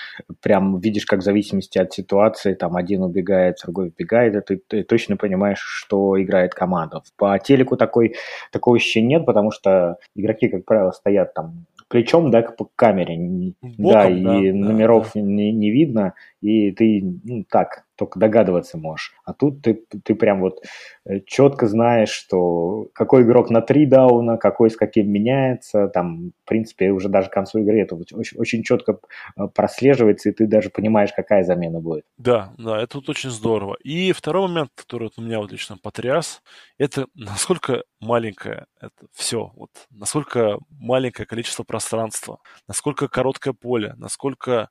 прям 0.41 0.79
видишь, 0.79 1.05
как 1.05 1.19
в 1.19 1.23
зависимости 1.23 1.77
от 1.77 1.93
ситуации, 1.93 2.53
там 2.53 2.75
один 2.75 3.03
убегает, 3.03 3.57
другой 3.63 3.87
убегает, 3.89 4.35
и 4.35 4.41
ты, 4.41 4.61
ты 4.67 4.83
точно 4.83 5.15
понимаешь, 5.15 5.61
что 5.61 6.21
играет 6.21 6.53
команда. 6.53 7.01
По 7.17 7.39
телеку 7.39 7.77
такой, 7.77 8.15
такого 8.51 8.75
еще 8.75 9.01
нет, 9.01 9.25
потому 9.25 9.51
что 9.51 9.97
игроки, 10.15 10.49
как 10.49 10.65
правило, 10.65 10.91
стоят 10.91 11.33
там 11.33 11.65
плечом, 11.87 12.29
да, 12.29 12.43
к 12.43 12.55
камере, 12.75 13.53
Боком, 13.61 13.91
да, 13.91 14.09
и 14.09 14.51
да, 14.51 14.57
номеров 14.57 15.11
да. 15.13 15.21
Не, 15.21 15.51
не 15.51 15.71
видно, 15.71 16.13
и 16.41 16.71
ты 16.71 17.01
ну, 17.23 17.43
так 17.49 17.83
только 17.99 18.17
догадываться 18.17 18.77
можешь. 18.77 19.13
А 19.25 19.33
тут 19.33 19.61
ты, 19.61 19.83
ты 20.03 20.15
прям 20.15 20.39
вот 20.39 20.63
э, 21.05 21.19
четко 21.25 21.67
знаешь, 21.67 22.09
что 22.09 22.87
какой 22.93 23.23
игрок 23.23 23.49
на 23.49 23.61
три 23.61 23.85
дауна, 23.85 24.37
какой 24.37 24.69
с 24.69 24.77
каким 24.77 25.11
меняется, 25.11 25.89
там, 25.89 26.31
в 26.45 26.47
принципе, 26.47 26.91
уже 26.91 27.09
даже 27.09 27.29
к 27.29 27.33
концу 27.33 27.59
игры 27.59 27.81
это 27.81 27.95
очень, 27.95 28.37
очень 28.37 28.63
четко 28.63 28.99
э, 29.37 29.47
прослеживается, 29.53 30.29
и 30.29 30.31
ты 30.31 30.47
даже 30.47 30.69
понимаешь, 30.69 31.11
какая 31.13 31.43
замена 31.43 31.81
будет. 31.81 32.05
Да, 32.17 32.53
да, 32.57 32.81
это 32.81 32.99
вот 32.99 33.09
очень 33.09 33.29
здорово. 33.29 33.75
И 33.83 34.13
второй 34.13 34.47
момент, 34.47 34.71
который 34.75 35.03
вот 35.03 35.13
у 35.17 35.21
меня 35.21 35.39
вот 35.39 35.51
лично 35.51 35.77
потряс, 35.77 36.41
это 36.77 37.07
насколько 37.15 37.83
маленькое 37.99 38.65
это 38.79 39.07
все, 39.13 39.51
вот 39.55 39.71
насколько 39.89 40.57
маленькое 40.69 41.25
количество 41.25 41.63
пространства, 41.63 42.39
насколько 42.65 43.09
короткое 43.09 43.53
поле, 43.53 43.93
насколько 43.97 44.69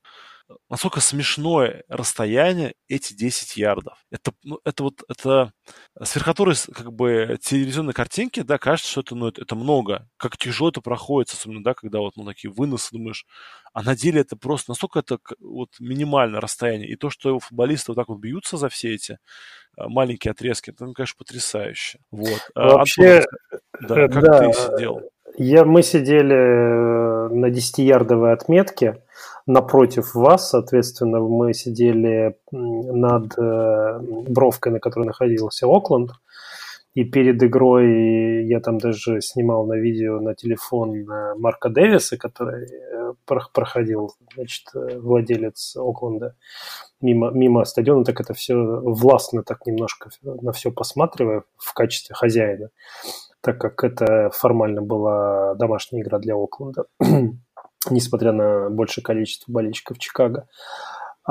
насколько 0.69 0.99
смешное 1.01 1.83
расстояние 1.87 2.73
эти 2.87 3.13
10 3.13 3.57
ярдов. 3.57 3.97
Это, 4.11 4.31
ну, 4.43 4.59
это 4.63 4.83
вот, 4.83 5.03
это 5.07 5.53
с 6.01 6.15
верхотуры 6.15 6.55
как 6.73 6.93
бы 6.93 7.37
телевизионной 7.41 7.93
картинки, 7.93 8.41
да, 8.41 8.57
кажется, 8.57 8.91
что 8.91 9.01
это, 9.01 9.15
ну, 9.15 9.27
это, 9.27 9.41
это 9.41 9.55
много. 9.55 10.07
Как 10.17 10.37
тяжело 10.37 10.69
это 10.69 10.81
проходит, 10.81 11.31
особенно, 11.31 11.63
да, 11.63 11.73
когда 11.73 11.99
вот, 11.99 12.15
ну, 12.17 12.25
такие 12.25 12.51
выносы, 12.51 12.89
думаешь, 12.91 13.25
а 13.73 13.83
на 13.83 13.95
деле 13.95 14.21
это 14.21 14.35
просто 14.35 14.71
настолько 14.71 14.99
это 14.99 15.19
вот 15.39 15.69
минимальное 15.79 16.41
расстояние. 16.41 16.89
И 16.89 16.95
то, 16.95 17.09
что 17.09 17.39
футболисты 17.39 17.91
вот 17.91 17.95
так 17.95 18.09
вот 18.09 18.19
бьются 18.19 18.57
за 18.57 18.69
все 18.69 18.93
эти 18.93 19.19
а, 19.77 19.89
маленькие 19.89 20.31
отрезки, 20.31 20.71
это, 20.71 20.85
ну, 20.85 20.93
конечно, 20.93 21.15
потрясающе. 21.17 21.99
Вот. 22.11 22.41
А, 22.55 22.75
Вообще, 22.75 23.23
Антон, 23.79 23.87
да, 23.87 24.07
как 24.07 24.23
да, 24.23 24.39
ты 24.39 24.53
сидел? 24.53 25.11
Я, 25.41 25.63
мы 25.63 25.83
сидели 25.83 26.35
э, 26.35 27.29
на 27.29 27.49
10-ярдовой 27.49 28.33
отметке, 28.33 29.01
напротив 29.45 30.13
вас, 30.13 30.49
соответственно, 30.49 31.21
мы 31.21 31.53
сидели 31.53 32.35
над 32.51 33.37
э, 33.37 33.99
бровкой, 34.27 34.73
на 34.73 34.79
которой 34.81 35.05
находился 35.05 35.65
Окленд, 35.65 36.11
и 36.93 37.05
перед 37.05 37.41
игрой 37.41 38.47
я 38.47 38.59
там 38.59 38.79
даже 38.79 39.21
снимал 39.21 39.65
на 39.65 39.75
видео 39.75 40.19
на 40.19 40.35
телефон 40.35 40.93
э, 40.93 41.35
Марка 41.37 41.69
Дэвиса, 41.69 42.17
который 42.17 42.67
проходил, 43.53 44.11
значит, 44.35 44.65
владелец 44.73 45.77
Окленда 45.77 46.35
мимо, 46.99 47.31
мимо 47.31 47.63
стадиона, 47.63 48.03
так 48.03 48.19
это 48.19 48.33
все 48.33 48.55
властно 48.55 49.43
так 49.43 49.65
немножко 49.65 50.09
на 50.21 50.51
все 50.51 50.69
посматривая 50.69 51.43
в 51.57 51.73
качестве 51.73 52.13
хозяина, 52.13 52.71
так 53.41 53.59
как 53.59 53.83
это 53.83 54.29
формально 54.33 54.81
была 54.81 55.55
домашняя 55.55 56.01
игра 56.01 56.19
для 56.19 56.35
Окленда 56.35 56.85
несмотря 57.89 58.31
на 58.31 58.69
большее 58.69 59.03
количество 59.03 59.51
болельщиков 59.51 59.97
Чикаго. 59.99 60.47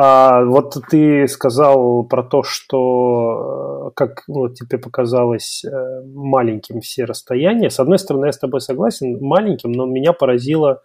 А 0.01 0.45
вот 0.45 0.77
ты 0.91 1.27
сказал 1.27 2.05
про 2.05 2.23
то, 2.23 2.45
что, 2.45 3.89
э, 3.89 3.91
как 3.97 4.23
вот 4.29 4.55
тебе 4.55 4.79
показалось, 4.79 5.65
э, 5.65 6.03
маленьким 6.15 6.81
все 6.81 7.05
расстояния. 7.05 7.69
С 7.69 7.81
одной 7.81 7.99
стороны, 7.99 8.27
я 8.27 8.33
с 8.33 8.39
тобой 8.39 8.61
согласен, 8.61 9.19
маленьким, 9.21 9.73
но 9.73 9.87
меня 9.87 10.13
поразило 10.13 10.83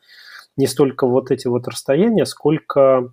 не 0.58 0.66
столько 0.66 1.06
вот 1.06 1.30
эти 1.30 1.48
вот 1.48 1.68
расстояния, 1.68 2.26
сколько 2.26 3.12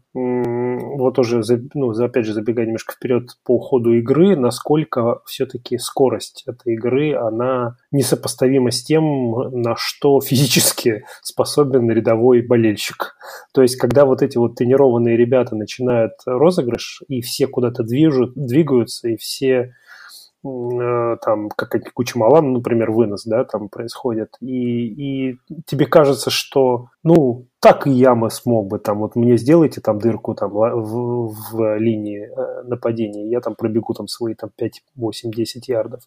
вот 0.80 1.18
уже, 1.18 1.42
ну, 1.74 1.90
опять 1.90 2.26
же, 2.26 2.32
забегая 2.32 2.66
немножко 2.66 2.94
вперед 2.94 3.30
по 3.44 3.58
ходу 3.58 3.94
игры, 3.94 4.36
насколько 4.36 5.20
все-таки 5.26 5.78
скорость 5.78 6.44
этой 6.46 6.74
игры, 6.74 7.14
она 7.14 7.76
несопоставима 7.92 8.70
с 8.70 8.82
тем, 8.82 9.32
на 9.62 9.76
что 9.76 10.20
физически 10.20 11.04
способен 11.22 11.90
рядовой 11.90 12.42
болельщик. 12.42 13.16
То 13.52 13.62
есть, 13.62 13.76
когда 13.76 14.04
вот 14.04 14.22
эти 14.22 14.38
вот 14.38 14.56
тренированные 14.56 15.16
ребята 15.16 15.56
начинают 15.56 16.12
розыгрыш, 16.26 17.02
и 17.08 17.20
все 17.20 17.46
куда-то 17.46 17.82
движут, 17.82 18.32
двигаются, 18.34 19.08
и 19.08 19.16
все 19.16 19.72
Э, 20.42 21.16
там 21.22 21.50
какая-нибудь 21.50 21.92
куча 21.92 22.18
малан, 22.18 22.54
например, 22.54 22.90
вынос, 22.90 23.24
да, 23.24 23.44
там 23.44 23.68
происходит, 23.68 24.36
и, 24.40 25.32
и 25.32 25.38
тебе 25.66 25.84
кажется, 25.84 26.30
что, 26.30 26.86
ну, 27.02 27.46
так 27.60 27.86
и 27.86 27.90
я 27.90 28.16
смог 28.30 28.68
бы, 28.68 28.78
там, 28.78 29.00
вот 29.00 29.16
мне 29.16 29.36
сделайте 29.36 29.82
там 29.82 29.98
дырку 29.98 30.34
там 30.34 30.50
в, 30.50 31.34
в 31.52 31.78
линии 31.78 32.22
э, 32.24 32.62
нападения, 32.62 33.28
я 33.30 33.40
там 33.40 33.54
пробегу 33.54 33.92
там 33.92 34.08
свои 34.08 34.34
там 34.34 34.50
5, 34.56 34.82
8, 34.96 35.30
10 35.30 35.68
ярдов. 35.68 36.00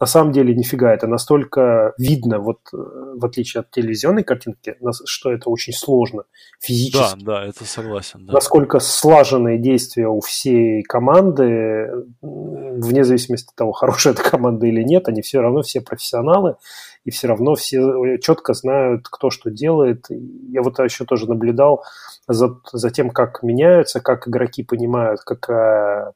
На 0.00 0.06
самом 0.06 0.32
деле 0.32 0.52
нифига, 0.52 0.92
это 0.92 1.06
настолько 1.06 1.94
видно, 1.96 2.40
вот 2.40 2.58
э, 2.72 2.76
в 2.76 3.24
отличие 3.24 3.60
от 3.60 3.70
телевизионной 3.70 4.24
картинки, 4.24 4.76
что 5.04 5.30
это 5.30 5.48
очень 5.48 5.72
сложно 5.72 6.24
физически. 6.58 7.24
Да, 7.24 7.40
да, 7.40 7.44
это 7.44 7.64
согласен. 7.64 8.26
Да. 8.26 8.32
Насколько 8.32 8.80
слаженные 8.80 9.58
действия 9.58 10.08
у 10.08 10.20
всей 10.20 10.82
команды, 10.82 11.88
вне 12.20 13.04
зависимости 13.04 13.48
от 13.50 13.54
того, 13.54 13.70
хорошая 13.72 14.14
эта 14.14 14.28
команда 14.28 14.66
или 14.66 14.82
нет, 14.82 15.06
они 15.06 15.22
все 15.22 15.40
равно 15.40 15.62
все 15.62 15.80
профессионалы, 15.80 16.56
и 17.04 17.10
все 17.10 17.28
равно 17.28 17.54
все 17.54 18.18
четко 18.18 18.54
знают, 18.54 19.08
кто 19.08 19.30
что 19.30 19.50
делает. 19.50 20.06
Я 20.10 20.62
вот 20.62 20.78
еще 20.78 21.04
тоже 21.04 21.28
наблюдал 21.28 21.82
за, 22.28 22.60
за 22.72 22.90
тем, 22.90 23.10
как 23.10 23.42
меняются, 23.42 24.00
как 24.00 24.28
игроки 24.28 24.62
понимают, 24.62 25.20
какая 25.24 26.12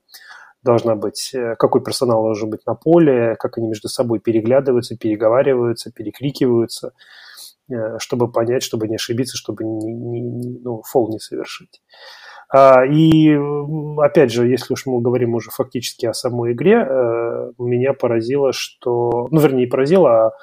должна 0.63 0.97
быть, 0.97 1.35
какой 1.59 1.83
персонал 1.83 2.23
должен 2.23 2.51
быть 2.51 2.67
на 2.67 2.75
поле, 2.75 3.37
как 3.39 3.59
они 3.59 3.69
между 3.69 3.89
собой 3.89 4.19
переглядываются, 4.19 4.97
переговариваются, 4.97 5.93
перекрикиваются, 5.93 6.93
э, 7.71 7.99
чтобы 7.99 8.33
понять, 8.33 8.63
чтобы 8.63 8.89
не 8.89 8.95
ошибиться, 8.95 9.37
чтобы 9.37 9.65
не, 9.65 9.93
не, 9.93 10.21
не, 10.21 10.59
ну, 10.61 10.83
фол 10.83 11.11
не 11.11 11.19
совершить. 11.19 11.83
А, 12.57 12.87
и 12.87 13.37
опять 13.99 14.31
же, 14.31 14.47
если 14.47 14.75
уж 14.75 14.87
мы 14.87 15.01
говорим 15.01 15.35
уже 15.35 15.51
фактически 15.51 16.07
о 16.07 16.15
самой 16.15 16.53
игре, 16.53 16.87
э, 16.89 17.51
меня 17.59 17.95
поразило, 17.95 18.53
что, 18.53 19.27
ну, 19.33 19.41
вернее, 19.41 19.65
не 19.65 19.67
поразило, 19.67 20.37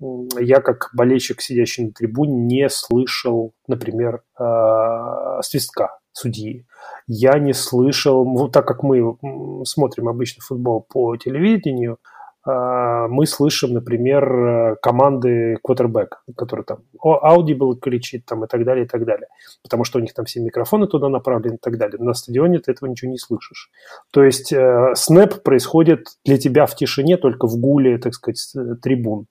а 0.00 0.40
я 0.40 0.60
как 0.60 0.90
болельщик, 0.92 1.40
сидящий 1.40 1.84
на 1.84 1.92
трибуне, 1.92 2.34
не 2.34 2.68
слышал, 2.68 3.52
например, 3.68 4.22
а, 4.36 5.40
свистка 5.42 5.98
судьи. 6.10 6.66
Я 7.06 7.38
не 7.38 7.52
слышал, 7.52 8.24
ну, 8.24 8.48
так 8.48 8.66
как 8.66 8.82
мы 8.82 9.16
смотрим 9.64 10.08
обычно 10.08 10.42
футбол 10.42 10.80
по 10.80 11.16
телевидению, 11.16 11.98
мы 12.46 13.26
слышим, 13.26 13.72
например, 13.72 14.76
команды 14.82 15.56
квотербека, 15.62 16.18
который 16.36 16.64
там 16.64 16.80
Audible 17.02 17.76
кричит 17.76 18.26
там 18.26 18.44
и 18.44 18.48
так 18.48 18.64
далее, 18.64 18.84
и 18.84 18.88
так 18.88 19.04
далее. 19.04 19.28
Потому 19.62 19.84
что 19.84 19.98
у 19.98 20.02
них 20.02 20.12
там 20.12 20.26
все 20.26 20.40
микрофоны 20.40 20.86
туда 20.86 21.08
направлены 21.08 21.54
и 21.54 21.58
так 21.58 21.78
далее. 21.78 21.98
На 21.98 22.12
стадионе 22.14 22.58
ты 22.58 22.72
этого 22.72 22.88
ничего 22.88 23.10
не 23.10 23.18
слышишь. 23.18 23.70
То 24.10 24.22
есть 24.22 24.52
э, 24.52 24.92
снэп 24.94 25.42
происходит 25.42 26.08
для 26.24 26.38
тебя 26.38 26.66
в 26.66 26.76
тишине, 26.76 27.16
только 27.16 27.46
в 27.46 27.56
гуле, 27.56 27.98
так 27.98 28.14
сказать, 28.14 28.54
трибун. 28.82 29.26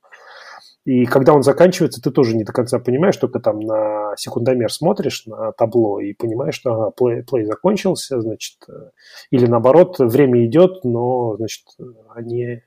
И 0.85 1.05
когда 1.05 1.33
он 1.33 1.43
заканчивается, 1.43 2.01
ты 2.01 2.11
тоже 2.11 2.35
не 2.35 2.43
до 2.43 2.51
конца 2.51 2.77
понимаешь, 2.77 3.15
только 3.15 3.39
там 3.39 3.61
на 3.61 4.15
секундомер 4.17 4.71
смотришь 4.71 5.25
на 5.25 5.53
табло 5.53 6.01
и 6.01 6.13
понимаешь, 6.13 6.55
что 6.55 6.73
ага, 6.73 6.91
плей, 6.91 7.23
плей 7.23 7.45
закончился, 7.45 8.19
значит, 8.19 8.57
э, 8.67 8.89
или 9.31 9.45
наоборот, 9.45 9.99
время 9.99 10.45
идет, 10.45 10.83
но, 10.83 11.37
значит, 11.37 11.63
они 12.13 12.63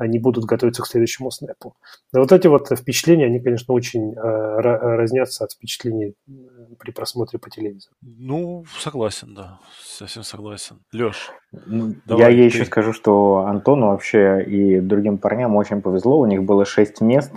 они 0.00 0.18
будут 0.18 0.46
готовиться 0.46 0.82
к 0.82 0.86
следующему 0.86 1.30
снэпу. 1.30 1.74
Но 2.12 2.20
вот 2.20 2.32
эти 2.32 2.46
вот 2.46 2.68
впечатления, 2.68 3.26
они, 3.26 3.38
конечно, 3.38 3.74
очень 3.74 4.14
э, 4.14 4.16
разнятся 4.16 5.44
от 5.44 5.52
впечатлений 5.52 6.14
э, 6.26 6.32
при 6.78 6.90
просмотре 6.90 7.38
по 7.38 7.50
телевизору. 7.50 7.94
Ну, 8.00 8.64
согласен, 8.78 9.34
да, 9.34 9.60
совсем 9.82 10.22
согласен. 10.22 10.80
Леш, 10.92 11.30
ну, 11.52 11.94
я 12.06 12.28
ей 12.28 12.46
еще 12.46 12.64
скажу, 12.64 12.92
что 12.92 13.44
Антону 13.46 13.88
вообще 13.88 14.42
и 14.42 14.80
другим 14.80 15.18
парням 15.18 15.54
очень 15.56 15.82
повезло. 15.82 16.18
У 16.18 16.26
них 16.26 16.44
было 16.44 16.64
шесть 16.64 17.02
мест 17.02 17.32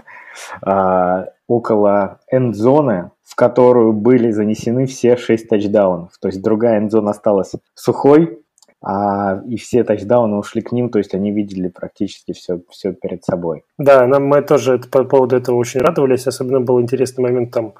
э, 0.66 1.26
около 1.48 2.20
эндзоны, 2.32 3.12
в 3.24 3.36
которую 3.36 3.92
были 3.92 4.32
занесены 4.32 4.86
все 4.86 5.18
шесть 5.18 5.50
тачдаунов. 5.50 6.12
То 6.22 6.30
есть 6.30 6.42
другая 6.42 6.80
эндзона 6.80 7.12
осталась 7.12 7.52
сухой, 7.76 8.43
а, 8.86 9.42
и 9.48 9.56
все 9.56 9.86
тачдауны 9.86 10.36
ушли 10.36 10.62
к 10.62 10.74
ним, 10.74 10.90
то 10.90 11.00
есть 11.00 11.16
они 11.16 11.32
видели 11.32 11.70
практически 11.70 12.34
все, 12.34 12.60
все 12.70 12.92
перед 12.92 13.24
собой. 13.24 13.64
Да, 13.78 14.06
нам 14.08 14.26
мы 14.26 14.42
тоже 14.42 14.78
по 14.78 15.06
поводу 15.06 15.38
этого 15.38 15.56
очень 15.56 15.80
радовались. 15.80 16.28
Особенно 16.28 16.60
был 16.60 16.82
интересный 16.82 17.24
момент 17.24 17.52
там, 17.52 17.76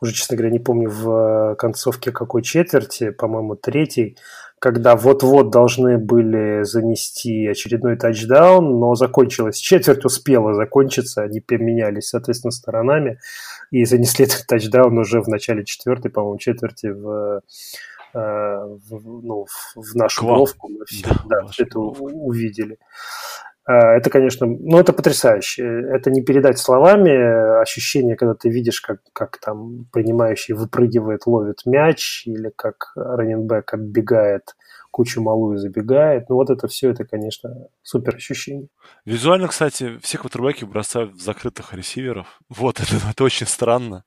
уже, 0.00 0.12
честно 0.12 0.36
говоря, 0.36 0.52
не 0.52 0.60
помню 0.60 0.88
в 0.88 1.10
э, 1.10 1.54
концовке 1.56 2.12
какой 2.12 2.42
четверти, 2.42 3.10
по-моему, 3.10 3.56
третий, 3.56 4.16
когда 4.60 4.94
вот-вот 4.94 5.50
должны 5.50 5.98
были 5.98 6.62
занести 6.62 7.48
очередной 7.48 7.96
тачдаун, 7.96 8.78
но 8.78 8.94
закончилась 8.94 9.58
четверть, 9.58 10.04
успела 10.04 10.54
закончиться, 10.54 11.22
они 11.22 11.40
поменялись, 11.40 12.10
соответственно, 12.10 12.52
сторонами 12.52 13.18
и 13.72 13.84
занесли 13.84 14.24
этот 14.26 14.46
тачдаун 14.46 14.96
уже 14.98 15.20
в 15.20 15.26
начале 15.26 15.64
четвертой, 15.64 16.12
по-моему, 16.12 16.38
четверти 16.38 16.86
в 16.86 17.42
в, 18.14 19.22
ну, 19.22 19.46
в 19.74 19.94
нашу 19.96 20.20
Класс. 20.20 20.36
бровку, 20.36 20.68
мы 20.68 20.84
все, 20.86 21.06
да, 21.06 21.22
да, 21.26 21.46
все 21.48 21.64
это 21.64 21.78
увидели. 21.78 22.78
Э, 23.68 23.96
это, 23.96 24.10
конечно, 24.10 24.46
ну, 24.46 24.78
это 24.78 24.92
потрясающе. 24.92 25.64
Это 25.92 26.10
не 26.10 26.22
передать 26.22 26.58
словами. 26.58 27.60
Ощущение, 27.60 28.16
когда 28.16 28.34
ты 28.34 28.48
видишь, 28.48 28.80
как, 28.80 29.00
как 29.12 29.38
там 29.38 29.86
принимающий 29.92 30.54
выпрыгивает, 30.54 31.26
ловит 31.26 31.62
мяч, 31.66 32.26
или 32.26 32.50
как 32.54 32.92
раненбэк 32.96 33.74
отбегает 33.74 34.54
кучу 34.94 35.20
малую 35.20 35.58
забегает. 35.58 36.28
Ну, 36.28 36.36
вот 36.36 36.50
это 36.50 36.68
все, 36.68 36.90
это, 36.90 37.04
конечно, 37.04 37.50
супер 37.82 38.14
ощущение. 38.14 38.68
Визуально, 39.04 39.48
кстати, 39.48 39.98
все 40.00 40.18
квотербеки 40.18 40.64
бросают 40.64 41.14
в 41.14 41.20
закрытых 41.20 41.74
ресиверов. 41.74 42.40
Вот, 42.48 42.78
это, 42.80 42.94
это 43.10 43.24
очень 43.24 43.48
странно. 43.48 44.04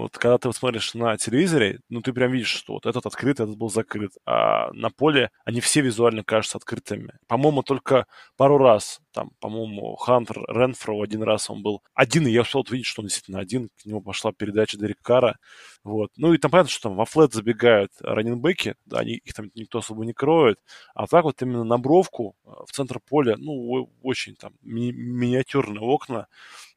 Вот 0.00 0.16
когда 0.16 0.38
ты 0.38 0.48
вот 0.48 0.56
смотришь 0.56 0.94
на 0.94 1.16
телевизоре, 1.16 1.80
ну 1.88 2.00
ты 2.00 2.12
прям 2.12 2.32
видишь, 2.32 2.48
что 2.48 2.74
вот 2.74 2.86
этот 2.86 3.04
открыт, 3.06 3.40
этот 3.40 3.56
был 3.56 3.70
закрыт. 3.70 4.12
А 4.24 4.72
на 4.72 4.90
поле 4.90 5.30
они 5.44 5.60
все 5.60 5.82
визуально 5.82 6.24
кажутся 6.24 6.58
открытыми. 6.58 7.18
По-моему, 7.26 7.62
только 7.62 8.06
пару 8.36 8.58
раз, 8.58 9.00
там, 9.12 9.30
по-моему, 9.40 9.96
Хантер 9.96 10.44
Ренфро 10.48 11.02
один 11.02 11.22
раз 11.22 11.50
он 11.50 11.62
был 11.62 11.82
один, 11.94 12.26
и 12.26 12.30
я 12.30 12.42
успел 12.42 12.64
увидеть, 12.68 12.86
что 12.86 13.02
он 13.02 13.08
действительно 13.08 13.40
один, 13.40 13.68
к 13.80 13.84
нему 13.84 14.00
пошла 14.00 14.32
передача 14.32 14.78
Дерек 14.78 15.02
Кара. 15.02 15.38
Вот. 15.84 16.10
Ну 16.16 16.32
и 16.32 16.38
там 16.38 16.50
понятно, 16.50 16.70
что 16.70 16.88
там 16.88 16.96
во 16.96 17.04
флет 17.04 17.32
забегают 17.32 17.92
раненбеки, 18.00 18.76
да, 18.86 19.00
они, 19.00 19.14
их 19.14 19.34
там 19.34 19.50
никто 19.54 19.78
особо 19.78 20.04
не 20.04 20.12
кроет. 20.12 20.58
А 20.94 21.06
так 21.06 21.24
вот 21.24 21.40
именно 21.42 21.64
на 21.64 21.78
бровку 21.78 22.36
э, 22.44 22.50
в 22.66 22.72
центр 22.72 23.00
поля, 23.00 23.36
ну, 23.38 23.90
очень 24.02 24.34
там 24.36 24.52
ми- 24.62 24.92
миниатюрные 24.92 25.80
окна, 25.80 26.26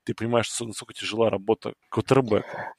ты 0.03 0.13
понимаешь, 0.13 0.49
насколько 0.59 0.93
тяжела 0.93 1.29
работа 1.29 1.73
квотербека. 1.89 2.73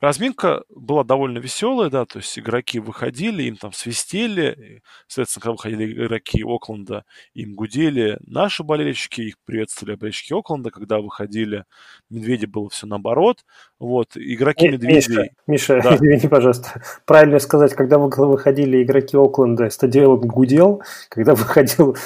Разминка 0.00 0.64
была 0.68 1.04
довольно 1.04 1.38
веселая, 1.38 1.90
да, 1.90 2.04
то 2.04 2.18
есть 2.18 2.38
игроки 2.38 2.78
выходили, 2.78 3.44
им 3.44 3.56
там 3.56 3.72
свистели, 3.72 4.82
соответственно, 5.06 5.42
когда 5.42 5.52
выходили 5.52 5.92
игроки 5.92 6.42
Окленда, 6.44 7.04
им 7.34 7.54
гудели 7.54 8.18
наши 8.20 8.62
болельщики, 8.62 9.20
их 9.22 9.34
приветствовали 9.44 9.96
болельщики 9.96 10.32
Окленда, 10.32 10.70
когда 10.70 11.00
выходили 11.00 11.64
медведи, 12.10 12.46
было 12.46 12.68
все 12.70 12.86
наоборот, 12.86 13.44
вот, 13.84 14.16
игроки 14.16 14.68
медведей... 14.68 15.32
Миша, 15.46 15.80
да. 15.82 15.94
извини, 15.96 16.28
пожалуйста, 16.28 16.82
правильно 17.04 17.38
сказать, 17.38 17.74
когда 17.74 17.98
выходили 17.98 18.82
игроки 18.82 19.16
Окленда, 19.16 19.70
стадион 19.70 20.20
гудел, 20.20 20.82
когда 21.08 21.34
выходил 21.34 21.96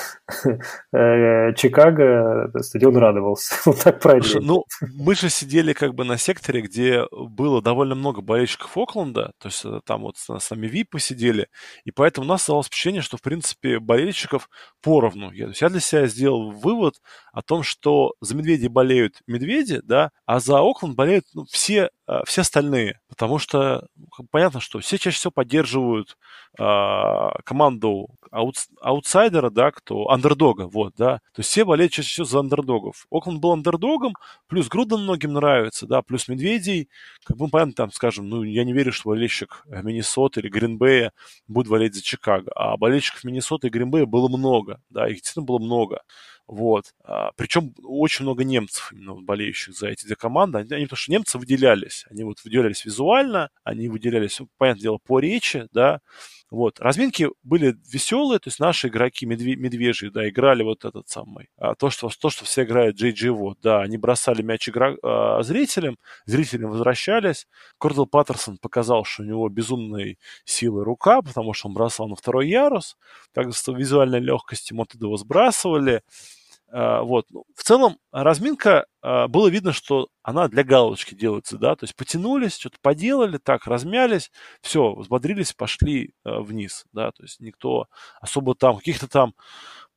э, 0.93 1.55
Чикаго, 1.55 2.51
стадион 2.61 2.97
радовался, 2.97 3.55
вот 3.64 3.83
так 3.83 4.01
правильно. 4.01 4.41
Ну, 4.41 4.64
мы 4.81 5.14
же 5.14 5.31
сидели 5.31 5.72
как 5.72 5.95
бы 5.95 6.05
на 6.05 6.18
секторе, 6.18 6.62
где 6.62 7.05
было 7.12 7.62
довольно 7.62 7.95
много 7.95 8.20
болельщиков 8.20 8.76
Окленда, 8.76 9.33
то 9.39 9.49
есть 9.49 9.64
э, 9.64 9.81
там 9.85 10.03
вот 10.03 10.16
с 10.16 10.51
нами 10.51 10.66
VIP 10.66 10.87
посидели, 10.91 11.49
и 11.85 11.91
поэтому 11.91 12.26
у 12.26 12.29
нас 12.29 12.43
оставалось 12.43 12.66
впечатление, 12.66 13.03
что, 13.03 13.16
в 13.16 13.22
принципе, 13.22 13.79
болельщиков 13.79 14.49
поровну. 14.83 15.31
Я, 15.33 15.45
то 15.45 15.51
есть 15.51 15.61
я 15.61 15.68
для 15.68 15.81
себя 15.81 16.07
сделал 16.07 16.51
вывод 16.51 16.95
о 17.33 17.43
том, 17.43 17.62
что 17.62 18.14
за 18.20 18.35
медведи 18.37 18.66
болеют 18.66 19.20
медведи, 19.26 19.81
да, 19.85 20.11
а 20.26 20.41
за 20.41 20.59
Окленд 20.61 20.97
болеют 20.97 21.24
ну, 21.35 21.45
все, 21.51 21.68
э, 21.71 21.89
все 22.25 22.41
остальные. 22.41 23.01
Потому 23.09 23.39
что 23.39 23.87
понятно, 24.31 24.61
что 24.61 24.79
все 24.81 24.99
чаще 24.99 25.17
всего 25.17 25.31
поддерживают 25.31 26.17
э, 26.59 26.63
команду 27.45 28.09
аут, 28.31 28.57
аутсайдера, 28.81 29.51
да, 29.51 29.71
кто 29.71 30.09
андердога, 30.11 30.69
вот, 30.69 30.95
да. 30.97 31.19
То 31.35 31.41
есть 31.41 31.51
все 31.51 31.65
болеют 31.65 31.93
чаще 31.93 32.09
всего 32.09 32.25
за 32.25 32.41
андердогов. 32.41 33.07
Окленд 33.11 33.41
был 33.41 33.53
андердогом, 33.53 34.15
плюс 34.47 34.69
Груден 34.69 35.01
многим 35.01 35.35
нравится, 35.35 35.87
да, 35.87 36.03
плюс 36.03 36.29
Медведей. 36.29 36.89
Как 37.25 37.37
бы, 37.37 37.49
понятно, 37.49 37.75
там, 37.75 37.93
скажем, 37.93 38.29
ну, 38.29 38.43
я 38.43 38.65
не 38.65 38.73
верю, 38.73 38.93
что 38.93 39.11
болельщик 39.11 39.65
Миннесоты 39.67 40.41
или 40.41 40.49
Гринбея 40.49 41.13
будет 41.47 41.69
болеть 41.69 41.95
за 41.95 42.03
Чикаго. 42.03 42.51
А 42.55 42.77
болельщиков 42.77 43.25
Миннесоты 43.25 43.69
и 43.69 43.71
Гринбея 43.71 44.07
было 44.07 44.29
много, 44.29 44.81
да, 44.91 45.09
их 45.09 45.17
действительно 45.17 45.45
было 45.45 45.59
много. 45.59 46.03
Вот. 46.49 46.95
А, 47.05 47.31
причем 47.37 47.75
очень 47.85 48.25
много 48.25 48.43
немцев 48.43 48.91
именно 48.93 49.15
болеющих 49.15 49.75
за 49.75 49.89
эти 49.89 50.07
две 50.07 50.17
команды. 50.17 50.59
Они, 50.59 50.75
они 50.75 50.87
потому 50.87 50.97
что 50.97 51.13
немцы 51.13 51.39
выделялись. 51.39 51.97
Они 52.11 52.24
вот 52.24 52.42
выделялись 52.44 52.84
визуально, 52.84 53.51
они 53.64 53.88
выделялись, 53.88 54.40
ну, 54.40 54.49
понятное 54.59 54.82
дело, 54.82 54.99
по 54.99 55.18
речи, 55.20 55.66
да, 55.72 56.01
вот. 56.51 56.80
Разминки 56.80 57.28
были 57.42 57.76
веселые, 57.92 58.38
то 58.38 58.49
есть 58.49 58.59
наши 58.59 58.88
игроки 58.88 59.26
медве- 59.26 59.57
медвежьи, 59.57 60.09
да, 60.09 60.28
играли 60.28 60.62
вот 60.62 60.84
этот 60.84 61.09
самый, 61.09 61.49
а, 61.59 61.74
то, 61.74 61.90
что, 61.90 62.09
то, 62.09 62.30
что 62.30 62.44
все 62.44 62.62
играют 62.62 63.01
JG 63.01 63.30
вот, 63.30 63.59
да, 63.61 63.82
они 63.82 63.99
бросали 63.99 64.42
мяч 64.42 64.68
игра, 64.68 64.94
а, 65.03 65.42
зрителям, 65.42 65.99
зрители 66.24 66.64
возвращались. 66.64 67.46
Кордел 67.78 68.07
Паттерсон 68.07 68.57
показал, 68.59 69.05
что 69.05 69.22
у 69.22 69.26
него 69.26 69.49
безумной 69.49 70.18
силы 70.44 70.84
рука, 70.84 71.20
потому 71.22 71.53
что 71.53 71.68
он 71.68 71.74
бросал 71.74 72.09
на 72.09 72.16
второй 72.16 72.49
ярус, 72.49 72.96
так 73.32 73.55
с 73.55 73.68
визуальной 73.68 74.20
оттуда 74.28 75.07
его 75.07 75.16
сбрасывали. 75.16 76.03
А, 76.71 77.03
вот. 77.03 77.27
Ну, 77.31 77.45
в 77.55 77.62
целом, 77.62 77.99
разминка, 78.12 78.87
а, 79.01 79.29
было 79.29 79.49
видно, 79.49 79.73
что 79.73 80.09
она 80.23 80.49
для 80.49 80.64
галочки 80.64 81.14
делается, 81.14 81.57
да, 81.59 81.77
то 81.77 81.85
есть 81.85 81.97
потянулись, 81.97 82.57
что-то 82.59 82.77
поделали, 82.83 83.39
так, 83.39 83.66
размялись, 83.66 84.31
все, 84.61 84.95
взбодрились, 84.95 85.55
пошли 85.55 86.12
а, 86.25 86.41
вниз, 86.41 86.85
да, 86.93 87.11
то 87.12 87.23
есть 87.23 87.41
никто 87.41 87.87
особо 88.21 88.55
там, 88.55 88.77
каких-то 88.77 89.09
там 89.09 89.35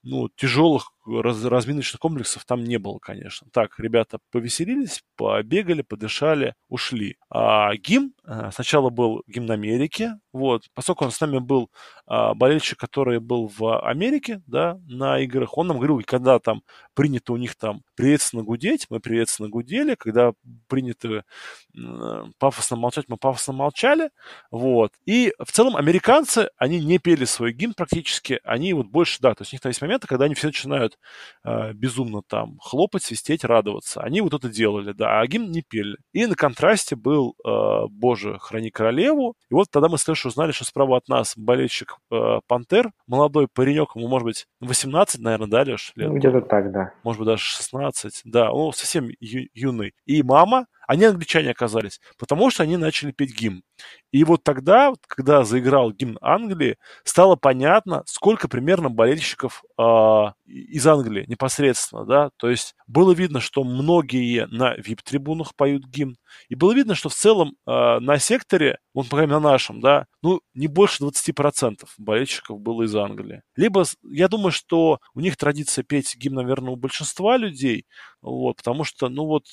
ну, 0.03 0.29
тяжелых 0.29 0.91
раз, 1.05 1.43
разминочных 1.43 1.99
комплексов 1.99 2.45
там 2.45 2.63
не 2.63 2.77
было, 2.77 2.99
конечно. 2.99 3.47
Так, 3.51 3.79
ребята 3.79 4.19
повеселились, 4.31 5.03
побегали, 5.15 5.81
подышали, 5.81 6.55
ушли. 6.69 7.17
А 7.29 7.75
гимн 7.75 8.13
э, 8.25 8.51
сначала 8.53 8.89
был 8.89 9.23
гимн 9.27 9.51
Америки, 9.51 10.11
вот, 10.33 10.63
поскольку 10.73 11.05
он 11.05 11.11
с 11.11 11.19
нами 11.19 11.39
был 11.39 11.69
а, 12.07 12.33
болельщик, 12.33 12.77
который 12.77 13.19
был 13.19 13.47
в 13.47 13.79
Америке, 13.81 14.41
да, 14.47 14.79
на 14.87 15.19
играх, 15.19 15.57
он 15.57 15.67
нам 15.67 15.77
говорил, 15.77 16.01
когда 16.05 16.39
там 16.39 16.63
принято 16.93 17.33
у 17.33 17.37
них 17.37 17.55
там 17.55 17.83
приветственно 17.95 18.43
гудеть, 18.43 18.87
мы 18.89 18.99
приветственно 18.99 19.49
гудели, 19.49 19.95
когда 19.95 20.31
принято 20.67 21.23
э, 21.73 22.23
пафосно 22.37 22.77
молчать, 22.77 23.05
мы 23.07 23.17
пафосно 23.17 23.53
молчали, 23.53 24.09
вот. 24.51 24.93
И 25.05 25.33
в 25.39 25.51
целом 25.51 25.75
американцы, 25.75 26.49
они 26.57 26.83
не 26.83 26.97
пели 26.97 27.25
свой 27.25 27.51
гимн 27.53 27.73
практически, 27.73 28.39
они 28.43 28.73
вот 28.73 28.87
больше, 28.87 29.19
да, 29.21 29.33
то 29.33 29.43
есть 29.43 29.53
у 29.53 29.55
них 29.55 29.61
там 29.61 29.69
есть 29.69 29.81
моменты, 29.81 30.07
когда 30.07 30.25
они 30.25 30.35
все 30.35 30.47
начинают 30.47 30.97
э, 31.43 31.73
безумно 31.73 32.21
там 32.27 32.57
хлопать, 32.59 33.03
свистеть, 33.03 33.43
радоваться. 33.43 34.01
Они 34.01 34.21
вот 34.21 34.33
это 34.33 34.49
делали, 34.49 34.91
да, 34.93 35.19
а 35.19 35.27
гимн 35.27 35.51
не 35.51 35.61
пели. 35.61 35.97
И 36.13 36.25
на 36.25 36.35
контрасте 36.35 36.95
был 36.95 37.35
э, 37.45 37.87
«Боже, 37.89 38.37
храни 38.39 38.69
королеву». 38.69 39.35
И 39.49 39.53
вот 39.53 39.67
тогда 39.71 39.89
мы 39.89 39.97
с 39.97 40.03
Тэш 40.03 40.25
узнали, 40.25 40.51
что 40.51 40.65
справа 40.65 40.97
от 40.97 41.07
нас 41.07 41.33
болельщик 41.35 41.97
э, 42.11 42.39
Пантер, 42.47 42.91
молодой 43.07 43.47
паренек, 43.47 43.95
ему, 43.95 44.07
может 44.07 44.25
быть, 44.25 44.47
18, 44.67 45.21
наверное, 45.21 45.47
да, 45.47 45.63
Леш? 45.63 45.91
Лет? 45.95 46.09
Ну, 46.09 46.17
где-то 46.17 46.41
так, 46.41 46.71
да. 46.71 46.93
Может 47.03 47.19
быть, 47.19 47.27
даже 47.27 47.43
16, 47.43 48.21
да, 48.25 48.51
он 48.51 48.73
совсем 48.73 49.09
ю- 49.19 49.49
юный. 49.53 49.93
И 50.05 50.21
мама, 50.23 50.67
они 50.87 51.05
англичане 51.05 51.51
оказались, 51.51 51.99
потому 52.17 52.49
что 52.51 52.63
они 52.63 52.77
начали 52.77 53.11
петь 53.11 53.33
гимн. 53.37 53.63
И 54.11 54.23
вот 54.23 54.43
тогда, 54.43 54.93
когда 55.07 55.43
заиграл 55.43 55.91
гимн 55.91 56.17
Англии, 56.21 56.77
стало 57.03 57.35
понятно, 57.35 58.03
сколько 58.05 58.47
примерно 58.47 58.89
болельщиков 58.89 59.63
э, 59.77 59.83
из 60.45 60.85
Англии 60.85 61.25
непосредственно, 61.27 62.05
да, 62.05 62.29
то 62.37 62.49
есть 62.49 62.75
было 62.87 63.13
видно, 63.13 63.39
что 63.39 63.63
многие 63.63 64.47
на 64.47 64.75
VIP-трибунах 64.75 65.55
поют 65.55 65.85
гимн, 65.87 66.17
и 66.49 66.55
было 66.55 66.73
видно, 66.73 66.95
что 66.95 67.09
в 67.09 67.13
целом 67.13 67.55
э, 67.67 67.99
на 67.99 68.17
секторе, 68.19 68.79
вот, 68.93 69.09
по 69.09 69.17
крайней 69.17 69.31
мере, 69.31 69.41
на 69.41 69.51
нашем, 69.51 69.79
да, 69.81 70.05
ну, 70.21 70.41
не 70.53 70.67
больше 70.67 71.03
20% 71.03 71.83
болельщиков 71.97 72.59
было 72.59 72.83
из 72.83 72.95
Англии. 72.95 73.41
Либо, 73.55 73.83
я 74.03 74.27
думаю, 74.27 74.51
что 74.51 74.99
у 75.13 75.19
них 75.19 75.37
традиция 75.37 75.83
петь 75.83 76.15
гимн, 76.15 76.35
наверное, 76.35 76.73
у 76.73 76.75
большинства 76.75 77.37
людей, 77.37 77.85
вот, 78.21 78.57
потому 78.57 78.83
что, 78.83 79.09
ну, 79.09 79.25
вот, 79.25 79.45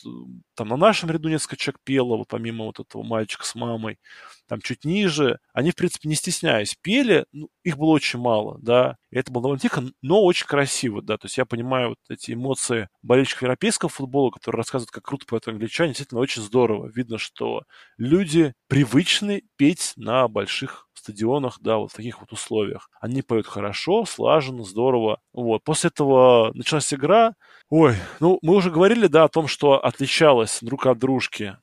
там 0.54 0.68
на 0.68 0.76
нашем 0.76 1.10
ряду 1.10 1.28
несколько 1.28 1.56
человек 1.56 1.80
пело, 1.84 2.16
вот, 2.16 2.28
помимо 2.28 2.66
вот 2.66 2.80
этого 2.80 3.02
мальчика 3.02 3.44
с 3.46 3.54
мамой, 3.54 3.98
там 4.46 4.60
чуть 4.60 4.84
ниже, 4.84 5.38
они, 5.52 5.70
в 5.70 5.76
принципе, 5.76 6.08
не 6.08 6.14
стесняясь, 6.14 6.76
пели, 6.80 7.24
ну, 7.32 7.48
их 7.62 7.76
было 7.78 7.90
очень 7.90 8.18
мало, 8.18 8.58
да, 8.62 8.96
и 9.10 9.16
это 9.18 9.30
было 9.32 9.42
довольно 9.42 9.60
тихо, 9.60 9.84
но 10.02 10.22
очень 10.24 10.46
красиво, 10.46 11.02
да, 11.02 11.16
то 11.18 11.26
есть 11.26 11.38
я 11.38 11.44
понимаю 11.46 11.90
вот 11.90 11.98
эти 12.08 12.32
эмоции 12.32 12.88
болельщиков 13.02 13.42
европейского 13.42 13.88
футбола, 13.88 14.30
которые 14.30 14.58
рассказывают, 14.58 14.90
как 14.90 15.04
круто 15.04 15.26
поют 15.26 15.48
англичане, 15.48 15.90
действительно 15.90 16.20
очень 16.20 16.42
здорово. 16.42 16.88
Видно, 16.94 17.18
что 17.18 17.62
люди 17.96 18.54
привычны 18.68 19.42
петь 19.56 19.92
на 19.96 20.28
больших 20.28 20.87
стадионах, 21.08 21.58
да, 21.60 21.78
вот 21.78 21.90
в 21.90 21.94
таких 21.96 22.20
вот 22.20 22.32
условиях. 22.32 22.90
Они 23.00 23.22
поют 23.22 23.46
хорошо, 23.46 24.04
слаженно, 24.04 24.64
здорово. 24.64 25.20
Вот. 25.32 25.64
После 25.64 25.88
этого 25.88 26.50
началась 26.54 26.92
игра. 26.92 27.34
Ой, 27.70 27.96
ну, 28.20 28.38
мы 28.42 28.54
уже 28.54 28.70
говорили, 28.70 29.06
да, 29.06 29.24
о 29.24 29.28
том, 29.28 29.46
что 29.46 29.84
отличалось 29.84 30.58
друг 30.62 30.86
от 30.86 30.98
дружки. 30.98 31.56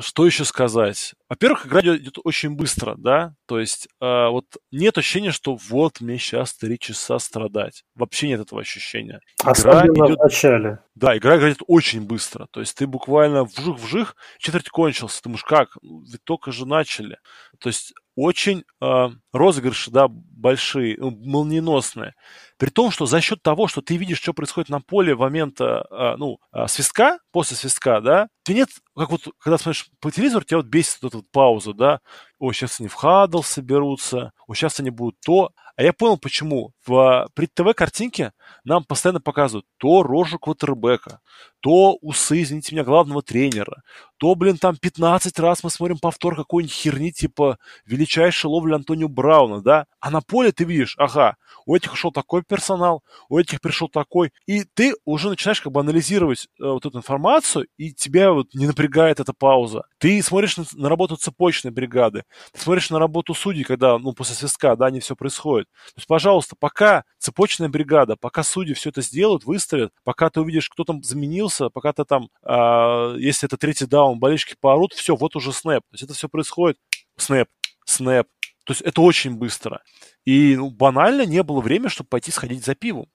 Что 0.00 0.26
еще 0.26 0.44
сказать? 0.44 1.14
Во-первых, 1.28 1.66
игра 1.66 1.80
идет 1.80 2.18
очень 2.24 2.54
быстро, 2.54 2.94
да, 2.98 3.34
то 3.46 3.58
есть 3.58 3.88
э, 4.00 4.28
вот 4.28 4.44
нет 4.70 4.98
ощущения, 4.98 5.30
что 5.32 5.56
вот 5.70 6.02
мне 6.02 6.18
сейчас 6.18 6.54
три 6.54 6.78
часа 6.78 7.18
страдать. 7.18 7.82
Вообще 7.94 8.28
нет 8.28 8.40
этого 8.40 8.60
ощущения. 8.60 9.20
Игра 9.40 9.86
идет... 9.86 10.18
в 10.18 10.22
начале. 10.22 10.78
Да, 10.94 11.16
игра 11.16 11.38
идет 11.38 11.62
очень 11.66 12.02
быстро, 12.02 12.46
то 12.50 12.60
есть 12.60 12.76
ты 12.76 12.86
буквально 12.86 13.44
вжих-вжих, 13.44 14.14
четверть 14.38 14.68
кончился, 14.68 15.22
ты 15.22 15.24
думаешь, 15.24 15.44
как? 15.44 15.70
Ведь 15.82 16.22
только 16.24 16.52
же 16.52 16.66
начали. 16.66 17.16
То 17.58 17.70
есть 17.70 17.94
очень 18.14 18.64
э, 18.80 19.08
розыгрыши, 19.32 19.90
да, 19.90 20.06
большие, 20.08 20.96
ну, 20.98 21.10
молниеносные. 21.10 22.14
При 22.58 22.68
том, 22.70 22.90
что 22.90 23.06
за 23.06 23.20
счет 23.20 23.42
того, 23.42 23.68
что 23.68 23.80
ты 23.80 23.96
видишь, 23.96 24.20
что 24.20 24.34
происходит 24.34 24.68
на 24.68 24.80
поле 24.80 25.14
в 25.14 25.20
момент, 25.20 25.60
э, 25.60 25.82
ну, 26.18 26.38
э, 26.52 26.66
свистка, 26.68 27.18
после 27.32 27.56
свистка, 27.56 28.00
да, 28.00 28.28
ты 28.42 28.54
нет, 28.54 28.68
как 28.96 29.10
вот, 29.10 29.28
когда 29.38 29.56
смотришь 29.56 29.88
по 30.00 30.10
телевизору, 30.10 30.44
тебя 30.44 30.58
вот 30.58 30.66
бесит 30.66 30.98
вот 31.02 31.08
эта 31.08 31.16
вот 31.18 31.30
пауза, 31.30 31.72
да, 31.72 32.00
о, 32.38 32.52
сейчас 32.52 32.80
они 32.80 32.88
в 32.88 32.94
хадл 32.94 33.42
соберутся, 33.42 34.32
о, 34.46 34.54
сейчас 34.54 34.80
они 34.80 34.90
будут 34.90 35.16
то. 35.24 35.50
А 35.76 35.82
я 35.82 35.92
понял, 35.92 36.18
почему. 36.18 36.72
В 36.84 37.28
пред-ТВ-картинке 37.34 38.32
нам 38.64 38.84
постоянно 38.84 39.20
показывают 39.20 39.66
то 39.78 40.02
рожу 40.02 40.38
квотербека, 40.38 41.20
то 41.60 41.96
усы, 42.00 42.42
извините 42.42 42.74
меня, 42.74 42.84
главного 42.84 43.22
тренера, 43.22 43.82
то, 44.18 44.34
блин, 44.34 44.58
там 44.58 44.76
15 44.76 45.38
раз 45.38 45.62
мы 45.62 45.70
смотрим 45.70 45.98
повтор 45.98 46.34
какой-нибудь 46.34 46.74
херни, 46.74 47.12
типа 47.12 47.58
величайшая 47.86 48.50
ловля 48.50 48.76
Антонио 48.76 49.08
Брауна, 49.08 49.62
да? 49.62 49.86
А 50.00 50.10
на 50.10 50.20
поле 50.20 50.50
ты 50.50 50.64
видишь, 50.64 50.96
ага, 50.98 51.36
у 51.66 51.76
этих 51.76 51.92
ушел 51.92 52.10
такой 52.10 52.42
персонал, 52.42 53.02
у 53.28 53.38
этих 53.38 53.60
пришел 53.60 53.88
такой, 53.88 54.32
и 54.46 54.64
ты 54.74 54.94
уже 55.04 55.28
начинаешь 55.28 55.60
как 55.60 55.72
бы 55.72 55.80
анализировать 55.80 56.48
э, 56.60 56.64
вот 56.64 56.84
эту 56.84 56.98
информацию, 56.98 57.66
и 57.76 57.92
тебя 57.92 58.32
вот 58.32 58.54
не 58.54 58.66
напрягает 58.66 59.20
эта 59.20 59.32
пауза. 59.32 59.84
Ты 59.98 60.20
смотришь 60.22 60.56
на, 60.56 60.64
на 60.74 60.88
работу 60.88 61.16
цепочной 61.16 61.70
бригады, 61.70 62.24
ты 62.52 62.60
смотришь 62.60 62.90
на 62.90 62.98
работу 62.98 63.34
судей, 63.34 63.62
когда, 63.64 63.98
ну, 63.98 64.12
после 64.12 64.34
свистка, 64.34 64.74
да, 64.74 64.90
не 64.90 64.98
все 64.98 65.14
происходит. 65.14 65.68
То 65.68 65.98
есть, 65.98 66.08
пожалуйста, 66.08 66.56
пока 66.58 66.71
цепочная 67.18 67.68
бригада, 67.68 68.16
пока 68.16 68.42
судьи 68.42 68.74
все 68.74 68.90
это 68.90 69.02
сделают, 69.02 69.44
выставят, 69.44 69.92
пока 70.04 70.30
ты 70.30 70.40
увидишь, 70.40 70.68
кто 70.68 70.84
там 70.84 71.02
заменился, 71.02 71.68
пока 71.68 71.92
ты 71.92 72.04
там, 72.04 72.28
э, 72.42 73.16
если 73.18 73.46
это 73.46 73.56
третий 73.56 73.86
даун, 73.86 74.18
болельщики 74.18 74.56
поорут, 74.60 74.92
все, 74.92 75.16
вот 75.16 75.36
уже 75.36 75.52
снэп. 75.52 75.82
То 75.90 75.94
есть 75.94 76.04
это 76.04 76.14
все 76.14 76.28
происходит, 76.28 76.78
снэп, 77.16 77.48
снэп. 77.84 78.26
То 78.64 78.72
есть 78.72 78.82
это 78.82 79.00
очень 79.02 79.34
быстро. 79.36 79.82
И 80.24 80.54
ну, 80.56 80.70
банально 80.70 81.26
не 81.26 81.42
было 81.42 81.60
времени, 81.60 81.88
чтобы 81.88 82.08
пойти 82.08 82.30
сходить 82.30 82.64
за 82.64 82.74
пивом. 82.74 83.06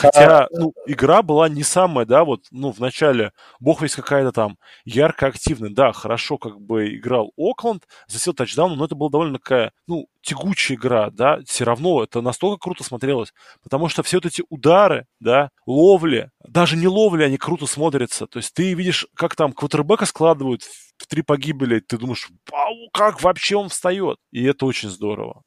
Хотя, 0.00 0.48
ну, 0.50 0.72
игра 0.86 1.22
была 1.22 1.48
не 1.50 1.62
самая, 1.62 2.06
да, 2.06 2.24
вот, 2.24 2.46
ну, 2.50 2.72
в 2.72 2.80
начале, 2.80 3.32
бог 3.58 3.82
весь 3.82 3.94
какая-то 3.94 4.32
там 4.32 4.56
ярко 4.86 5.26
активная, 5.26 5.68
да, 5.70 5.92
хорошо 5.92 6.38
как 6.38 6.58
бы 6.58 6.96
играл 6.96 7.32
Окленд, 7.36 7.86
засел 8.06 8.32
тачдаун, 8.32 8.78
но 8.78 8.86
это 8.86 8.94
была 8.94 9.10
довольно 9.10 9.38
такая, 9.38 9.72
ну, 9.86 10.06
тягучая 10.22 10.78
игра, 10.78 11.10
да, 11.10 11.40
все 11.46 11.64
равно 11.64 12.02
это 12.02 12.22
настолько 12.22 12.58
круто 12.58 12.82
смотрелось, 12.82 13.34
потому 13.62 13.90
что 13.90 14.02
все 14.02 14.16
вот 14.16 14.26
эти 14.26 14.42
удары, 14.48 15.06
да, 15.20 15.50
ловли, 15.66 16.30
даже 16.48 16.78
не 16.78 16.88
ловли, 16.88 17.22
они 17.22 17.36
круто 17.36 17.66
смотрятся, 17.66 18.26
то 18.26 18.38
есть 18.38 18.54
ты 18.54 18.72
видишь, 18.72 19.06
как 19.14 19.36
там 19.36 19.52
квотербека 19.52 20.06
складывают 20.06 20.62
в 20.62 21.06
три 21.08 21.20
погибели, 21.20 21.80
ты 21.80 21.98
думаешь, 21.98 22.28
вау, 22.50 22.88
как 22.94 23.22
вообще 23.22 23.56
он 23.56 23.68
встает, 23.68 24.16
и 24.30 24.44
это 24.44 24.64
очень 24.64 24.88
здорово. 24.88 25.42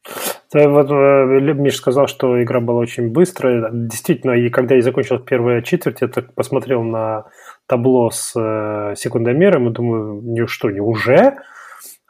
Вот, 0.54 0.92
э, 0.92 1.54
Миш 1.54 1.78
сказал, 1.78 2.08
что 2.08 2.42
игра 2.42 2.60
была 2.60 2.80
очень 2.80 3.12
быстрая. 3.12 3.70
Действительно, 3.72 4.32
и 4.34 4.50
когда 4.50 4.76
я 4.76 4.82
закончил 4.82 5.20
первая 5.20 5.62
четверть, 5.62 6.02
я 6.02 6.08
так 6.08 6.34
посмотрел 6.36 6.84
на 6.84 7.26
табло 7.68 8.12
с 8.12 8.34
э, 8.36 8.94
секундомером 8.96 9.70
и 9.70 9.74
думаю, 9.74 10.22
не 10.22 10.46
что, 10.46 10.70
не 10.70 10.80
уже? 10.80 11.16
Э, 11.16 11.36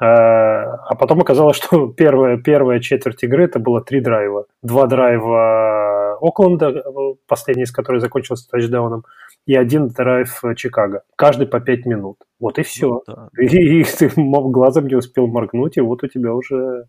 а 0.02 0.96
потом 1.00 1.22
оказалось, 1.22 1.58
что 1.64 1.88
первая, 1.88 2.38
первая 2.38 2.80
четверть 2.80 3.24
игры 3.24 3.46
это 3.46 3.60
было 3.60 3.82
три 3.82 4.02
драйва. 4.02 4.46
Два 4.62 4.88
драйва 4.88 6.18
Окленда, 6.20 6.84
последний 7.28 7.64
из 7.64 7.72
которых 7.72 8.02
закончился 8.02 8.50
тачдауном, 8.50 9.06
и 9.46 9.56
один 9.56 9.88
драйв 9.88 10.42
Чикаго. 10.56 11.04
Каждый 11.16 11.48
по 11.48 11.60
пять 11.60 11.86
минут. 11.86 12.18
Вот 12.40 12.60
и 12.60 12.64
все. 12.64 12.88
Ну, 12.88 13.04
да. 13.08 13.30
и, 13.40 13.82
и 13.82 13.84
ты 13.84 14.12
глазом 14.16 14.88
не 14.88 14.96
успел 14.96 15.28
моргнуть, 15.28 15.78
и 15.78 15.82
вот 15.82 16.04
у 16.04 16.08
тебя 16.08 16.34
уже 16.34 16.86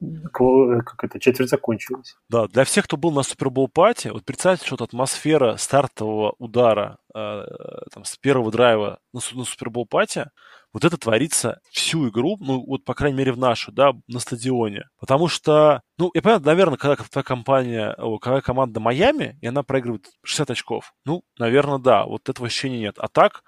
как 0.00 1.04
это, 1.04 1.18
четверть 1.18 1.50
закончилась. 1.50 2.16
Да, 2.28 2.46
для 2.46 2.64
всех, 2.64 2.84
кто 2.84 2.96
был 2.96 3.10
на 3.10 3.22
Супербол 3.22 3.68
пати, 3.68 4.08
вот 4.08 4.24
представьте, 4.24 4.66
что 4.66 4.84
атмосфера 4.84 5.56
стартового 5.56 6.34
удара 6.38 6.98
э, 7.14 7.44
там, 7.92 8.04
с 8.04 8.16
первого 8.16 8.50
драйва 8.52 9.00
на, 9.12 9.20
на 9.32 9.44
Супербол 9.44 9.86
пати, 9.86 10.30
вот 10.72 10.84
это 10.84 10.96
творится 10.96 11.60
всю 11.70 12.08
игру, 12.08 12.36
ну, 12.40 12.64
вот, 12.64 12.84
по 12.84 12.94
крайней 12.94 13.18
мере, 13.18 13.32
в 13.32 13.38
нашу, 13.38 13.72
да, 13.72 13.92
на 14.06 14.20
стадионе. 14.20 14.84
Потому 15.00 15.28
что, 15.28 15.82
ну, 15.96 16.10
я 16.14 16.22
понимаю, 16.22 16.42
наверное, 16.44 16.76
когда 16.76 16.96
твоя 16.96 17.22
компания, 17.22 17.96
когда 18.20 18.40
команда 18.40 18.80
Майами, 18.80 19.38
и 19.40 19.46
она 19.46 19.62
проигрывает 19.62 20.06
60 20.24 20.50
очков, 20.50 20.92
ну, 21.04 21.22
наверное, 21.38 21.78
да, 21.78 22.04
вот 22.04 22.28
этого 22.28 22.46
ощущения 22.46 22.80
нет. 22.80 22.96
А 22.98 23.08
так, 23.08 23.42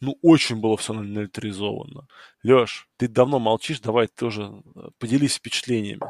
ну, 0.00 0.16
очень 0.22 0.60
было 0.60 0.76
все 0.76 0.92
наэлектризовано. 0.92 2.06
Леш, 2.42 2.88
ты 2.98 3.08
давно 3.08 3.38
молчишь, 3.38 3.80
давай 3.80 4.08
тоже 4.08 4.52
э, 4.74 4.80
поделись 4.98 5.36
впечатлениями. 5.36 6.02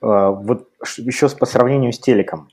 А, 0.00 0.30
вот 0.30 0.68
еще 0.96 1.28
по 1.30 1.46
сравнению 1.46 1.92
с 1.92 1.98
телеком. 1.98 2.48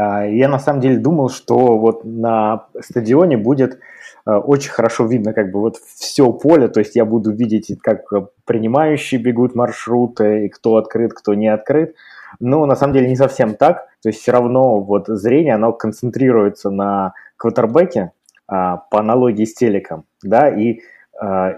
А, 0.00 0.24
я 0.24 0.48
на 0.48 0.58
самом 0.58 0.80
деле 0.80 0.98
думал, 0.98 1.28
что 1.28 1.76
вот 1.76 2.04
на 2.04 2.66
стадионе 2.80 3.36
будет 3.36 3.80
э, 4.26 4.32
очень 4.32 4.70
хорошо 4.70 5.04
видно 5.04 5.34
как 5.34 5.52
бы 5.52 5.60
вот 5.60 5.76
все 5.76 6.32
поле, 6.32 6.68
то 6.68 6.80
есть 6.80 6.96
я 6.96 7.04
буду 7.04 7.32
видеть, 7.32 7.70
как 7.82 8.04
принимающие 8.46 9.20
бегут 9.20 9.54
маршруты, 9.54 10.46
и 10.46 10.48
кто 10.48 10.76
открыт, 10.76 11.12
кто 11.12 11.34
не 11.34 11.48
открыт. 11.48 11.94
Но 12.38 12.64
на 12.64 12.76
самом 12.76 12.94
деле 12.94 13.08
не 13.08 13.16
совсем 13.16 13.54
так. 13.56 13.88
То 14.02 14.08
есть 14.08 14.20
все 14.20 14.32
равно 14.32 14.80
вот 14.80 15.08
зрение, 15.08 15.54
оно 15.54 15.72
концентрируется 15.72 16.70
на 16.70 17.12
квотербеке, 17.36 18.12
а, 18.46 18.78
по 18.90 19.00
аналогии 19.00 19.44
с 19.44 19.54
телеком, 19.54 20.04
да, 20.22 20.48
и 20.48 20.80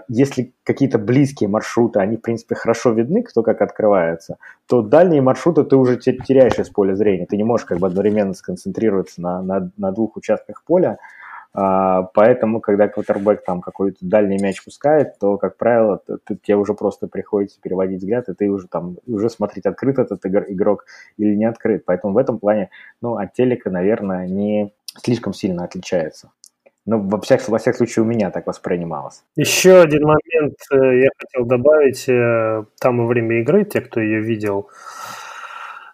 если 0.09 0.53
какие-то 0.63 0.97
близкие 0.97 1.49
маршруты, 1.49 1.99
они, 1.99 2.17
в 2.17 2.21
принципе, 2.21 2.55
хорошо 2.55 2.91
видны, 2.91 3.23
кто 3.23 3.43
как 3.43 3.61
открывается, 3.61 4.37
то 4.67 4.81
дальние 4.81 5.21
маршруты 5.21 5.63
ты 5.63 5.77
уже 5.77 5.97
теряешь 5.97 6.59
из 6.59 6.69
поля 6.69 6.95
зрения. 6.95 7.25
Ты 7.25 7.37
не 7.37 7.43
можешь 7.43 7.65
как 7.65 7.79
бы 7.79 7.87
одновременно 7.87 8.33
сконцентрироваться 8.33 9.21
на, 9.21 9.41
на, 9.41 9.71
на 9.77 9.91
двух 9.91 10.17
участках 10.17 10.63
поля. 10.65 10.97
А, 11.55 12.03
поэтому, 12.13 12.59
когда 12.61 12.87
квотербек 12.87 13.45
там 13.45 13.61
какой-то 13.61 13.99
дальний 14.01 14.37
мяч 14.41 14.63
пускает, 14.63 15.19
то, 15.19 15.37
как 15.37 15.55
правило, 15.55 16.01
ты, 16.25 16.35
тебе 16.35 16.57
уже 16.57 16.73
просто 16.73 17.07
приходится 17.07 17.61
переводить 17.61 17.99
взгляд, 17.99 18.27
и 18.27 18.33
ты 18.33 18.49
уже 18.49 18.67
там 18.67 18.97
уже 19.05 19.29
смотреть, 19.29 19.65
открыт 19.65 19.99
этот 19.99 20.25
игрок 20.25 20.85
или 21.17 21.35
не 21.35 21.45
открыт. 21.45 21.85
Поэтому 21.85 22.13
в 22.13 22.17
этом 22.17 22.39
плане, 22.39 22.69
ну, 23.01 23.17
от 23.17 23.33
телека, 23.33 23.69
наверное, 23.69 24.27
не 24.27 24.73
слишком 24.97 25.33
сильно 25.33 25.63
отличается. 25.63 26.31
Ну, 26.85 26.99
во 26.99 27.21
всяком, 27.21 27.53
во 27.53 27.59
всяком 27.59 27.77
случае, 27.77 28.03
у 28.03 28.07
меня 28.07 28.29
так 28.29 28.45
воспринималось. 28.45 29.23
Еще 29.37 29.81
один 29.81 30.03
момент 30.03 30.57
э, 30.69 31.03
я 31.03 31.09
хотел 31.17 31.45
добавить. 31.45 32.09
Э, 32.09 32.65
там 32.79 32.97
во 32.97 33.05
время 33.05 33.39
игры, 33.39 33.63
те, 33.63 33.79
кто 33.79 34.01
ее 34.01 34.19
видел, 34.19 34.69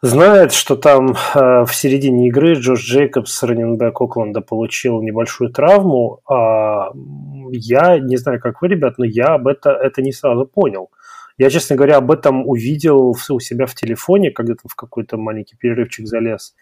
знают, 0.02 0.52
что 0.52 0.76
там 0.76 1.12
э, 1.12 1.66
в 1.66 1.70
середине 1.74 2.30
игры 2.30 2.54
Джош 2.54 2.82
Джейкобс, 2.82 3.44
раненбэк 3.44 4.02
Окленда, 4.02 4.42
получил 4.42 5.04
небольшую 5.04 5.52
травму. 5.52 6.22
А 6.28 6.90
я 7.52 8.00
не 8.00 8.18
знаю, 8.18 8.40
как 8.40 8.60
вы, 8.64 8.70
ребят, 8.70 8.98
но 8.98 9.06
я 9.06 9.36
об 9.36 9.48
это, 9.48 9.70
это 9.70 10.02
не 10.02 10.12
сразу 10.12 10.48
понял. 10.48 10.90
Я, 11.38 11.52
честно 11.52 11.76
говоря, 11.76 11.98
об 11.98 12.12
этом 12.12 12.48
увидел 12.48 13.16
у 13.30 13.40
себя 13.40 13.68
в 13.68 13.76
телефоне, 13.76 14.32
когда 14.32 14.56
то 14.56 14.68
в 14.68 14.76
какой-то 14.76 15.18
маленький 15.18 15.56
перерывчик 15.56 16.08
залез 16.08 16.56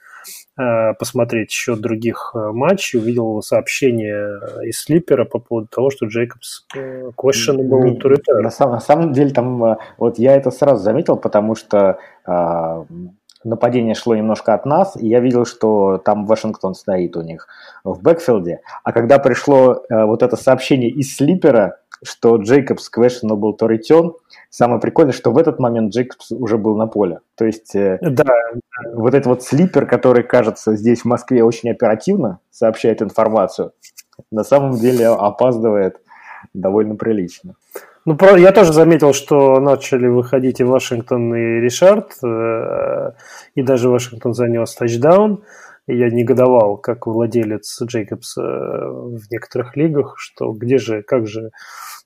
посмотреть 0.99 1.51
счет 1.51 1.79
других 1.79 2.31
э, 2.33 2.51
матчей, 2.51 2.99
увидел 2.99 3.41
сообщение 3.41 4.39
из 4.63 4.81
Слипера 4.81 5.25
по 5.25 5.39
поводу 5.39 5.67
того, 5.67 5.89
что 5.89 6.07
Джейкобс 6.07 6.65
questionable 7.15 7.97
to 7.97 8.09
return. 8.09 8.41
На, 8.41 8.49
самом, 8.49 8.73
на 8.73 8.79
самом 8.79 9.13
деле, 9.13 9.31
там, 9.31 9.77
вот 9.97 10.19
я 10.19 10.35
это 10.35 10.51
сразу 10.51 10.83
заметил, 10.83 11.17
потому 11.17 11.55
что 11.55 11.99
нападение 13.43 13.95
шло 13.95 14.15
немножко 14.15 14.53
от 14.53 14.65
нас, 14.65 14.95
и 14.95 15.07
я 15.07 15.19
видел, 15.19 15.45
что 15.45 15.97
там 15.97 16.25
Вашингтон 16.25 16.75
стоит 16.75 17.15
у 17.15 17.21
них 17.21 17.47
в 17.83 18.01
бэкфилде. 18.01 18.61
А 18.83 18.91
когда 18.91 19.19
пришло 19.19 19.83
э, 19.89 20.05
вот 20.05 20.23
это 20.23 20.35
сообщение 20.35 20.89
из 20.89 21.15
слипера, 21.15 21.79
что 22.03 22.37
Джейкобс 22.37 22.91
questionable 22.95 23.57
to 23.59 23.67
return, 23.67 24.13
самое 24.49 24.79
прикольное, 24.79 25.13
что 25.13 25.31
в 25.31 25.37
этот 25.37 25.59
момент 25.59 25.93
Джейкобс 25.93 26.31
уже 26.31 26.57
был 26.57 26.75
на 26.75 26.87
поле. 26.87 27.19
То 27.35 27.45
есть 27.45 27.75
э, 27.75 27.97
да, 28.01 28.25
вот 28.93 29.13
этот 29.13 29.27
вот 29.27 29.43
слипер, 29.43 29.85
который, 29.85 30.23
кажется, 30.23 30.75
здесь 30.75 31.01
в 31.01 31.05
Москве 31.05 31.43
очень 31.43 31.69
оперативно 31.69 32.39
сообщает 32.51 33.01
информацию, 33.01 33.73
на 34.31 34.43
самом 34.43 34.73
деле 34.73 35.07
опаздывает 35.07 35.97
довольно 36.53 36.95
прилично. 36.95 37.55
Ну, 38.05 38.17
я 38.37 38.53
тоже 38.53 38.71
заметил, 38.71 39.13
что 39.13 39.59
начали 39.59 40.07
выходить 40.07 40.61
и 40.61 40.63
Вашингтон, 40.63 41.35
и 41.35 41.59
Ришард, 41.59 42.13
э, 42.23 43.11
и 43.55 43.61
даже 43.61 43.89
Вашингтон 43.89 44.33
занес 44.33 44.73
тачдаун. 44.75 45.43
И 45.87 45.97
я 45.97 46.09
негодовал, 46.09 46.77
как 46.77 47.07
владелец 47.07 47.81
Джейкобс 47.81 48.37
в 48.37 49.31
некоторых 49.31 49.75
лигах, 49.77 50.15
что 50.17 50.51
где 50.51 50.77
же, 50.77 51.01
как 51.01 51.27
же, 51.27 51.51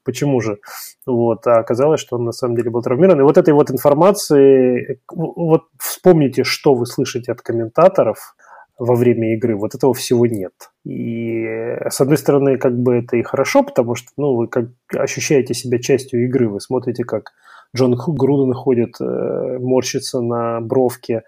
почему 0.03 0.39
же. 0.41 0.59
Вот. 1.05 1.45
А 1.47 1.59
оказалось, 1.59 1.99
что 1.99 2.17
он 2.17 2.25
на 2.25 2.31
самом 2.31 2.55
деле 2.55 2.69
был 2.69 2.81
травмирован. 2.81 3.19
И 3.19 3.23
вот 3.23 3.37
этой 3.37 3.53
вот 3.53 3.71
информации, 3.71 4.99
вот 5.11 5.63
вспомните, 5.77 6.43
что 6.43 6.73
вы 6.73 6.85
слышите 6.85 7.31
от 7.31 7.41
комментаторов– 7.41 8.35
во 8.81 8.95
время 8.95 9.35
игры. 9.35 9.55
Вот 9.55 9.75
этого 9.75 9.93
всего 9.93 10.25
нет. 10.25 10.53
И 10.85 11.45
с 11.87 12.01
одной 12.01 12.17
стороны, 12.17 12.57
как 12.57 12.75
бы 12.75 12.95
это 12.95 13.15
и 13.15 13.21
хорошо, 13.21 13.61
потому 13.61 13.93
что 13.93 14.07
ну, 14.17 14.33
вы 14.33 14.47
как 14.47 14.69
ощущаете 14.95 15.53
себя 15.53 15.77
частью 15.77 16.25
игры. 16.25 16.49
Вы 16.49 16.59
смотрите, 16.59 17.03
как 17.03 17.31
Джон 17.75 17.95
Груден 17.95 18.53
ходит, 18.55 18.95
э, 18.99 19.59
морщится 19.59 20.19
на 20.19 20.61
бровке. 20.61 21.21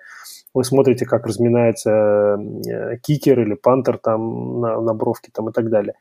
Вы 0.56 0.64
смотрите, 0.64 1.06
как 1.06 1.28
разминается 1.28 1.92
э, 1.92 2.98
кикер 3.04 3.42
или 3.42 3.54
пантер 3.54 4.00
там 4.00 4.60
на, 4.60 4.82
на 4.82 4.96
бровке 4.96 5.30
там, 5.32 5.50
и 5.50 5.52
так 5.52 5.70
далее. 5.70 5.94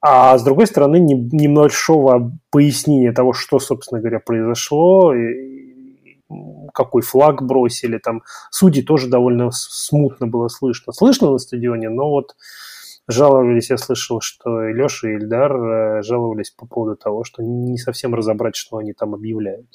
А 0.00 0.38
с 0.38 0.44
другой 0.44 0.66
стороны, 0.66 1.00
не, 1.00 1.14
небольшого 1.14 2.32
пояснения 2.50 3.12
того, 3.12 3.32
что, 3.32 3.58
собственно 3.58 4.00
говоря, 4.00 4.20
произошло, 4.20 5.12
какой 6.72 7.02
флаг 7.02 7.42
бросили, 7.42 7.98
там 7.98 8.22
судьи 8.50 8.82
тоже 8.82 9.08
довольно 9.08 9.50
смутно 9.50 10.26
было 10.26 10.48
слышно. 10.48 10.92
Слышно 10.92 11.30
на 11.30 11.38
стадионе, 11.38 11.88
но 11.88 12.10
вот 12.10 12.36
жаловались, 13.08 13.70
я 13.70 13.78
слышал, 13.78 14.20
что 14.20 14.68
и 14.68 14.72
Леша, 14.72 15.08
и 15.08 15.14
Ильдар 15.14 15.56
э, 15.56 16.02
жаловались 16.02 16.50
по 16.50 16.66
поводу 16.66 16.96
того, 16.96 17.24
что 17.24 17.42
не 17.42 17.78
совсем 17.78 18.14
разобрать, 18.14 18.54
что 18.54 18.76
они 18.76 18.92
там 18.92 19.14
объявляют. 19.14 19.66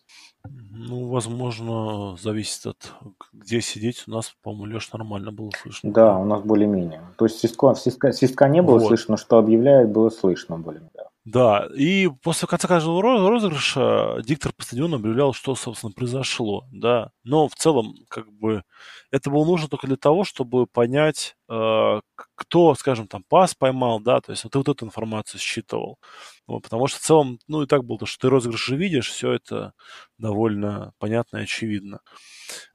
Ну, 0.45 1.07
возможно, 1.07 2.17
зависит 2.17 2.65
от 2.65 2.93
где 3.31 3.61
сидеть. 3.61 4.03
У 4.07 4.11
нас, 4.11 4.35
по-моему, 4.41 4.75
Леш 4.75 4.91
нормально 4.91 5.31
было 5.31 5.49
слышно. 5.61 5.91
Да, 5.91 6.17
у 6.17 6.25
нас 6.25 6.41
более-менее. 6.41 7.01
То 7.17 7.25
есть 7.25 7.39
свистка, 7.39 7.73
свистка, 7.75 8.11
свистка 8.11 8.49
не 8.49 8.61
было 8.61 8.77
вот. 8.77 8.87
слышно, 8.87 9.15
что 9.15 9.37
объявляют, 9.37 9.91
было 9.91 10.09
слышно 10.09 10.57
более-менее. 10.57 11.03
Да, 11.25 11.69
и 11.73 12.09
после 12.21 12.49
конца 12.49 12.67
каждого 12.67 13.01
розыгрыша 13.01 14.21
диктор 14.25 14.51
по 14.51 14.63
стадиону 14.63 14.97
объявлял, 14.97 15.31
что, 15.31 15.55
собственно, 15.55 15.93
произошло, 15.93 16.65
да. 16.69 17.11
Но 17.23 17.47
в 17.47 17.55
целом, 17.55 17.95
как 18.09 18.29
бы, 18.29 18.63
это 19.09 19.29
было 19.29 19.45
нужно 19.45 19.69
только 19.69 19.87
для 19.87 19.95
того, 19.95 20.25
чтобы 20.25 20.67
понять, 20.67 21.37
кто, 21.47 22.75
скажем, 22.75 23.07
там, 23.07 23.23
пас 23.27 23.53
поймал, 23.55 23.99
да, 23.99 24.21
то 24.21 24.31
есть 24.31 24.43
ты 24.43 24.57
вот 24.57 24.67
эту 24.67 24.85
информацию 24.85 25.39
считывал. 25.39 25.99
Вот, 26.47 26.63
потому 26.63 26.87
что 26.87 26.99
в 26.99 27.01
целом, 27.01 27.39
ну, 27.47 27.63
и 27.63 27.67
так 27.67 27.85
было, 27.85 27.99
то, 27.99 28.05
что 28.05 28.27
ты 28.27 28.29
розыгрыши 28.29 28.75
видишь, 28.75 29.09
все 29.09 29.31
это 29.33 29.73
довольно 30.17 30.93
понятно 30.99 31.37
и 31.37 31.43
очевидно. 31.43 31.99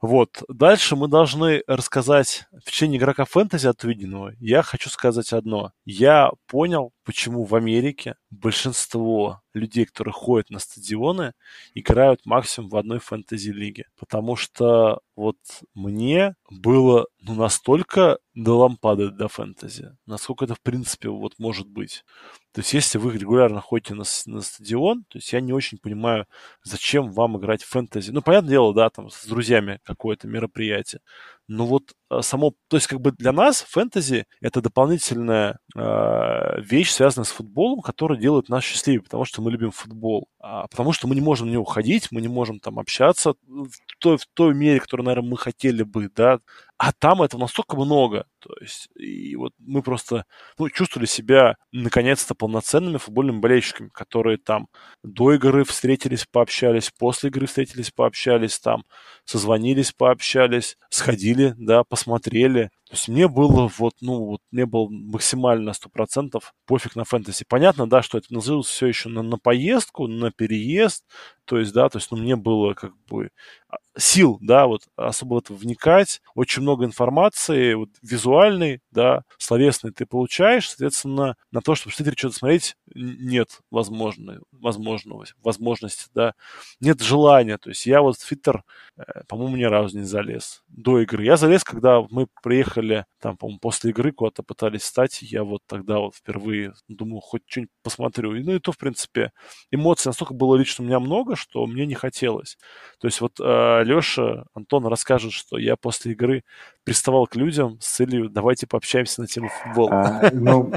Вот. 0.01 0.43
Дальше 0.47 0.95
мы 0.95 1.07
должны 1.07 1.63
рассказать 1.67 2.45
в 2.51 2.69
течение 2.69 2.99
игрока 2.99 3.25
фэнтези 3.25 3.67
от 3.67 3.83
увиденного. 3.83 4.33
Я 4.39 4.63
хочу 4.63 4.89
сказать 4.89 5.33
одно. 5.33 5.71
Я 5.85 6.31
понял, 6.47 6.91
почему 7.05 7.43
в 7.43 7.55
Америке 7.55 8.15
большинство 8.29 9.41
людей, 9.53 9.85
которые 9.85 10.13
ходят 10.13 10.49
на 10.49 10.59
стадионы, 10.59 11.33
играют 11.73 12.25
максимум 12.25 12.69
в 12.69 12.77
одной 12.77 12.99
фэнтези-лиге. 12.99 13.85
Потому 13.97 14.35
что 14.35 15.01
вот 15.15 15.37
мне 15.73 16.35
было 16.49 17.07
ну, 17.21 17.35
настолько 17.35 18.19
до 18.33 18.57
лампады 18.57 19.09
до 19.09 19.27
фэнтези, 19.27 19.97
насколько 20.05 20.45
это 20.45 20.55
в 20.55 20.61
принципе 20.61 21.09
вот 21.09 21.33
может 21.39 21.67
быть. 21.67 22.05
То 22.51 22.61
есть, 22.61 22.73
если 22.73 22.97
вы 22.97 23.15
регулярно 23.17 23.61
ходите 23.61 23.93
на, 23.93 24.03
на 24.25 24.41
стадион, 24.41 25.03
то 25.07 25.17
есть 25.17 25.31
я 25.33 25.39
не 25.39 25.53
очень 25.53 25.77
понимаю, 25.77 26.25
зачем 26.63 27.11
вам 27.11 27.37
играть 27.37 27.63
в 27.63 27.69
фэнтези. 27.69 28.11
Ну, 28.11 28.21
понятное 28.21 28.51
дело, 28.51 28.73
да, 28.73 28.89
там 28.89 29.09
с 29.09 29.25
друзьями 29.25 29.79
какое-то 29.83 30.27
мероприятие. 30.27 31.01
Но 31.49 31.65
вот 31.65 31.93
а, 32.09 32.21
само, 32.21 32.53
то 32.67 32.77
есть 32.77 32.85
как 32.85 33.01
бы 33.01 33.11
для 33.11 33.31
нас 33.31 33.61
фэнтези 33.67 34.25
это 34.39 34.61
дополнительная 34.61 35.57
э, 35.75 36.61
вещь, 36.61 36.91
связанная 36.91 37.25
с 37.25 37.31
футболом, 37.31 37.81
которая 37.81 38.19
делает 38.19 38.49
нас 38.49 38.63
счастливее, 38.63 39.01
потому 39.01 39.25
что 39.25 39.41
мы 39.41 39.49
любим 39.49 39.71
футбол, 39.71 40.27
а, 40.39 40.67
потому 40.67 40.93
что 40.93 41.07
мы 41.07 41.15
не 41.15 41.21
можем 41.21 41.47
на 41.47 41.53
него 41.53 41.63
ходить, 41.63 42.09
мы 42.11 42.21
не 42.21 42.27
можем 42.27 42.59
там 42.59 42.77
общаться 42.77 43.33
в 43.47 43.71
той, 43.97 44.17
в 44.17 44.27
той 44.35 44.53
мере, 44.53 44.79
которую, 44.79 45.07
наверное, 45.07 45.31
мы 45.31 45.37
хотели 45.37 45.81
бы, 45.81 46.11
да, 46.15 46.39
а 46.79 46.93
там 46.93 47.21
этого 47.21 47.41
настолько 47.41 47.75
много. 47.75 48.25
То 48.39 48.53
есть, 48.61 48.87
и 48.95 49.35
вот 49.35 49.51
мы 49.59 49.83
просто 49.83 50.23
ну, 50.57 50.69
чувствовали 50.69 51.07
себя 51.07 51.55
наконец-то 51.73 52.35
полноценными 52.35 52.95
футбольными 52.95 53.39
болельщиками, 53.39 53.89
которые 53.89 54.37
там 54.37 54.67
до 55.03 55.33
игры 55.33 55.65
встретились, 55.65 56.25
пообщались, 56.31 56.89
после 56.97 57.29
игры 57.31 57.47
встретились, 57.47 57.91
пообщались, 57.91 58.59
там 58.59 58.85
созвонились, 59.25 59.91
пообщались, 59.91 60.77
сходили, 60.89 61.53
да, 61.57 61.83
посмотрели. 61.83 62.69
То 62.89 62.95
есть 62.95 63.07
мне 63.07 63.27
было 63.27 63.71
вот, 63.77 63.93
ну, 64.01 64.25
вот 64.25 64.41
мне 64.49 64.65
было 64.65 64.87
максимально 64.89 65.73
сто 65.73 65.89
процентов 65.89 66.55
пофиг 66.65 66.95
на 66.95 67.03
фэнтези. 67.03 67.45
Понятно, 67.47 67.87
да, 67.87 68.01
что 68.01 68.17
это 68.17 68.33
называлось 68.33 68.65
все 68.65 68.87
еще 68.87 69.09
на, 69.09 69.21
на 69.21 69.37
поездку, 69.37 70.07
на 70.07 70.31
переезд, 70.31 71.05
то 71.45 71.59
есть, 71.59 71.73
да, 71.73 71.89
то 71.89 71.97
есть, 71.97 72.11
ну, 72.11 72.17
мне 72.17 72.35
было 72.35 72.75
как 72.75 72.93
бы 73.07 73.31
а, 73.69 73.77
сил, 73.97 74.37
да, 74.39 74.67
вот 74.67 74.83
особо 74.95 75.35
в 75.35 75.37
это 75.39 75.53
вникать, 75.55 76.21
очень 76.35 76.61
много 76.61 76.85
информации, 76.85 77.73
вот 77.73 77.89
визуальной, 78.03 78.81
да, 78.91 79.23
словесной 79.39 79.91
ты 79.91 80.05
получаешь, 80.05 80.69
соответственно, 80.69 81.35
на 81.51 81.61
то, 81.61 81.73
чтобы 81.73 81.93
в 81.93 81.95
Твиттере 81.95 82.15
что-то 82.15 82.35
смотреть, 82.35 82.75
нет 82.93 83.61
возможной, 83.71 84.39
возможного, 84.51 85.25
возможности, 85.43 86.05
да, 86.13 86.33
нет 86.79 87.01
желания, 87.01 87.57
то 87.57 87.69
есть 87.69 87.85
я 87.87 88.01
вот 88.01 88.17
в 88.17 88.27
Твиттер, 88.27 88.63
э, 88.97 89.03
по-моему, 89.27 89.57
ни 89.57 89.63
разу 89.63 89.97
не 89.97 90.05
залез 90.05 90.63
до 90.67 91.01
игры. 91.01 91.25
Я 91.25 91.35
залез, 91.35 91.63
когда 91.63 92.01
мы 92.11 92.27
приехали 92.43 92.78
приехали, 92.79 93.05
там, 93.21 93.37
по-моему, 93.37 93.59
после 93.59 93.91
игры 93.91 94.11
куда-то 94.11 94.43
пытались 94.43 94.81
встать, 94.81 95.21
я 95.21 95.43
вот 95.43 95.61
тогда 95.67 95.99
вот 95.99 96.15
впервые 96.15 96.73
думал, 96.87 97.21
хоть 97.21 97.41
что-нибудь 97.45 97.71
посмотрю. 97.83 98.35
И, 98.35 98.43
ну 98.43 98.53
и 98.53 98.59
то, 98.59 98.71
в 98.71 98.77
принципе, 98.77 99.31
эмоций 99.71 100.09
настолько 100.09 100.33
было 100.33 100.55
лично 100.55 100.83
у 100.83 100.87
меня 100.87 100.99
много, 100.99 101.35
что 101.35 101.65
мне 101.65 101.85
не 101.85 101.95
хотелось. 101.95 102.57
То 102.99 103.07
есть 103.07 103.21
вот 103.21 103.39
э, 103.39 103.83
Леша, 103.83 104.45
Антон 104.53 104.85
расскажет, 104.85 105.31
что 105.31 105.57
я 105.57 105.75
после 105.75 106.13
игры 106.13 106.43
приставал 106.83 107.27
к 107.27 107.35
людям 107.35 107.77
с 107.81 107.95
целью 107.95 108.29
давайте 108.29 108.67
пообщаемся 108.67 109.21
на 109.21 109.27
тему 109.27 109.49
футбола. 109.49 109.91
А, 109.91 110.29
ну, 110.31 110.71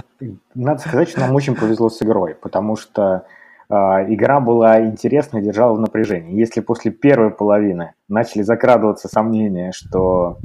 надо 0.55 0.81
сказать, 0.81 1.09
что 1.09 1.21
нам 1.21 1.35
очень 1.35 1.55
повезло 1.55 1.89
с 1.89 2.03
игрой, 2.03 2.35
потому 2.35 2.77
что 2.77 3.25
а, 3.69 4.03
игра 4.13 4.41
была 4.41 4.85
интересная, 4.85 5.43
держала 5.43 5.75
в 5.75 5.81
напряжении. 5.81 6.39
Если 6.39 6.61
после 6.61 6.91
первой 6.91 7.31
половины 7.31 7.95
начали 8.09 8.43
закрадываться 8.43 9.09
сомнения, 9.09 9.73
что 9.73 10.39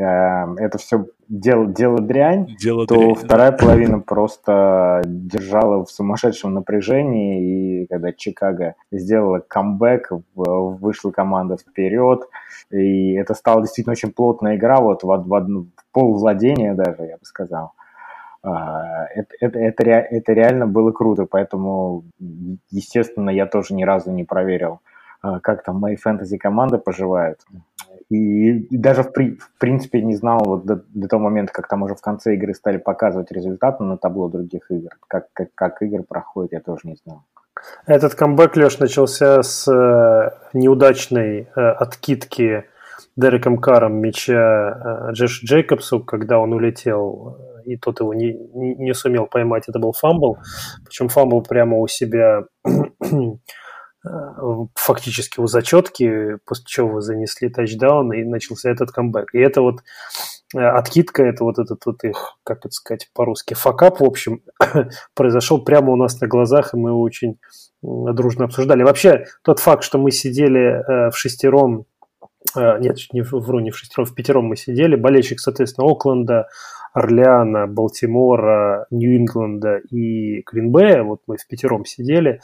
это 0.00 0.78
все 0.78 1.06
дело, 1.28 1.66
дело 1.66 1.98
дрянь, 2.00 2.56
дело 2.60 2.86
то 2.86 2.96
дрянь, 2.96 3.14
вторая 3.14 3.50
да. 3.52 3.56
половина 3.56 4.00
просто 4.00 5.02
держала 5.04 5.84
в 5.84 5.90
сумасшедшем 5.90 6.54
напряжении, 6.54 7.82
и 7.82 7.86
когда 7.86 8.12
Чикаго 8.12 8.74
сделала 8.90 9.38
камбэк, 9.38 10.10
вышла 10.34 11.10
команда 11.10 11.56
вперед, 11.56 12.28
и 12.70 13.12
это 13.14 13.34
стала 13.34 13.62
действительно 13.62 13.92
очень 13.92 14.12
плотная 14.12 14.56
игра, 14.56 14.80
вот 14.80 15.02
в, 15.02 15.06
в, 15.06 15.28
в 15.28 15.66
полвладения 15.92 16.74
даже, 16.74 17.02
я 17.02 17.16
бы 17.16 17.24
сказал. 17.24 17.72
А, 18.42 19.04
это, 19.14 19.34
это, 19.40 19.58
это, 19.58 19.84
это 19.84 20.32
реально 20.32 20.66
было 20.66 20.92
круто, 20.92 21.26
поэтому, 21.26 22.04
естественно, 22.70 23.30
я 23.30 23.46
тоже 23.46 23.74
ни 23.74 23.84
разу 23.84 24.10
не 24.12 24.24
проверил, 24.24 24.80
а, 25.20 25.40
как 25.40 25.62
там 25.62 25.76
мои 25.78 25.96
фэнтези-команды 25.96 26.78
поживают. 26.78 27.40
И, 28.10 28.66
даже 28.76 29.04
в, 29.04 29.12
при, 29.12 29.36
в 29.36 29.52
принципе 29.58 30.02
не 30.02 30.16
знал 30.16 30.40
вот 30.44 30.66
до, 30.66 30.82
до 30.88 31.06
того 31.06 31.24
момента, 31.24 31.52
как 31.52 31.68
там 31.68 31.82
уже 31.84 31.94
в 31.94 32.00
конце 32.00 32.34
игры 32.34 32.54
стали 32.54 32.76
показывать 32.76 33.30
результаты 33.30 33.84
на 33.84 33.96
табло 33.96 34.28
других 34.28 34.70
игр. 34.70 34.90
Как, 35.06 35.26
как, 35.32 35.48
как 35.54 35.82
игры 35.82 36.02
проходят, 36.02 36.52
я 36.52 36.60
тоже 36.60 36.80
не 36.84 36.96
знал. 37.04 37.22
Этот 37.86 38.14
камбэк, 38.14 38.56
Леш, 38.56 38.78
начался 38.78 39.42
с 39.42 39.70
э, 39.70 40.30
неудачной 40.54 41.48
э, 41.54 41.60
откидки 41.60 42.64
Дереком 43.16 43.58
Каром 43.58 43.96
мяча 43.96 45.08
э, 45.10 45.12
Джеш 45.12 45.42
Джейкобсу, 45.44 46.00
когда 46.00 46.38
он 46.38 46.52
улетел, 46.52 47.38
и 47.64 47.76
тот 47.76 48.00
его 48.00 48.12
не, 48.14 48.32
не 48.32 48.94
сумел 48.94 49.26
поймать. 49.26 49.68
Это 49.68 49.78
был 49.78 49.92
fumble. 49.92 50.38
Причем 50.84 51.08
fumble 51.08 51.42
прямо 51.42 51.78
у 51.78 51.86
себя 51.86 52.44
фактически 54.74 55.40
у 55.40 55.46
зачетки, 55.46 56.36
после 56.46 56.64
чего 56.66 56.88
вы 56.88 57.00
занесли 57.02 57.48
тачдаун, 57.48 58.12
и 58.12 58.24
начался 58.24 58.70
этот 58.70 58.90
камбэк. 58.92 59.34
И 59.34 59.38
это 59.38 59.60
вот 59.60 59.80
откидка, 60.54 61.22
это 61.22 61.44
вот 61.44 61.58
этот 61.58 61.84
вот 61.86 62.02
их, 62.04 62.38
как 62.44 62.58
это 62.58 62.70
сказать 62.70 63.10
по-русски, 63.14 63.54
fuck-up, 63.54 64.00
в 64.00 64.04
общем, 64.04 64.42
произошел 65.14 65.62
прямо 65.62 65.92
у 65.92 65.96
нас 65.96 66.20
на 66.20 66.26
глазах, 66.26 66.74
и 66.74 66.76
мы 66.76 66.92
очень 66.92 67.38
дружно 67.82 68.46
обсуждали. 68.46 68.82
Вообще, 68.82 69.26
тот 69.42 69.60
факт, 69.60 69.84
что 69.84 69.98
мы 69.98 70.10
сидели 70.10 70.60
э, 70.60 71.10
в 71.10 71.16
шестером, 71.16 71.86
э, 72.56 72.78
нет, 72.80 72.98
не 73.12 73.22
вру, 73.22 73.60
не 73.60 73.70
в 73.70 73.78
шестером, 73.78 74.06
в 74.06 74.14
пятером 74.14 74.46
мы 74.46 74.56
сидели, 74.56 74.96
болельщик, 74.96 75.40
соответственно, 75.40 75.90
Окленда, 75.90 76.48
Орлеана, 76.92 77.66
Балтимора, 77.66 78.86
Нью-Ингланда 78.90 79.78
и 79.90 80.42
Гринбея, 80.42 81.04
вот 81.04 81.20
мы 81.26 81.36
в 81.36 81.46
пятером 81.46 81.84
сидели, 81.84 82.40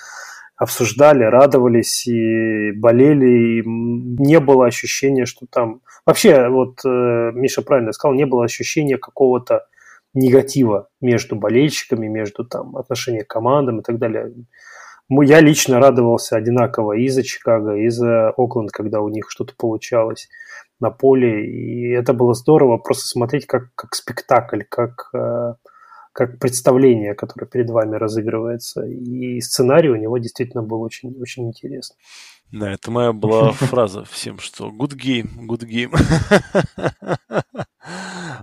обсуждали, 0.56 1.24
радовались 1.24 2.06
и 2.06 2.72
болели, 2.72 3.60
и 3.60 3.62
не 3.66 4.40
было 4.40 4.66
ощущения, 4.66 5.26
что 5.26 5.46
там... 5.46 5.80
Вообще, 6.04 6.48
вот 6.48 6.80
э, 6.84 7.32
Миша 7.34 7.62
правильно 7.62 7.92
сказал, 7.92 8.14
не 8.14 8.26
было 8.26 8.44
ощущения 8.44 8.96
какого-то 8.96 9.66
негатива 10.14 10.88
между 11.00 11.36
болельщиками, 11.36 12.06
между 12.06 12.44
там 12.44 12.76
отношения 12.76 13.24
к 13.24 13.28
командам 13.28 13.80
и 13.80 13.82
так 13.82 13.98
далее 13.98 14.32
я 15.08 15.40
лично 15.40 15.78
радовался 15.78 16.36
одинаково 16.36 16.94
и 16.94 17.08
за 17.08 17.22
Чикаго, 17.22 17.76
и 17.76 17.88
за 17.88 18.30
Окленд, 18.30 18.72
когда 18.72 19.00
у 19.00 19.08
них 19.08 19.30
что-то 19.30 19.54
получалось 19.56 20.28
на 20.80 20.90
поле. 20.90 21.46
И 21.46 21.90
это 21.90 22.12
было 22.12 22.34
здорово 22.34 22.76
просто 22.78 23.06
смотреть 23.06 23.46
как, 23.46 23.68
как 23.74 23.94
спектакль, 23.94 24.62
как, 24.68 25.10
э, 25.14 25.54
как 26.16 26.38
представление, 26.38 27.14
которое 27.14 27.46
перед 27.46 27.68
вами 27.68 27.96
разыгрывается. 27.96 28.86
И 28.86 29.38
сценарий 29.42 29.90
у 29.90 29.96
него 29.96 30.16
действительно 30.16 30.62
был 30.62 30.80
очень, 30.80 31.14
очень 31.20 31.46
интересный. 31.46 31.98
Да, 32.50 32.72
это 32.72 32.90
моя 32.90 33.12
была 33.12 33.52
фраза 33.52 34.04
всем, 34.04 34.38
что 34.38 34.68
good 34.70 34.96
game, 34.96 35.46
good 35.46 35.64
game. 35.68 35.94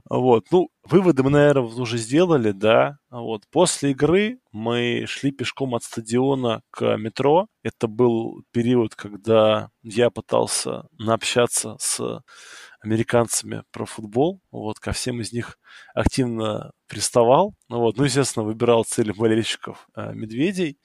Вот, 0.10 0.46
ну, 0.52 0.70
выводы 0.84 1.24
мы, 1.24 1.32
наверное, 1.32 1.64
уже 1.64 1.98
сделали, 1.98 2.52
да. 2.52 2.98
Вот, 3.10 3.44
после 3.52 3.92
игры 3.92 4.40
мы 4.52 5.06
шли 5.08 5.32
пешком 5.32 5.76
от 5.76 5.84
стадиона 5.84 6.62
к 6.72 6.96
метро. 6.98 7.48
Это 7.64 7.88
был 7.88 8.44
период, 8.52 8.96
когда 8.96 9.70
я 9.82 10.10
пытался 10.12 10.88
наобщаться 10.98 11.76
с 11.80 12.22
американцами 12.84 13.64
про 13.72 13.86
футбол. 13.86 14.42
Вот, 14.52 14.80
ко 14.80 14.92
всем 14.92 15.22
из 15.22 15.32
них 15.32 15.58
активно 15.96 16.72
приставал. 16.88 17.56
Вот, 17.70 17.98
ну, 17.98 18.04
естественно, 18.04 18.46
выбирал 18.46 18.84
цели 18.84 19.12
болельщиков 19.12 19.88
э, 19.96 20.14
медведей. 20.14 20.78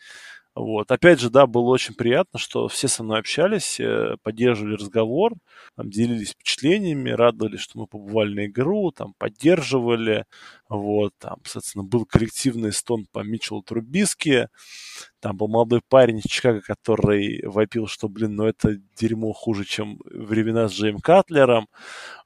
Вот. 0.54 0.90
Опять 0.90 1.20
же, 1.20 1.30
да, 1.30 1.46
было 1.46 1.68
очень 1.70 1.94
приятно, 1.94 2.38
что 2.38 2.66
все 2.66 2.88
со 2.88 3.04
мной 3.04 3.20
общались, 3.20 3.78
э, 3.78 4.16
поддерживали 4.22 4.74
разговор, 4.74 5.34
там, 5.76 5.88
делились 5.88 6.30
впечатлениями, 6.30 7.10
радовались, 7.10 7.60
что 7.60 7.78
мы 7.78 7.86
побывали 7.86 8.34
на 8.34 8.46
игру, 8.46 8.90
там, 8.90 9.14
поддерживали. 9.18 10.24
Вот, 10.68 11.14
там, 11.18 11.38
соответственно, 11.44 11.84
был 11.84 12.04
коллективный 12.04 12.72
стон 12.72 13.06
по 13.10 13.20
Митчеллу 13.20 13.62
Трубиске. 13.62 14.50
Там 15.20 15.36
был 15.36 15.48
молодой 15.48 15.80
парень 15.88 16.18
из 16.18 16.24
Чикаго, 16.24 16.60
который 16.60 17.42
вопил, 17.44 17.88
что, 17.88 18.08
блин, 18.08 18.36
ну 18.36 18.44
это 18.44 18.76
дерьмо 18.96 19.32
хуже, 19.32 19.64
чем 19.64 19.98
времена 20.04 20.68
с 20.68 20.72
Джейм 20.72 21.00
Катлером. 21.00 21.68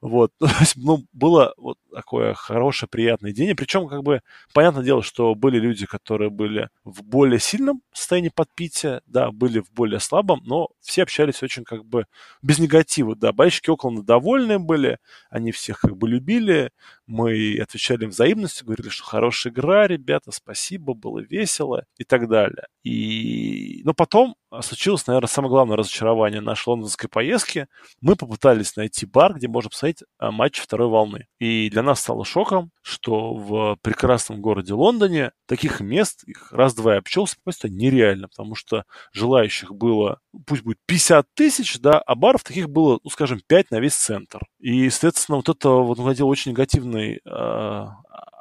Вот, 0.01 0.31
ну, 0.75 1.05
было 1.13 1.53
вот 1.57 1.77
такое 1.91 2.33
хорошее, 2.33 2.89
приятное 2.89 3.31
день. 3.31 3.55
Причем, 3.55 3.87
как 3.87 4.03
бы, 4.03 4.21
понятное 4.53 4.83
дело, 4.83 5.01
что 5.01 5.33
были 5.33 5.57
люди, 5.57 5.85
которые 5.85 6.29
были 6.29 6.69
в 6.83 7.01
более 7.03 7.39
сильном 7.39 7.81
состоянии 7.93 8.29
подпития, 8.29 9.01
да, 9.07 9.31
были 9.31 9.59
в 9.59 9.71
более 9.71 9.99
слабом, 9.99 10.41
но 10.43 10.69
все 10.81 11.03
общались 11.03 11.41
очень, 11.41 11.63
как 11.63 11.85
бы, 11.85 12.05
без 12.41 12.59
негатива, 12.59 13.15
да. 13.15 13.31
Болельщики 13.31 13.71
Окленда 13.71 14.03
довольны 14.03 14.59
были, 14.59 14.99
они 15.29 15.51
всех, 15.51 15.79
как 15.79 15.97
бы, 15.97 16.07
любили, 16.09 16.71
мы 17.07 17.57
отвечали 17.59 18.05
взаимностью, 18.33 18.65
говорили, 18.65 18.89
что 18.89 19.03
хорошая 19.03 19.53
игра, 19.53 19.87
ребята, 19.87 20.31
спасибо, 20.31 20.93
было 20.93 21.19
весело 21.19 21.85
и 21.97 22.03
так 22.03 22.27
далее. 22.27 22.67
И... 22.83 23.81
Но 23.85 23.93
потом 23.93 24.35
случилось, 24.61 25.07
наверное, 25.07 25.27
самое 25.27 25.49
главное 25.49 25.77
разочарование 25.77 26.41
нашей 26.41 26.69
лондонской 26.69 27.09
поездки. 27.09 27.67
Мы 28.01 28.15
попытались 28.15 28.75
найти 28.75 29.05
бар, 29.05 29.33
где 29.33 29.47
можно 29.47 29.69
посмотреть 29.69 30.03
а, 30.19 30.31
матч 30.31 30.59
второй 30.59 30.89
волны. 30.89 31.27
И 31.39 31.69
для 31.69 31.81
нас 31.81 32.01
стало 32.01 32.25
шоком, 32.25 32.71
что 32.81 33.33
в 33.33 33.77
прекрасном 33.81 34.41
городе 34.41 34.73
Лондоне 34.73 35.31
таких 35.47 35.79
мест, 35.79 36.23
их 36.25 36.51
раз-два 36.51 36.93
я 36.93 36.99
обчелся, 36.99 37.37
просто 37.43 37.69
нереально, 37.69 38.27
потому 38.27 38.55
что 38.55 38.83
желающих 39.11 39.73
было, 39.73 40.19
пусть 40.45 40.63
будет 40.63 40.77
50 40.85 41.25
тысяч, 41.33 41.79
да, 41.79 41.99
а 41.99 42.15
баров 42.15 42.43
таких 42.43 42.69
было, 42.69 42.99
ну, 43.03 43.09
скажем, 43.09 43.41
5 43.47 43.71
на 43.71 43.79
весь 43.79 43.95
центр. 43.95 44.41
И, 44.59 44.89
соответственно, 44.89 45.37
вот 45.37 45.49
это 45.49 45.69
вот 45.69 45.97
находил 45.97 46.27
очень 46.27 46.51
негативный 46.51 47.21
э, 47.25 47.85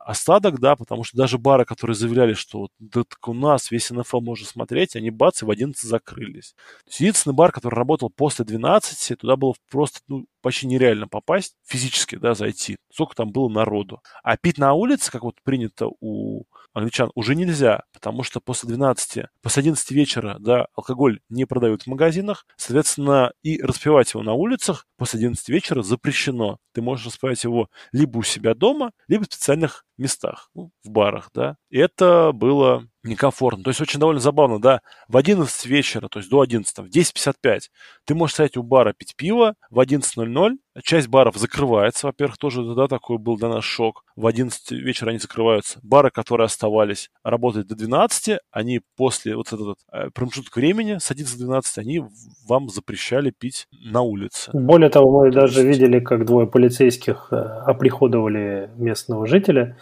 остаток, 0.04 0.60
да, 0.60 0.76
потому 0.76 1.04
что 1.04 1.16
даже 1.16 1.38
бары, 1.38 1.64
которые 1.64 1.94
заявляли, 1.94 2.34
что 2.34 2.60
вот 2.60 2.70
да, 2.78 3.04
так 3.04 3.28
у 3.28 3.34
нас 3.34 3.70
весь 3.70 3.90
НФЛ 3.90 4.20
можно 4.20 4.46
смотреть, 4.46 4.96
они 4.96 5.10
бац, 5.10 5.42
и 5.42 5.44
в 5.44 5.50
11 5.50 5.80
закрылись. 5.80 6.54
То 6.84 6.88
есть 6.88 7.00
единственный 7.00 7.34
бар, 7.34 7.52
который 7.52 7.74
работал 7.74 8.10
после 8.10 8.44
12, 8.44 9.18
туда 9.18 9.36
было 9.36 9.54
просто 9.70 10.00
ну, 10.08 10.26
почти 10.42 10.66
нереально 10.66 11.08
попасть, 11.08 11.54
физически, 11.64 12.16
да, 12.16 12.34
зайти. 12.34 12.76
Сколько 12.92 13.14
там 13.14 13.32
было 13.32 13.48
народу. 13.48 14.02
А 14.22 14.36
пить 14.36 14.58
на 14.58 14.74
улице, 14.74 15.10
как 15.10 15.22
вот 15.22 15.36
принято 15.42 15.88
у 16.00 16.44
англичан, 16.74 17.10
уже 17.14 17.34
нельзя, 17.34 17.82
потому 17.92 18.22
что 18.22 18.40
после 18.40 18.68
12, 18.68 19.24
после 19.42 19.60
11 19.60 19.90
вечера, 19.92 20.36
да, 20.40 20.66
алкоголь 20.74 21.20
не 21.28 21.44
продают 21.44 21.82
в 21.82 21.86
магазинах, 21.86 22.46
соответственно, 22.56 23.32
и 23.42 23.60
распивать 23.62 24.12
его 24.14 24.22
на 24.22 24.32
улицах 24.34 24.86
после 24.96 25.18
11 25.18 25.48
вечера 25.48 25.82
запрещено. 25.82 26.58
Ты 26.72 26.82
можешь 26.82 27.06
распивать 27.06 27.44
его 27.44 27.68
либо 27.92 28.18
у 28.18 28.22
себя 28.22 28.54
дома, 28.54 28.92
либо 29.08 29.24
в 29.24 29.26
специальных 29.26 29.84
местах, 29.98 30.50
ну, 30.54 30.70
в 30.82 30.90
барах, 30.90 31.30
да. 31.34 31.56
И 31.70 31.78
это 31.78 32.32
было 32.32 32.88
некомфортно. 33.04 33.64
То 33.64 33.70
есть 33.70 33.80
очень 33.80 34.00
довольно 34.00 34.20
забавно, 34.20 34.60
да, 34.60 34.80
в 35.08 35.16
11 35.16 35.66
вечера, 35.66 36.08
то 36.08 36.18
есть 36.18 36.30
до 36.30 36.40
11, 36.40 36.78
в 36.78 36.86
10.55 36.86 37.60
ты 38.04 38.14
можешь 38.14 38.34
стоять 38.34 38.56
у 38.56 38.62
бара 38.62 38.92
пить 38.92 39.14
пиво, 39.16 39.54
в 39.70 39.78
11.00 39.80 40.56
часть 40.82 41.08
баров 41.08 41.36
закрывается, 41.36 42.06
во-первых, 42.06 42.38
тоже, 42.38 42.62
да, 42.74 42.88
такой 42.88 43.18
был 43.18 43.36
для 43.36 43.48
нас 43.48 43.64
шок. 43.64 44.04
В 44.16 44.26
11 44.26 44.72
вечера 44.72 45.10
они 45.10 45.18
закрываются. 45.18 45.78
Бары, 45.82 46.10
которые 46.10 46.46
оставались, 46.46 47.10
работают 47.22 47.68
до 47.68 47.74
12, 47.74 48.38
они 48.50 48.80
после 48.96 49.36
вот 49.36 49.52
этот 49.52 49.78
э, 49.92 50.10
промежуток 50.14 50.56
времени 50.56 50.98
с 50.98 51.10
11 51.10 51.38
до 51.38 51.44
12, 51.44 51.78
они 51.78 52.02
вам 52.46 52.68
запрещали 52.70 53.30
пить 53.30 53.66
на 53.70 54.00
улице. 54.02 54.50
Более 54.54 54.88
того, 54.88 55.22
мы 55.24 55.30
даже 55.30 55.66
видели, 55.66 56.00
как 56.00 56.24
двое 56.24 56.46
полицейских 56.46 57.28
э, 57.30 57.36
оприходовали 57.36 58.70
местного 58.76 59.26
жителя, 59.26 59.76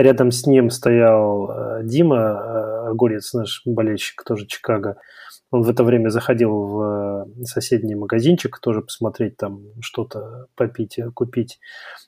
Рядом 0.00 0.30
с 0.30 0.46
ним 0.46 0.70
стоял 0.70 1.50
э, 1.50 1.80
Дима 1.84 2.16
э, 2.16 2.88
Огурец, 2.88 3.34
наш 3.34 3.60
болельщик, 3.66 4.24
тоже 4.24 4.46
Чикаго. 4.46 4.96
Он 5.50 5.62
в 5.62 5.68
это 5.68 5.84
время 5.84 6.08
заходил 6.08 6.50
в 6.52 7.26
э, 7.28 7.44
соседний 7.44 7.94
магазинчик, 7.94 8.58
тоже 8.60 8.80
посмотреть 8.80 9.36
там 9.36 9.60
что-то 9.82 10.46
попить, 10.54 10.98
купить. 11.12 11.58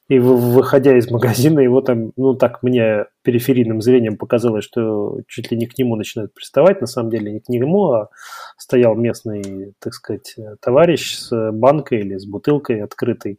И 0.08 0.18
выходя 0.18 0.96
из 0.96 1.10
магазина, 1.10 1.60
его 1.60 1.82
там, 1.82 2.12
ну 2.16 2.34
так 2.34 2.62
мне 2.62 3.04
периферийным 3.24 3.82
зрением 3.82 4.16
показалось, 4.16 4.64
что 4.64 5.18
чуть 5.28 5.50
ли 5.50 5.58
не 5.58 5.66
к 5.66 5.76
нему 5.76 5.94
начинают 5.94 6.32
приставать. 6.32 6.80
На 6.80 6.86
самом 6.86 7.10
деле 7.10 7.30
не 7.30 7.40
к 7.40 7.48
нему, 7.50 7.90
а 7.90 8.08
стоял 8.56 8.94
местный, 8.94 9.74
так 9.80 9.92
сказать, 9.92 10.34
товарищ 10.62 11.18
с 11.18 11.50
банкой 11.52 12.00
или 12.00 12.16
с 12.16 12.24
бутылкой 12.24 12.82
открытой 12.82 13.38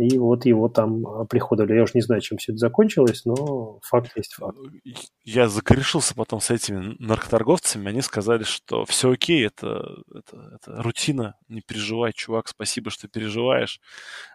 и 0.00 0.18
вот 0.18 0.46
его 0.46 0.68
там 0.68 1.26
приходовали. 1.28 1.74
Я 1.74 1.82
уж 1.82 1.94
не 1.94 2.00
знаю, 2.00 2.20
чем 2.20 2.38
все 2.38 2.52
это 2.52 2.58
закончилось, 2.58 3.22
но 3.24 3.78
факт 3.82 4.12
есть 4.16 4.34
факт. 4.34 4.56
Я 5.24 5.48
закорешился 5.48 6.14
потом 6.14 6.40
с 6.40 6.50
этими 6.50 6.96
наркоторговцами, 6.98 7.88
они 7.88 8.00
сказали, 8.00 8.44
что 8.44 8.84
все 8.84 9.12
окей, 9.12 9.46
это, 9.46 9.86
это, 10.14 10.52
это 10.54 10.82
рутина, 10.82 11.36
не 11.48 11.60
переживай, 11.60 12.12
чувак, 12.12 12.48
спасибо, 12.48 12.90
что 12.90 13.08
переживаешь. 13.08 13.80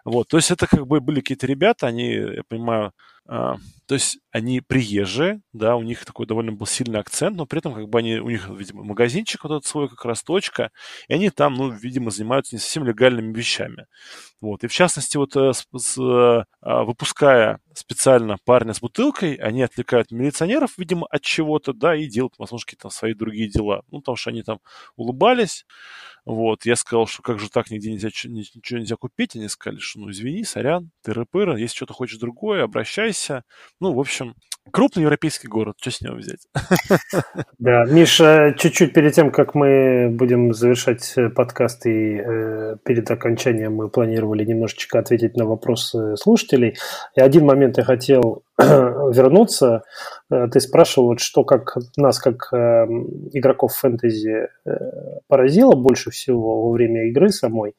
Вот, 0.04 0.28
то 0.28 0.36
есть 0.36 0.50
это 0.50 0.66
как 0.66 0.86
бы 0.86 1.00
были 1.00 1.20
какие-то 1.20 1.46
ребята, 1.46 1.86
они, 1.86 2.12
я 2.12 2.42
понимаю, 2.48 2.86
а, 2.86 2.92
то 3.26 3.94
есть 3.94 4.18
они 4.30 4.60
приезжие, 4.60 5.40
да, 5.52 5.76
у 5.76 5.82
них 5.82 6.04
такой 6.04 6.26
довольно 6.26 6.52
был 6.52 6.66
сильный 6.66 7.00
акцент, 7.00 7.36
но 7.36 7.46
при 7.46 7.58
этом 7.60 7.74
как 7.74 7.88
бы 7.88 7.98
они, 7.98 8.16
у 8.16 8.28
них, 8.28 8.48
видимо, 8.48 8.84
магазинчик 8.84 9.44
вот 9.44 9.52
этот 9.52 9.66
свой 9.66 9.88
как 9.88 10.04
раз 10.04 10.22
точка, 10.22 10.70
и 11.08 11.14
они 11.14 11.30
там, 11.30 11.54
ну, 11.54 11.70
видимо, 11.70 12.10
занимаются 12.10 12.54
не 12.54 12.60
совсем 12.60 12.84
легальными 12.84 13.32
вещами. 13.32 13.86
Вот. 14.40 14.64
И 14.64 14.66
в 14.66 14.72
частности, 14.72 15.16
вот 15.16 15.36
с, 15.36 15.66
с, 15.76 15.98
а, 15.98 16.84
выпуская 16.84 17.60
специально 17.74 18.36
парня 18.44 18.74
с 18.74 18.80
бутылкой, 18.80 19.34
они 19.34 19.62
отвлекают 19.62 20.10
милиционеров, 20.10 20.78
видимо, 20.78 21.06
от 21.08 21.22
чего-то, 21.22 21.72
да, 21.72 21.94
и 21.96 22.06
делают, 22.06 22.34
возможно, 22.38 22.64
какие-то 22.66 22.90
свои 22.90 23.14
другие 23.14 23.48
дела. 23.48 23.82
Ну, 23.90 24.00
потому 24.00 24.16
что 24.16 24.30
они 24.30 24.42
там 24.42 24.60
улыбались, 24.96 25.64
вот, 26.26 26.66
я 26.66 26.74
сказал, 26.74 27.06
что 27.06 27.22
как 27.22 27.38
же 27.38 27.48
так, 27.48 27.70
нигде 27.70 27.92
нельзя, 27.92 28.08
ничего 28.08 28.80
нельзя 28.80 28.96
купить. 28.96 29.36
Они 29.36 29.46
сказали, 29.48 29.78
что 29.78 30.00
ну 30.00 30.10
извини, 30.10 30.42
сорян, 30.42 30.90
тыры-пыры, 31.06 31.56
если 31.60 31.76
что-то 31.76 31.94
хочешь 31.94 32.18
другое, 32.18 32.64
обращайся. 32.64 33.15
Ну, 33.80 33.92
в 33.92 34.00
общем, 34.00 34.34
крупный 34.70 35.02
европейский 35.02 35.48
город, 35.48 35.76
что 35.80 35.90
с 35.90 36.00
него 36.00 36.16
взять? 36.16 36.46
Да, 37.58 37.84
Миша, 37.84 38.54
чуть-чуть 38.58 38.92
перед 38.92 39.14
тем, 39.14 39.30
как 39.30 39.54
мы 39.54 40.08
будем 40.10 40.52
завершать 40.52 41.14
э, 41.16 41.30
подкаст 41.30 41.86
и 41.86 42.18
э, 42.18 42.76
перед 42.84 43.10
окончанием 43.10 43.74
мы 43.74 43.88
планировали 43.88 44.44
немножечко 44.44 44.98
ответить 44.98 45.36
на 45.36 45.46
вопросы 45.46 46.16
слушателей. 46.16 46.76
И 47.16 47.20
один 47.20 47.46
момент 47.46 47.78
я 47.78 47.84
хотел 47.84 48.42
вернуться. 48.58 49.82
Э, 50.30 50.46
ты 50.48 50.60
спрашивал, 50.60 51.08
вот 51.08 51.20
что 51.20 51.44
как 51.44 51.76
нас, 51.96 52.18
как 52.18 52.52
э, 52.52 52.86
игроков 53.32 53.74
фэнтези, 53.74 54.48
э, 54.64 54.70
поразило 55.28 55.72
больше 55.72 56.10
всего 56.10 56.68
во 56.68 56.72
время 56.72 57.08
игры 57.08 57.30
самой. 57.30 57.74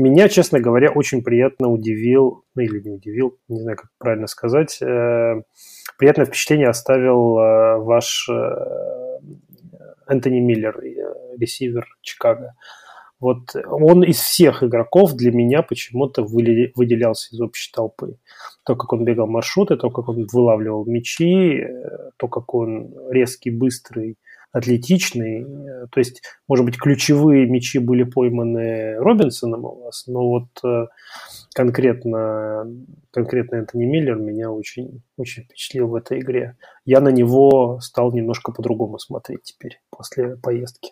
Меня, 0.00 0.28
честно 0.30 0.60
говоря, 0.60 0.90
очень 0.90 1.22
приятно 1.22 1.68
удивил, 1.68 2.44
ну 2.54 2.62
или 2.62 2.80
не 2.80 2.90
удивил, 2.90 3.36
не 3.48 3.60
знаю, 3.60 3.76
как 3.76 3.90
правильно 3.98 4.26
сказать, 4.28 4.78
приятное 4.78 6.24
впечатление 6.24 6.68
оставил 6.68 7.34
ваш 7.84 8.26
Энтони 10.08 10.40
Миллер, 10.40 10.80
ресивер 11.38 11.86
Чикаго. 12.00 12.54
Вот 13.20 13.54
он 13.66 14.02
из 14.02 14.20
всех 14.20 14.62
игроков 14.62 15.12
для 15.12 15.32
меня 15.32 15.60
почему-то 15.60 16.22
выделялся 16.22 17.36
из 17.36 17.40
общей 17.42 17.70
толпы. 17.70 18.16
То, 18.64 18.76
как 18.76 18.94
он 18.94 19.04
бегал 19.04 19.26
маршруты, 19.26 19.76
то, 19.76 19.90
как 19.90 20.08
он 20.08 20.26
вылавливал 20.32 20.86
мячи, 20.86 21.62
то, 22.16 22.26
как 22.28 22.54
он 22.54 22.94
резкий, 23.10 23.50
быстрый, 23.50 24.16
атлетичный. 24.52 25.44
То 25.90 26.00
есть, 26.00 26.22
может 26.48 26.64
быть, 26.64 26.76
ключевые 26.76 27.46
мячи 27.46 27.78
были 27.78 28.02
пойманы 28.02 28.96
Робинсоном 28.96 29.64
у 29.64 29.84
вас, 29.84 30.06
но 30.06 30.28
вот 30.28 30.48
э, 30.64 30.86
конкретно, 31.54 32.66
конкретно 33.12 33.56
Энтони 33.56 33.84
Миллер 33.84 34.16
меня 34.16 34.50
очень, 34.50 35.02
очень 35.16 35.44
впечатлил 35.44 35.88
в 35.88 35.94
этой 35.94 36.20
игре. 36.20 36.56
Я 36.84 37.00
на 37.00 37.10
него 37.10 37.78
стал 37.80 38.12
немножко 38.12 38.52
по-другому 38.52 38.98
смотреть 38.98 39.42
теперь 39.44 39.80
после 39.90 40.36
поездки. 40.36 40.90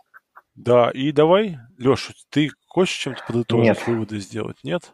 Да, 0.55 0.91
и 0.91 1.13
давай, 1.13 1.59
Леша, 1.77 2.13
ты 2.31 2.51
хочешь 2.67 2.97
чем-то 2.97 3.23
подытожить, 3.27 3.65
Нет. 3.65 3.87
выводы 3.87 4.19
сделать? 4.19 4.57
Нет? 4.65 4.93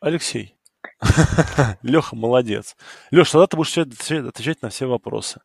Алексей. 0.00 0.56
Леха 1.82 2.16
молодец. 2.16 2.76
Леша, 3.10 3.32
тогда 3.32 3.46
ты 3.46 3.56
будешь 3.56 3.78
отвечать 3.78 4.62
на 4.62 4.68
все 4.68 4.86
вопросы. 4.86 5.40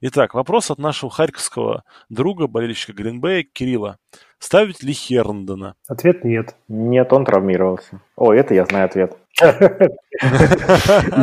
Итак, 0.00 0.34
вопрос 0.34 0.70
от 0.70 0.78
нашего 0.78 1.10
харьковского 1.10 1.84
друга, 2.08 2.46
болельщика 2.46 2.92
Гринбея, 2.92 3.44
Кирилла. 3.44 3.98
Ставить 4.38 4.82
ли 4.82 4.92
Херндона? 4.92 5.76
Ответ 5.86 6.24
нет. 6.24 6.56
Нет, 6.66 7.12
он 7.12 7.24
травмировался. 7.24 8.00
О, 8.16 8.32
это 8.32 8.54
я 8.54 8.64
знаю 8.66 8.86
ответ. 8.86 9.16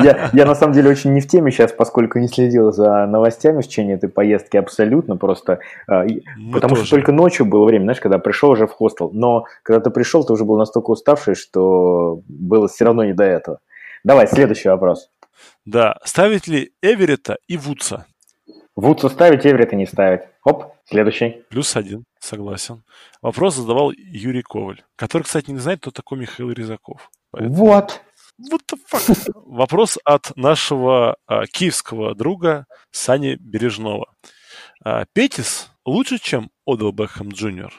Я, 0.04 0.30
я 0.34 0.46
на 0.46 0.56
самом 0.56 0.74
деле 0.74 0.90
очень 0.90 1.14
не 1.14 1.22
в 1.22 1.28
теме 1.28 1.52
сейчас, 1.52 1.72
поскольку 1.72 2.18
не 2.20 2.28
следил 2.28 2.72
за 2.72 3.06
новостями 3.06 3.62
в 3.62 3.68
течение 3.68 3.96
этой 3.98 4.10
поездки 4.10 4.58
абсолютно 4.58 5.16
просто. 5.16 5.60
А, 5.88 6.06
Мы 6.38 6.52
потому 6.52 6.76
тоже. 6.76 6.88
что 6.88 6.96
только 6.96 7.12
ночью 7.12 7.46
было 7.46 7.66
время, 7.66 7.84
знаешь, 7.84 8.00
когда 8.00 8.18
пришел 8.18 8.50
уже 8.50 8.66
в 8.68 8.72
хостел. 8.72 9.12
Но 9.14 9.46
когда 9.64 9.80
ты 9.80 9.90
пришел, 9.92 10.26
ты 10.26 10.34
уже 10.34 10.44
был 10.44 10.58
настолько 10.58 10.90
уставший, 10.92 11.36
что 11.36 12.22
было 12.28 12.68
все 12.68 12.86
равно 12.86 13.04
не 13.06 13.14
до 13.14 13.24
этого. 13.24 13.60
Давай, 14.04 14.28
следующий 14.28 14.70
вопрос. 14.70 15.10
Да, 15.66 15.98
ставить 16.04 16.48
ли 16.48 16.74
Эверета 16.82 17.38
и 17.48 17.58
Вудса? 17.58 18.06
Вудса 18.76 19.10
ставить, 19.10 19.46
Эверета 19.46 19.76
не 19.76 19.86
ставить. 19.86 20.22
Оп, 20.44 20.74
следующий. 20.86 21.44
Плюс 21.50 21.76
один, 21.76 22.06
согласен. 22.20 22.84
Вопрос 23.22 23.56
задавал 23.56 23.92
Юрий 23.92 24.42
Коваль, 24.42 24.84
который, 24.96 25.24
кстати, 25.24 25.52
не 25.52 25.60
знает, 25.60 25.82
кто 25.82 25.92
такой 25.92 26.18
Михаил 26.18 26.52
Резаков. 26.52 27.12
Поэтому... 27.32 27.56
Вот. 27.56 28.02
What 28.40 28.62
the 28.72 28.80
fuck? 28.90 29.32
Вопрос 29.36 29.98
от 30.06 30.36
нашего 30.38 31.18
а, 31.28 31.46
киевского 31.46 32.16
друга 32.16 32.68
Сани 32.90 33.36
Бережного. 33.36 34.14
А, 34.84 35.04
Петис 35.12 35.70
лучше, 35.86 36.20
чем 36.20 36.50
Одел 36.66 36.94
Бекхэм 36.94 37.30
Джуниор? 37.30 37.74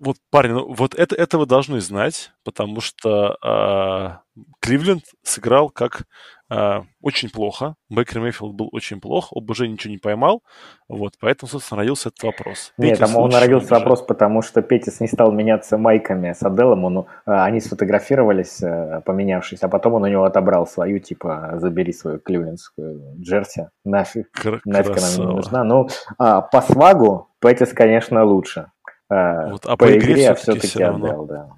Вот, 0.00 0.16
парни, 0.30 0.52
ну, 0.52 0.72
вот 0.72 0.94
это, 0.94 1.14
это 1.14 1.38
вы 1.38 1.46
должны 1.46 1.80
знать, 1.80 2.32
потому 2.42 2.80
что 2.80 3.36
а, 3.42 4.20
Кливленд 4.60 5.04
сыграл 5.22 5.70
как 5.70 6.06
а, 6.50 6.84
очень 7.00 7.30
плохо. 7.30 7.76
Бейкер 7.88 8.20
Мейфилд 8.20 8.54
был 8.54 8.68
очень 8.72 9.00
плох, 9.00 9.32
ОБЖ 9.32 9.60
ничего 9.60 9.92
не 9.92 9.98
поймал. 9.98 10.42
Вот, 10.88 11.14
поэтому, 11.20 11.48
собственно, 11.48 11.78
родился 11.78 12.08
этот 12.08 12.24
вопрос. 12.24 12.72
Нет, 12.76 12.98
там 12.98 13.16
он 13.16 13.34
родился 13.34 13.74
вопрос, 13.74 14.02
потому 14.02 14.42
что 14.42 14.62
Петис 14.62 15.00
не 15.00 15.06
стал 15.06 15.32
меняться 15.32 15.78
майками 15.78 16.32
с 16.32 16.42
Аделом. 16.42 16.84
Он, 16.84 17.06
а, 17.24 17.44
они 17.44 17.60
сфотографировались, 17.60 18.62
а, 18.62 19.00
поменявшись, 19.00 19.62
а 19.62 19.68
потом 19.68 19.94
он 19.94 20.02
у 20.02 20.06
него 20.06 20.24
отобрал 20.24 20.66
свою, 20.66 20.98
типа, 20.98 21.52
забери 21.54 21.92
свою 21.92 22.18
кливлендскую 22.18 23.16
джерси. 23.20 23.68
Нафиг, 23.84 24.30
Кр- 24.32 24.60
нафиг 24.64 24.98
она 24.98 25.08
мне 25.16 25.26
не 25.26 25.34
нужна. 25.34 25.64
Ну, 25.64 25.88
а, 26.18 26.40
по 26.40 26.60
свагу 26.62 27.28
Петис, 27.40 27.72
конечно, 27.72 28.24
лучше. 28.24 28.70
А, 29.14 29.48
вот, 29.50 29.64
а 29.64 29.76
по, 29.76 29.86
по 29.86 29.96
игре, 29.96 30.12
игре 30.14 30.34
все-таки, 30.34 30.66
все 30.66 30.86
отдал, 30.86 31.26
да. 31.26 31.48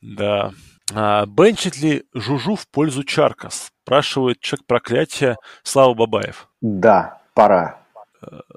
Да. 0.00 0.52
А, 0.94 1.26
бенчит 1.26 1.76
ли 1.78 2.04
Жужу 2.14 2.54
в 2.54 2.68
пользу 2.68 3.02
Чарка? 3.02 3.48
Спрашивает 3.50 4.40
человек 4.40 4.66
проклятия 4.66 5.36
Слава 5.64 5.94
Бабаев. 5.94 6.48
Да, 6.60 7.20
пора. 7.34 7.78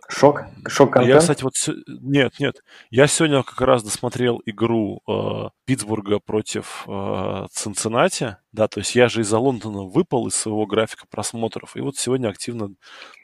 Шок? 0.08 0.44
Шок 0.68 0.94
контент? 0.94 1.14
Я, 1.14 1.20
кстати, 1.20 1.44
вот... 1.44 1.54
Нет, 1.88 2.34
нет. 2.40 2.58
Я 2.90 3.08
сегодня 3.08 3.44
как 3.44 3.62
раз 3.62 3.84
досмотрел 3.84 4.42
игру 4.46 5.02
э, 5.08 5.50
Питтсбурга 5.72 6.20
против 6.20 6.84
э, 6.86 7.46
Цинциннати. 7.50 8.36
Да, 8.52 8.68
то 8.68 8.82
есть 8.82 8.94
я 8.94 9.08
же 9.08 9.22
из-за 9.22 9.40
Лондона 9.40 9.84
выпал 9.84 10.28
из 10.28 10.36
своего 10.36 10.66
графика 10.66 11.06
просмотров. 11.10 11.78
И 11.78 11.80
вот 11.80 11.96
сегодня 11.96 12.28
активно 12.28 12.72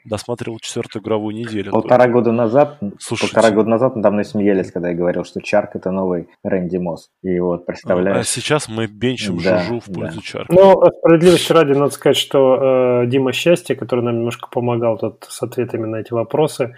досматривал 0.06 0.58
четвертую 0.58 1.02
игровую 1.02 1.34
неделю. 1.34 1.72
Полтора 1.72 2.04
только. 2.04 2.12
года 2.12 2.32
назад, 2.32 2.78
Слушайте. 2.98 3.34
полтора 3.34 3.54
года 3.54 3.68
назад 3.68 3.96
надо 3.96 4.10
мной 4.12 4.24
смеялись, 4.24 4.72
когда 4.72 4.88
я 4.88 4.94
говорил, 4.94 5.24
что 5.24 5.42
Чарк 5.42 5.76
это 5.76 5.90
новый 5.90 6.28
Рэнди 6.42 6.78
Мосс. 6.78 7.10
И 7.22 7.38
вот, 7.38 7.66
представляешь... 7.66 8.16
А 8.16 8.24
сейчас 8.24 8.70
мы 8.70 8.86
бенчим 8.86 9.36
да, 9.42 9.58
Жужу 9.58 9.80
в 9.80 9.92
пользу 9.92 10.20
да. 10.20 10.22
Чарка. 10.22 10.54
Ну, 10.54 10.82
справедливости 11.00 11.52
ради, 11.52 11.72
надо 11.72 11.90
сказать, 11.90 12.16
что 12.16 13.02
э, 13.02 13.06
Дима 13.08 13.34
Счастье, 13.34 13.76
который 13.76 14.02
нам 14.02 14.16
немножко 14.16 14.48
помогал 14.50 14.96
тут 14.96 15.26
с 15.28 15.42
ответами 15.42 15.84
на 15.84 15.96
эти 15.96 16.14
вопросы, 16.14 16.74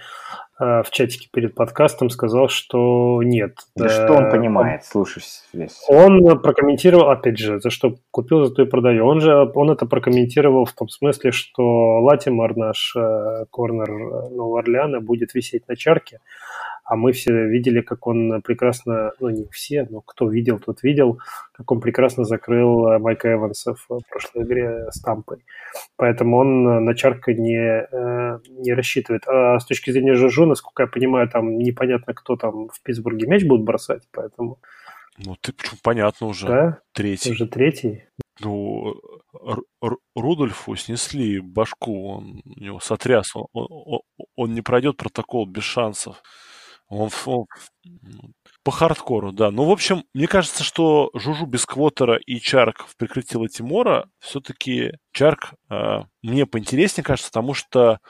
в 0.61 0.87
чатике 0.91 1.29
перед 1.33 1.55
подкастом 1.55 2.11
сказал, 2.11 2.49
что 2.49 3.23
нет. 3.23 3.57
Да, 3.75 3.85
да 3.85 3.91
что 3.91 4.13
он 4.13 4.31
понимает, 4.31 4.85
слушай 4.85 5.23
весь. 5.55 5.83
Он 5.89 6.41
прокомментировал, 6.41 7.09
опять 7.09 7.39
же, 7.39 7.61
за 7.61 7.71
что 7.71 7.97
купил, 8.11 8.45
за 8.45 8.55
то 8.55 8.63
и 8.63 8.67
продаю. 8.67 9.07
Он 9.07 9.21
же, 9.21 9.51
он 9.55 9.71
это 9.71 9.87
прокомментировал 9.87 10.67
в 10.67 10.73
том 10.73 10.89
смысле, 10.89 11.33
что 11.33 12.01
Латимор, 12.03 12.57
наш 12.57 12.95
э, 12.95 13.47
корнер 13.51 13.91
Нового 13.91 14.61
Орлеана, 14.61 15.01
будет 15.01 15.33
висеть 15.35 15.67
на 15.67 15.77
чарке, 15.77 16.21
а 16.85 16.97
мы 16.97 17.12
все 17.12 17.47
видели, 17.47 17.81
как 17.81 18.07
он 18.07 18.43
прекрасно, 18.43 19.12
ну 19.20 19.28
не 19.28 19.47
все, 19.51 19.87
но 19.91 20.01
кто 20.01 20.28
видел, 20.28 20.59
тот 20.59 20.83
видел, 20.83 21.20
как 21.53 21.70
он 21.70 21.81
прекрасно 21.81 22.24
закрыл 22.24 22.87
э, 22.89 22.99
Майка 22.99 23.33
Эванса 23.33 23.74
в 23.74 24.01
прошлой 24.09 24.45
игре 24.45 24.87
с 24.91 25.01
Тампой. 25.01 25.45
Поэтому 25.97 26.39
он 26.39 26.85
на 26.85 26.95
Чарка 26.95 27.33
не, 27.33 27.57
э, 27.57 28.39
не 28.49 28.72
рассчитывает. 28.72 29.22
А 29.26 29.59
с 29.59 29.66
точки 29.66 29.91
зрения 29.91 30.14
Жужу, 30.14 30.47
насколько 30.47 30.83
я 30.83 30.87
понимаю, 30.87 31.28
там 31.28 31.59
непонятно, 31.59 32.14
кто 32.14 32.37
там 32.37 32.68
в 32.68 32.83
Питтсбурге 32.83 33.26
мяч 33.26 33.45
будет 33.45 33.62
бросать, 33.62 34.03
поэтому... 34.12 34.59
Ну, 35.18 35.37
ты 35.41 35.53
почему 35.53 35.78
понятно 35.83 36.26
уже. 36.28 36.47
Да? 36.47 36.78
Третий. 36.93 37.33
Уже 37.33 37.47
третий. 37.47 38.05
Ну, 38.41 38.95
Рудольфу 40.14 40.74
снесли 40.76 41.41
башку, 41.41 42.09
он 42.09 42.43
у 42.45 42.61
него 42.61 42.81
сотряс, 42.81 43.37
он, 43.37 43.47
он, 43.53 44.01
он 44.35 44.55
не 44.55 44.62
пройдет 44.62 44.97
протокол 44.97 45.47
без 45.47 45.62
шансов. 45.62 46.22
Он, 46.91 47.09
он 47.24 47.47
по 48.62 48.72
хардкору, 48.72 49.32
да. 49.32 49.51
Ну, 49.51 49.64
в 49.64 49.70
общем, 49.70 50.05
мне 50.12 50.26
кажется, 50.26 50.64
что 50.64 51.11
Жужу 51.14 51.47
без 51.47 51.64
Квотера 51.64 52.16
и 52.16 52.41
Чарк 52.41 52.84
в 52.86 52.97
прикрытии 52.97 53.36
Латимора 53.36 54.11
все-таки 54.18 54.93
Чарк 55.12 55.55
э, 55.70 56.03
мне 56.22 56.47
поинтереснее 56.47 57.05
кажется, 57.05 57.30
потому 57.30 57.55
что 57.55 58.01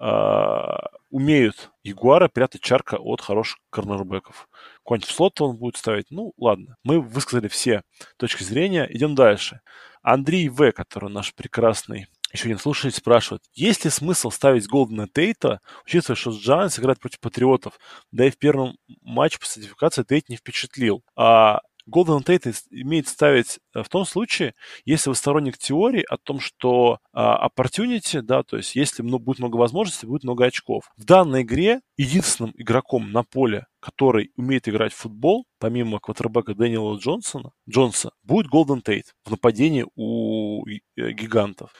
э, 0.00 0.66
умеют 1.10 1.70
Ягуара 1.84 2.28
прятать 2.28 2.62
Чарка 2.62 2.96
от 2.96 3.20
хороших 3.20 3.58
корнербеков. 3.70 4.48
Какой-нибудь 4.78 5.10
слот 5.10 5.40
он 5.42 5.56
будет 5.56 5.76
ставить. 5.76 6.06
Ну, 6.10 6.32
ладно. 6.38 6.76
Мы 6.82 7.00
высказали 7.00 7.48
все 7.48 7.82
точки 8.16 8.42
зрения. 8.42 8.88
Идем 8.90 9.14
дальше. 9.14 9.60
Андрей 10.02 10.48
В., 10.48 10.72
который 10.72 11.10
наш 11.10 11.34
прекрасный 11.34 12.08
еще 12.32 12.44
один 12.46 12.58
слушатель 12.58 12.96
спрашивает, 12.96 13.42
есть 13.54 13.84
ли 13.84 13.90
смысл 13.90 14.30
ставить 14.30 14.68
Голдена 14.68 15.08
Тейта, 15.08 15.60
учитывая, 15.84 16.16
что 16.16 16.30
Джанс 16.30 16.78
играет 16.78 17.00
против 17.00 17.20
Патриотов, 17.20 17.78
да 18.12 18.26
и 18.26 18.30
в 18.30 18.38
первом 18.38 18.76
матче 19.02 19.38
по 19.38 19.46
сертификации 19.46 20.02
Тейт 20.04 20.28
не 20.28 20.36
впечатлил. 20.36 21.02
А 21.16 21.60
Golden 21.90 22.24
Tate 22.24 22.54
имеет 22.70 23.08
ставить 23.08 23.58
э, 23.74 23.82
в 23.82 23.88
том 23.88 24.04
случае, 24.04 24.54
если 24.84 25.10
вы 25.10 25.16
сторонник 25.16 25.58
теории 25.58 26.04
о 26.08 26.16
том, 26.16 26.40
что 26.40 26.98
а, 27.12 27.48
opportunity, 27.48 28.20
да, 28.20 28.42
то 28.42 28.56
есть 28.56 28.76
если 28.76 29.02
ну, 29.02 29.18
будет 29.18 29.40
много 29.40 29.56
возможностей, 29.56 30.06
будет 30.06 30.24
много 30.24 30.44
очков. 30.46 30.90
В 30.96 31.04
данной 31.04 31.42
игре 31.42 31.80
единственным 31.96 32.52
игроком 32.56 33.12
на 33.12 33.24
поле, 33.24 33.66
который 33.80 34.30
умеет 34.36 34.68
играть 34.68 34.92
в 34.92 34.96
футбол, 34.96 35.46
помимо 35.58 35.98
квотербека 35.98 36.54
Дэниела 36.54 36.96
Джонсона, 36.96 37.50
Джонса, 37.68 38.12
будет 38.22 38.46
Голден 38.46 38.82
Тейт 38.82 39.14
в 39.24 39.30
нападении 39.30 39.86
у 39.96 40.66
э, 40.66 40.78
гигантов 41.12 41.72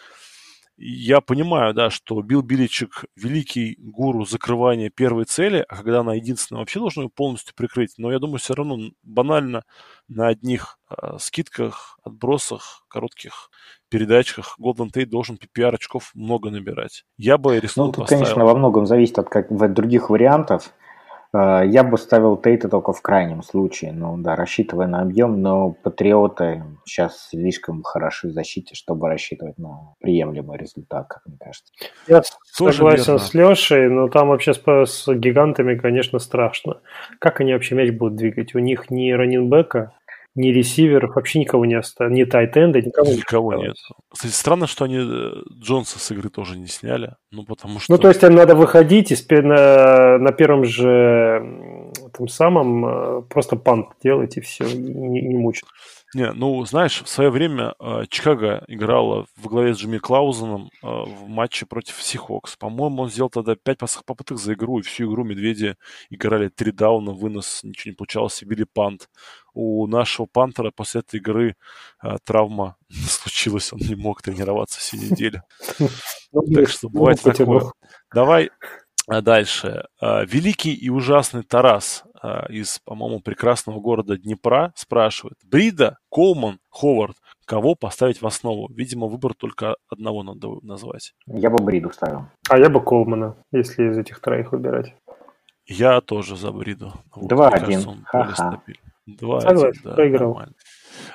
я 0.82 1.20
понимаю, 1.20 1.74
да, 1.74 1.90
что 1.90 2.22
Билл 2.22 2.40
Биличек 2.40 3.04
великий 3.14 3.76
гуру 3.78 4.24
закрывания 4.24 4.88
первой 4.88 5.26
цели, 5.26 5.62
а 5.68 5.76
когда 5.76 6.00
она 6.00 6.14
единственная, 6.14 6.60
вообще 6.60 6.80
должен 6.80 7.02
ее 7.04 7.10
полностью 7.10 7.54
прикрыть. 7.54 7.94
Но 7.98 8.10
я 8.10 8.18
думаю, 8.18 8.38
все 8.38 8.54
равно 8.54 8.90
банально 9.02 9.64
на 10.08 10.28
одних 10.28 10.78
э, 10.88 11.18
скидках, 11.18 11.98
отбросах, 12.02 12.86
коротких 12.88 13.50
передачках 13.90 14.56
Golden 14.58 14.90
Tate 14.90 15.06
должен 15.06 15.36
PPR 15.36 15.74
очков 15.74 16.12
много 16.14 16.50
набирать. 16.50 17.04
Я 17.18 17.36
бы 17.36 17.60
рискнул 17.60 17.88
Ну, 17.88 17.92
тут, 17.92 18.04
поставил. 18.04 18.22
конечно, 18.22 18.44
во 18.46 18.54
многом 18.54 18.86
зависит 18.86 19.18
от 19.18 19.28
как, 19.28 19.48
других 19.74 20.08
вариантов. 20.08 20.72
Э, 21.32 21.62
я 21.66 21.84
бы 21.84 21.96
ставил 21.98 22.36
Тейта 22.36 22.68
только 22.68 22.92
в 22.92 23.02
крайнем 23.02 23.42
случае, 23.42 23.92
ну 23.92 24.16
да, 24.18 24.36
рассчитывая 24.36 24.86
на 24.86 25.02
объем, 25.02 25.40
но 25.40 25.70
Патриоты 25.70 26.64
сейчас 26.84 27.28
слишком 27.28 27.82
хороши 27.82 28.28
в 28.28 28.32
защите, 28.32 28.74
чтобы 28.74 29.08
рассчитывать 29.08 29.58
на 29.58 29.94
приемлемый 30.00 30.58
результат, 30.58 31.06
как 31.08 31.22
мне 31.26 31.36
кажется. 31.38 31.72
Я 32.08 32.22
Тоже 32.58 32.78
согласен 32.78 33.04
верно. 33.04 33.18
с 33.18 33.34
Лешей, 33.34 33.88
но 33.88 34.08
там 34.08 34.28
вообще 34.28 34.54
с, 34.54 34.60
с 34.86 35.14
гигантами, 35.14 35.76
конечно, 35.76 36.18
страшно. 36.18 36.80
Как 37.18 37.40
они 37.40 37.52
вообще 37.52 37.74
мяч 37.74 37.92
будут 37.92 38.16
двигать? 38.16 38.54
У 38.54 38.58
них 38.58 38.90
ни 38.90 39.10
раненбека, 39.12 39.92
ни 40.34 40.48
ресиверов, 40.48 41.14
вообще 41.14 41.40
никого 41.40 41.64
не 41.64 41.74
осталось, 41.74 42.12
ни 42.12 42.24
тайтенда, 42.24 42.80
никого, 42.80 43.12
никого 43.12 43.54
нет. 43.54 43.76
Кстати, 44.08 44.32
странно, 44.32 44.66
что 44.66 44.84
они 44.84 44.98
э, 44.98 45.32
Джонса 45.60 45.98
с 45.98 46.10
игры 46.10 46.28
тоже 46.30 46.56
не 46.56 46.66
сняли, 46.66 47.16
ну 47.30 47.44
потому 47.44 47.80
что... 47.80 47.92
Ну 47.92 47.98
то 47.98 48.08
есть 48.08 48.22
им 48.22 48.34
надо 48.34 48.54
выходить 48.54 49.10
и 49.10 49.40
на, 49.40 50.18
на 50.18 50.32
первом 50.32 50.64
же 50.64 51.90
том 52.16 52.28
самом 52.28 52.86
э, 52.86 53.22
просто 53.22 53.56
пант 53.56 53.88
делать 54.02 54.36
и 54.36 54.40
все, 54.40 54.64
не, 54.64 55.22
не 55.22 55.36
мучить. 55.36 55.64
Не, 56.12 56.32
ну, 56.32 56.64
знаешь, 56.64 57.02
в 57.02 57.08
свое 57.08 57.30
время 57.30 57.74
э, 57.78 58.02
Чикаго 58.08 58.64
играла 58.66 59.26
в 59.36 59.46
главе 59.46 59.74
с 59.74 59.78
Джимми 59.78 59.98
Клаузеном 59.98 60.68
э, 60.82 60.86
в 60.86 61.28
матче 61.28 61.66
против 61.66 62.02
Сихокс. 62.02 62.56
По-моему, 62.56 63.02
он 63.02 63.10
сделал 63.10 63.30
тогда 63.30 63.54
5 63.54 63.78
попыток 64.04 64.38
за 64.38 64.54
игру, 64.54 64.80
и 64.80 64.82
всю 64.82 65.08
игру 65.08 65.22
медведи 65.22 65.76
играли 66.10 66.48
три 66.48 66.72
дауна, 66.72 67.12
вынос, 67.12 67.60
ничего 67.62 67.92
не 67.92 67.96
получалось, 67.96 68.42
и 68.42 68.44
били 68.44 68.64
пант. 68.64 69.08
У 69.54 69.86
нашего 69.86 70.26
пантера 70.26 70.70
после 70.70 71.00
этой 71.00 71.20
игры 71.20 71.56
э, 72.02 72.16
травма 72.24 72.76
случилась, 72.90 73.72
он 73.72 73.80
не 73.80 73.94
мог 73.94 74.22
тренироваться 74.22 74.78
всю 74.80 74.96
неделю. 74.96 75.42
Ну, 76.32 76.42
так 76.42 76.68
что 76.68 76.88
бывает 76.88 77.20
такое. 77.20 77.72
Давай 78.14 78.50
а 79.10 79.22
дальше. 79.22 79.86
А, 80.00 80.24
великий 80.24 80.72
и 80.72 80.88
ужасный 80.88 81.42
Тарас 81.42 82.04
а, 82.22 82.46
из, 82.48 82.78
по-моему, 82.78 83.20
прекрасного 83.20 83.80
города 83.80 84.16
Днепра 84.16 84.72
спрашивает. 84.76 85.36
Брида, 85.44 85.98
Колман, 86.10 86.60
Ховард. 86.68 87.16
Кого 87.44 87.74
поставить 87.74 88.22
в 88.22 88.26
основу? 88.26 88.72
Видимо, 88.72 89.08
выбор 89.08 89.34
только 89.34 89.74
одного 89.88 90.22
надо 90.22 90.60
назвать. 90.62 91.14
Я 91.26 91.50
бы 91.50 91.62
Бриду 91.64 91.90
ставил. 91.90 92.26
А 92.48 92.56
я 92.56 92.70
бы 92.70 92.80
Колмана, 92.80 93.34
если 93.50 93.90
из 93.90 93.98
этих 93.98 94.20
троих 94.20 94.52
выбирать. 94.52 94.94
Я 95.66 96.00
тоже 96.00 96.36
за 96.36 96.52
Бриду. 96.52 96.92
Два-один. 97.16 97.80
Вот, 97.80 97.96
Ха-ха. 98.04 98.62
Два-один, 99.18 99.72
да, 99.84 99.92
проиграл. 99.94 100.42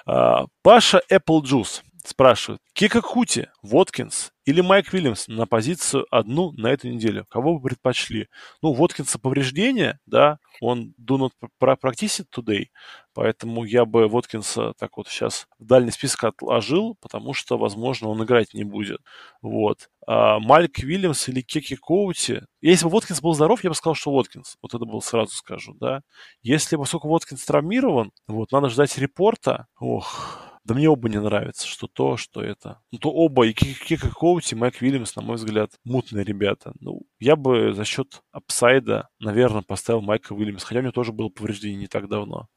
А, 0.05 0.45
Паша 0.61 1.01
Apple 1.11 1.41
Juice 1.41 1.81
спрашивает. 2.07 2.61
Кика 2.73 3.01
Кути, 3.01 3.47
Воткинс 3.61 4.31
или 4.45 4.61
Майк 4.61 4.93
Уильямс 4.93 5.27
на 5.27 5.47
позицию 5.47 6.05
одну 6.11 6.51
на 6.51 6.67
эту 6.67 6.87
неделю? 6.87 7.25
Кого 7.29 7.57
бы 7.57 7.69
предпочли? 7.69 8.27
Ну, 8.61 8.73
Воткинса 8.73 9.17
повреждения, 9.17 9.99
да, 10.05 10.37
он 10.61 10.93
do 10.99 11.17
not 11.17 11.31
practice 11.59 12.23
today, 12.35 12.67
поэтому 13.13 13.63
я 13.63 13.85
бы 13.85 14.07
Воткинса 14.07 14.73
так 14.77 14.97
вот 14.97 15.07
сейчас 15.07 15.47
в 15.57 15.65
дальний 15.65 15.91
список 15.91 16.25
отложил, 16.25 16.95
потому 17.01 17.33
что, 17.33 17.57
возможно, 17.57 18.09
он 18.09 18.23
играть 18.23 18.53
не 18.53 18.63
будет. 18.63 18.99
Вот. 19.41 19.89
А 20.07 20.39
Майк 20.39 20.77
Уильямс 20.77 21.27
или 21.27 21.41
Кики 21.41 21.75
Коути, 21.75 22.43
если 22.61 22.85
бы 22.85 22.91
Воткинс 22.91 23.21
был 23.21 23.33
здоров, 23.33 23.63
я 23.63 23.69
бы 23.71 23.75
сказал, 23.75 23.95
что 23.95 24.11
Воткинс. 24.11 24.57
Вот 24.61 24.73
это 24.73 24.85
был 24.85 25.01
сразу 25.01 25.35
скажу, 25.35 25.73
да. 25.73 26.01
Если, 26.43 26.75
поскольку 26.75 27.07
Воткинс 27.07 27.43
травмирован, 27.45 28.11
вот, 28.27 28.51
надо 28.51 28.69
ждать 28.69 28.97
репорта, 28.97 29.67
ох, 29.79 30.44
да 30.65 30.73
мне 30.73 30.89
оба 30.89 31.09
не 31.09 31.21
нравится, 31.21 31.67
что 31.67 31.87
то, 31.87 32.17
что 32.17 32.41
это. 32.41 32.79
Ну, 32.91 32.97
то 32.97 33.11
оба, 33.11 33.45
и 33.45 33.53
Кика 33.53 34.09
Коути, 34.09 34.55
и 34.55 34.57
Майк 34.57 34.81
Уильямс, 34.81 35.15
на 35.15 35.21
мой 35.21 35.35
взгляд, 35.35 35.69
мутные 35.83 36.25
ребята. 36.25 36.73
Ну, 36.79 37.01
я 37.19 37.35
бы 37.35 37.73
за 37.73 37.85
счет 37.85 38.21
апсайда, 38.31 39.07
наверное, 39.19 39.61
поставил 39.61 40.01
Майка 40.01 40.33
Уильямс, 40.33 40.63
хотя 40.63 40.79
у 40.79 40.83
него 40.83 40.91
тоже 40.91 41.11
было 41.11 41.29
повреждение 41.29 41.77
не 41.77 41.87
так 41.87 42.09
давно. 42.09 42.47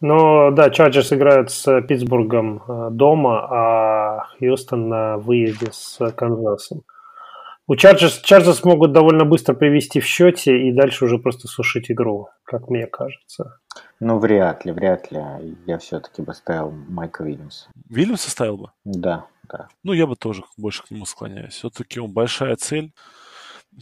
Ну, 0.00 0.52
да, 0.52 0.70
Чарджерс 0.70 1.12
играют 1.12 1.50
с 1.50 1.80
Питтсбургом 1.82 2.62
э, 2.68 2.90
дома, 2.92 3.48
а 3.50 4.26
Хьюстон 4.38 4.88
на 4.88 5.18
выезде 5.18 5.68
с 5.72 5.98
Канзасом. 6.12 6.82
У 7.68 7.74
Чарджерс, 7.74 8.20
Чарджерс 8.20 8.62
могут 8.62 8.92
довольно 8.92 9.24
быстро 9.24 9.52
повести 9.54 9.98
в 9.98 10.06
счете 10.06 10.68
и 10.68 10.72
дальше 10.72 11.04
уже 11.04 11.18
просто 11.18 11.48
сушить 11.48 11.90
игру, 11.90 12.28
как 12.44 12.68
мне 12.68 12.86
кажется. 12.86 13.58
Ну, 13.98 14.20
вряд 14.20 14.64
ли, 14.64 14.70
вряд 14.70 15.10
ли. 15.10 15.20
Я 15.66 15.78
все-таки 15.78 16.22
бы 16.22 16.32
ставил 16.32 16.70
Майка 16.70 17.24
Вильямса. 17.24 17.68
Вильямса 17.88 18.30
ставил 18.30 18.56
бы? 18.56 18.70
Да, 18.84 19.26
да. 19.50 19.68
Ну, 19.82 19.92
я 19.94 20.06
бы 20.06 20.14
тоже 20.14 20.44
больше 20.56 20.84
к 20.84 20.92
нему 20.92 21.06
склоняюсь. 21.06 21.54
Все-таки 21.54 21.98
он 21.98 22.12
большая 22.12 22.54
цель. 22.54 22.92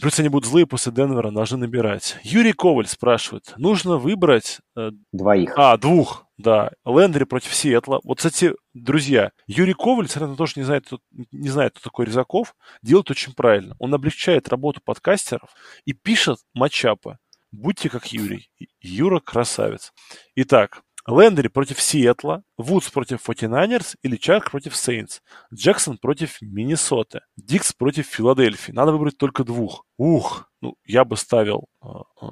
Плюс 0.01 0.19
они 0.19 0.31
будут 0.31 0.49
злые 0.49 0.67
после 0.67 0.91
Денвера, 0.91 1.31
должны 1.31 1.59
набирать. 1.59 2.17
Юрий 2.23 2.53
Коваль 2.53 2.87
спрашивает, 2.87 3.53
нужно 3.59 3.97
выбрать... 3.97 4.61
Э, 4.77 4.91
Двоих. 5.13 5.55
А, 5.57 5.77
двух, 5.77 6.24
да. 6.37 6.71
Лендри 6.85 7.25
против 7.25 7.55
Сиэтла. 7.55 8.01
Вот, 8.03 8.19
кстати, 8.19 8.55
друзья, 8.73 9.31
Юрий 9.47 9.75
Коваль, 9.75 10.05
несмотря 10.05 10.29
на 10.29 10.37
то, 10.37 10.47
что 10.47 10.61
не 10.61 10.67
знает, 10.67 10.89
не 11.33 11.49
знает, 11.49 11.73
кто 11.73 11.91
такой 11.91 12.07
Резаков, 12.07 12.55
делает 12.83 13.11
очень 13.11 13.35
правильно. 13.35 13.77
Он 13.79 13.95
облегчает 13.95 14.49
работу 14.49 14.81
подкастеров 14.85 15.51
и 15.85 15.93
пишет 15.93 16.39
матчапы. 16.53 17.19
Будьте 17.53 17.89
как 17.89 18.13
Юрий. 18.13 18.51
Юра 18.81 19.21
красавец. 19.21 19.93
Итак, 20.35 20.83
Лендри 21.07 21.49
против 21.49 21.81
Сиэтла, 21.81 22.43
Вудс 22.57 22.91
против 22.91 23.23
49 23.23 23.97
или 24.03 24.17
Чарк 24.17 24.51
против 24.51 24.75
Сейнс, 24.75 25.23
Джексон 25.53 25.99
против 25.99 26.41
Миннесоты, 26.41 27.21
Дикс 27.37 27.73
против 27.73 28.07
Филадельфии. 28.07 28.73
Надо 28.73 28.93
выбрать 28.93 29.19
только 29.19 29.45
двух. 29.45 29.85
Ух, 29.99 30.51
ну, 30.63 30.77
я 30.85 31.05
бы 31.05 31.17
ставил 31.17 31.69
э, 31.83 31.87
э, 32.23 32.27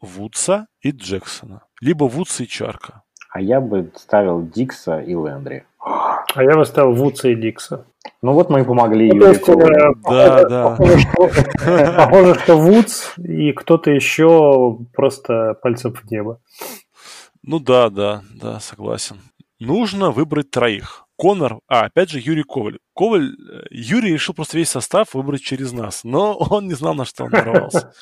Вудса 0.00 0.66
и 0.80 0.90
Джексона. 0.92 1.62
Либо 1.80 2.04
Вудса 2.04 2.44
и 2.44 2.48
Чарка. 2.48 3.02
А 3.36 3.40
я 3.42 3.60
бы 3.60 3.90
ставил 3.96 4.40
Дикса 4.40 4.98
и 5.00 5.10
Лендри. 5.10 5.66
А 5.78 6.42
я 6.42 6.56
бы 6.56 6.64
ставил 6.64 6.94
Вудса 6.94 7.28
и 7.28 7.34
Дикса. 7.34 7.84
Ну 8.22 8.32
вот 8.32 8.48
мы 8.48 8.62
и 8.62 8.64
помогли 8.64 9.12
ну, 9.12 9.28
есть, 9.28 9.46
э, 9.46 9.54
Да, 9.54 9.92
похоже, 10.02 10.48
да. 10.48 10.70
Похоже 10.70 10.98
что, 11.00 11.92
похоже, 11.96 12.34
что 12.40 12.56
Вудс 12.56 13.12
и 13.18 13.52
кто-то 13.52 13.90
еще 13.90 14.78
просто 14.94 15.52
пальцем 15.60 15.92
в 15.92 16.10
небо. 16.10 16.40
Ну 17.42 17.60
да, 17.60 17.90
да, 17.90 18.22
да, 18.34 18.58
согласен. 18.58 19.18
Нужно 19.60 20.12
выбрать 20.12 20.50
троих. 20.50 21.04
Конор, 21.16 21.58
а, 21.68 21.84
опять 21.84 22.08
же, 22.08 22.20
Юрий 22.20 22.42
Коваль. 22.42 22.78
Коваль, 22.94 23.34
э, 23.34 23.66
Юрий 23.70 24.14
решил 24.14 24.32
просто 24.32 24.56
весь 24.56 24.70
состав 24.70 25.12
выбрать 25.12 25.42
через 25.42 25.72
нас, 25.72 26.04
но 26.04 26.38
он 26.50 26.68
не 26.68 26.74
знал, 26.74 26.94
на 26.94 27.04
что 27.04 27.24
он 27.24 27.32
нарвался. 27.32 27.92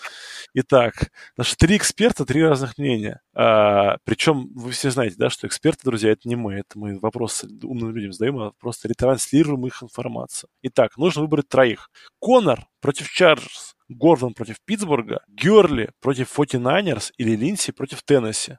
Итак, 0.57 1.11
наши 1.37 1.57
три 1.57 1.77
эксперта, 1.77 2.25
три 2.25 2.41
разных 2.41 2.79
мнения. 2.79 3.21
А, 3.35 3.97
причем 4.05 4.53
вы 4.55 4.71
все 4.71 4.91
знаете, 4.91 5.17
да, 5.19 5.29
что 5.29 5.49
эксперты, 5.49 5.81
друзья, 5.85 6.13
это 6.13 6.29
не 6.29 6.37
мы, 6.37 6.55
это 6.55 6.79
мы 6.79 7.01
вопросы 7.01 7.49
умным 7.65 7.91
людям 7.91 8.13
задаем, 8.13 8.39
а 8.39 8.53
просто 8.61 8.87
ретранслируем 8.87 9.67
их 9.67 9.83
информацию. 9.83 10.49
Итак, 10.63 10.97
нужно 10.97 11.23
выбрать 11.23 11.49
троих. 11.49 11.91
Конор 12.21 12.69
против 12.81 13.11
Чарджерс, 13.11 13.75
Гордон 13.89 14.33
против 14.33 14.61
Питтсбурга, 14.65 15.25
Герли 15.27 15.91
против 16.01 16.29
49 16.29 17.15
или 17.19 17.35
Линси 17.35 17.73
против 17.73 18.05
Теннесси. 18.05 18.59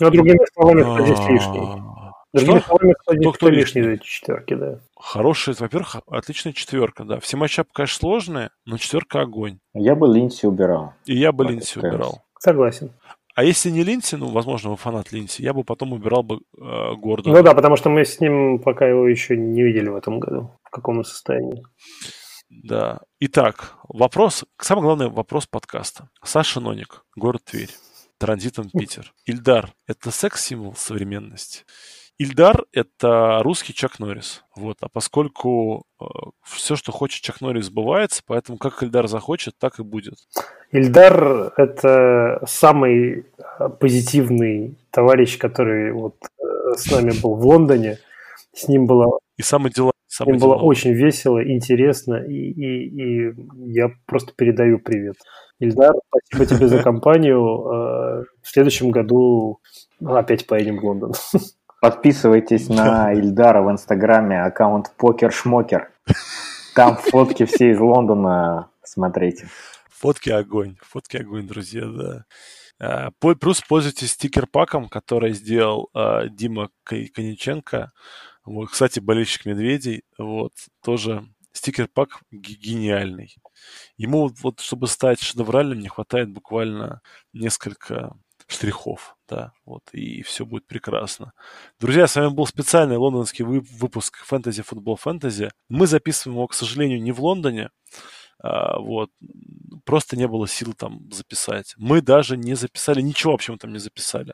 Ну, 0.00 0.10
другими 0.10 0.38
словами, 0.54 1.04
здесь 1.04 1.28
лишний? 1.28 2.09
Другими 2.32 2.60
словами, 2.60 2.94
кто 2.98 3.14
здесь 3.14 3.34
кто 3.34 3.48
лишний 3.48 3.82
из 3.82 3.86
этой 3.86 4.04
четверки, 4.04 4.54
да. 4.54 4.80
Хорошая, 4.96 5.56
во-первых, 5.58 5.96
отличная 6.06 6.52
четверка, 6.52 7.04
да. 7.04 7.18
Все 7.20 7.36
матчапы, 7.36 7.70
конечно, 7.72 7.98
сложные, 7.98 8.50
но 8.64 8.78
четверка 8.78 9.22
огонь. 9.22 9.58
Я 9.74 9.94
бы 9.94 10.06
Линси 10.06 10.46
убирал. 10.46 10.94
И 11.06 11.16
я 11.16 11.32
бы 11.32 11.44
Линси 11.44 11.78
убирал. 11.78 12.22
Согласен. 12.38 12.92
А 13.34 13.44
если 13.44 13.70
не 13.70 13.82
Линси, 13.84 14.16
ну, 14.16 14.28
возможно, 14.28 14.70
вы 14.70 14.76
фанат 14.76 15.12
Линси, 15.12 15.42
я 15.42 15.54
бы 15.54 15.64
потом 15.64 15.92
убирал 15.92 16.22
бы 16.22 16.36
э, 16.36 16.94
Гордона. 16.96 17.36
Ну 17.36 17.42
да, 17.42 17.54
потому 17.54 17.76
что 17.76 17.88
мы 17.88 18.04
с 18.04 18.20
ним 18.20 18.58
пока 18.58 18.86
его 18.86 19.08
еще 19.08 19.36
не 19.36 19.62
видели 19.62 19.88
в 19.88 19.96
этом 19.96 20.20
году, 20.20 20.52
в 20.64 20.70
каком 20.70 20.98
он 20.98 21.04
состоянии. 21.04 21.64
Да. 22.50 22.98
Итак, 23.20 23.74
вопрос, 23.88 24.44
самый 24.60 24.82
главный 24.82 25.08
вопрос 25.08 25.46
подкаста. 25.46 26.08
Саша 26.22 26.60
Ноник, 26.60 27.04
город 27.16 27.42
Тверь. 27.44 27.70
транзитом 28.18 28.68
Питер. 28.68 29.14
Ильдар– 29.24 29.72
это 29.86 30.10
секс-символ 30.10 30.74
современности. 30.74 31.64
Ильдар— 32.20 32.66
это 32.74 33.40
русский 33.42 33.72
Чак 33.72 33.98
Норрис. 33.98 34.44
Вот. 34.54 34.76
А 34.82 34.90
поскольку 34.90 35.86
э, 35.98 36.04
все, 36.42 36.76
что 36.76 36.92
хочет 36.92 37.22
Чак 37.22 37.40
Норрис, 37.40 37.64
сбывается, 37.64 38.20
поэтому 38.26 38.58
как 38.58 38.82
Ильдар 38.82 39.08
захочет, 39.08 39.54
так 39.58 39.78
и 39.78 39.82
будет. 39.82 40.16
Ильдар– 40.70 41.54
это 41.56 42.42
самый 42.46 43.24
э, 43.24 43.68
позитивный 43.70 44.76
товарищ, 44.90 45.38
который 45.38 45.92
вот 45.92 46.16
э, 46.22 46.74
с 46.76 46.90
нами 46.90 47.12
был 47.22 47.36
в 47.36 47.46
Лондоне. 47.46 47.96
С 48.52 48.68
ним 48.68 48.84
было... 48.84 49.20
И 49.38 49.42
самый 49.42 49.72
дела. 49.72 49.92
С 50.06 50.20
ним 50.20 50.36
было 50.36 50.56
очень 50.56 50.92
весело, 50.92 51.42
интересно, 51.42 52.16
и, 52.16 52.34
и, 52.34 53.30
и 53.30 53.34
я 53.72 53.88
просто 54.04 54.34
передаю 54.36 54.78
привет. 54.78 55.16
Ильдар, 55.58 55.94
спасибо 56.08 56.44
тебе 56.44 56.68
за 56.68 56.82
компанию. 56.82 57.40
В 57.40 58.26
следующем 58.42 58.90
году 58.90 59.60
опять 60.04 60.46
поедем 60.46 60.80
в 60.80 60.84
Лондон. 60.84 61.14
Подписывайтесь 61.80 62.68
на 62.68 63.14
Ильдара 63.14 63.62
в 63.62 63.70
Инстаграме, 63.70 64.42
аккаунт 64.42 64.92
Покер-шмокер. 64.98 65.88
Там 66.74 66.96
фотки 66.96 67.46
все 67.46 67.70
из 67.70 67.80
Лондона 67.80 68.70
смотрите. 68.82 69.48
Фотки 69.88 70.30
огонь, 70.30 70.76
фотки 70.82 71.16
огонь, 71.16 71.46
друзья, 71.46 71.86
да. 71.86 72.24
А, 72.80 73.10
плюс 73.40 73.60
пользуйтесь 73.62 74.12
стикер-паком, 74.12 74.88
который 74.88 75.32
сделал 75.32 75.90
uh, 75.94 76.28
Дима 76.28 76.70
Кониченко. 76.84 77.92
Вот, 78.44 78.70
кстати, 78.70 79.00
болельщик 79.00 79.44
медведей. 79.44 80.04
Вот, 80.18 80.52
тоже 80.82 81.24
стикер-пак 81.52 82.20
гениальный. 82.30 83.36
Ему 83.96 84.30
вот, 84.42 84.60
чтобы 84.60 84.86
стать 84.86 85.20
шедевральным, 85.20 85.80
не 85.80 85.88
хватает 85.88 86.30
буквально 86.30 87.02
несколько 87.32 88.14
штрихов, 88.50 89.16
да, 89.28 89.52
вот, 89.64 89.82
и 89.92 90.22
все 90.22 90.44
будет 90.44 90.66
прекрасно. 90.66 91.32
Друзья, 91.78 92.06
с 92.06 92.16
вами 92.16 92.30
был 92.34 92.46
специальный 92.46 92.96
лондонский 92.96 93.44
выпуск 93.44 94.24
фэнтези 94.24 94.62
футбол 94.62 94.96
фэнтези. 94.96 95.50
Мы 95.68 95.86
записываем 95.86 96.38
его, 96.38 96.46
к 96.48 96.54
сожалению, 96.54 97.02
не 97.02 97.12
в 97.12 97.20
Лондоне, 97.20 97.70
а, 98.42 98.78
вот, 98.78 99.10
просто 99.84 100.16
не 100.16 100.26
было 100.26 100.48
сил 100.48 100.72
там 100.72 101.10
записать. 101.12 101.74
Мы 101.76 102.00
даже 102.00 102.36
не 102.38 102.54
записали, 102.54 103.02
ничего, 103.02 103.32
в 103.32 103.34
общем, 103.34 103.58
там 103.58 103.72
не 103.72 103.78
записали. 103.78 104.32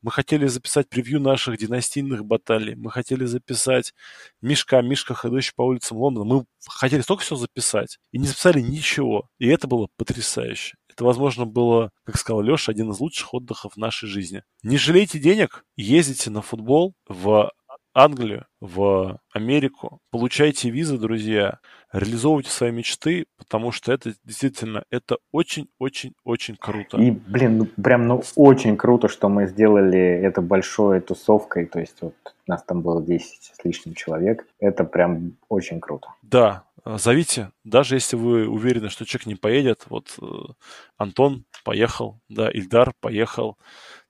Мы 0.00 0.12
хотели 0.12 0.46
записать 0.46 0.88
превью 0.88 1.20
наших 1.20 1.58
династийных 1.58 2.24
баталий, 2.24 2.76
мы 2.76 2.90
хотели 2.92 3.24
записать 3.24 3.94
Мишка, 4.40 4.80
Мишка, 4.80 5.14
ходящий 5.14 5.52
по 5.56 5.62
улицам 5.62 5.98
Лондона. 5.98 6.24
Мы 6.24 6.44
хотели 6.68 7.00
столько 7.00 7.24
всего 7.24 7.36
записать, 7.36 7.98
и 8.12 8.18
не 8.18 8.26
записали 8.28 8.60
ничего. 8.60 9.28
И 9.38 9.48
это 9.48 9.66
было 9.66 9.88
потрясающе. 9.96 10.76
Это, 10.98 11.04
возможно, 11.04 11.46
было, 11.46 11.92
как 12.02 12.16
сказал 12.16 12.42
Леша, 12.42 12.72
один 12.72 12.90
из 12.90 12.98
лучших 12.98 13.32
отдыхов 13.32 13.74
в 13.74 13.76
нашей 13.76 14.08
жизни. 14.08 14.42
Не 14.64 14.78
жалейте 14.78 15.20
денег, 15.20 15.64
ездите 15.76 16.28
на 16.28 16.42
футбол 16.42 16.94
в 17.06 17.52
Англию, 17.94 18.46
в 18.60 19.20
Америку, 19.32 20.00
получайте 20.10 20.70
визы, 20.70 20.98
друзья, 20.98 21.60
реализовывайте 21.92 22.50
свои 22.50 22.72
мечты, 22.72 23.26
потому 23.36 23.70
что 23.70 23.92
это 23.92 24.12
действительно, 24.24 24.82
это 24.90 25.18
очень-очень-очень 25.30 26.56
круто. 26.56 26.96
И, 26.96 27.12
блин, 27.12 27.58
ну 27.58 27.66
прям, 27.80 28.08
ну 28.08 28.24
очень 28.34 28.76
круто, 28.76 29.06
что 29.06 29.28
мы 29.28 29.46
сделали 29.46 30.00
это 30.00 30.42
большой 30.42 31.00
тусовкой, 31.00 31.66
то 31.66 31.78
есть 31.78 31.96
вот 32.00 32.14
нас 32.48 32.64
там 32.64 32.82
было 32.82 33.00
10 33.00 33.52
с 33.54 33.64
лишним 33.64 33.94
человек, 33.94 34.48
это 34.58 34.82
прям 34.82 35.36
очень 35.48 35.78
круто. 35.78 36.08
Да, 36.22 36.64
зовите, 36.96 37.50
даже 37.64 37.96
если 37.96 38.16
вы 38.16 38.48
уверены, 38.48 38.88
что 38.88 39.04
человек 39.04 39.26
не 39.26 39.34
поедет. 39.34 39.84
Вот 39.88 40.16
э, 40.20 40.24
Антон 40.96 41.44
поехал, 41.64 42.20
да, 42.28 42.48
Ильдар 42.50 42.92
поехал, 43.00 43.58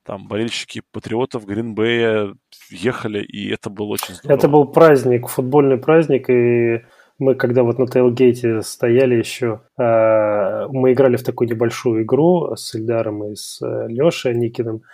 там 0.04 0.28
болельщики 0.28 0.82
патриотов 0.92 1.44
Гринбея 1.44 2.34
ехали, 2.70 3.22
и 3.22 3.50
это 3.50 3.68
было 3.70 3.88
очень 3.88 4.14
здорово. 4.14 4.38
Это 4.38 4.48
был 4.48 4.64
праздник, 4.66 5.28
футбольный 5.28 5.78
праздник, 5.78 6.30
и 6.30 6.84
мы 7.18 7.34
когда 7.34 7.64
вот 7.64 7.78
на 7.78 7.88
тейлгейте 7.88 8.62
стояли 8.62 9.16
еще, 9.16 9.62
э, 9.76 10.66
мы 10.68 10.92
играли 10.92 11.16
в 11.16 11.24
такую 11.24 11.48
небольшую 11.48 12.04
игру 12.04 12.54
с 12.54 12.74
Ильдаром 12.74 13.24
и 13.24 13.34
с 13.34 13.60
Лешей 13.88 14.34
Никиным, 14.34 14.82
Э, 14.82 14.84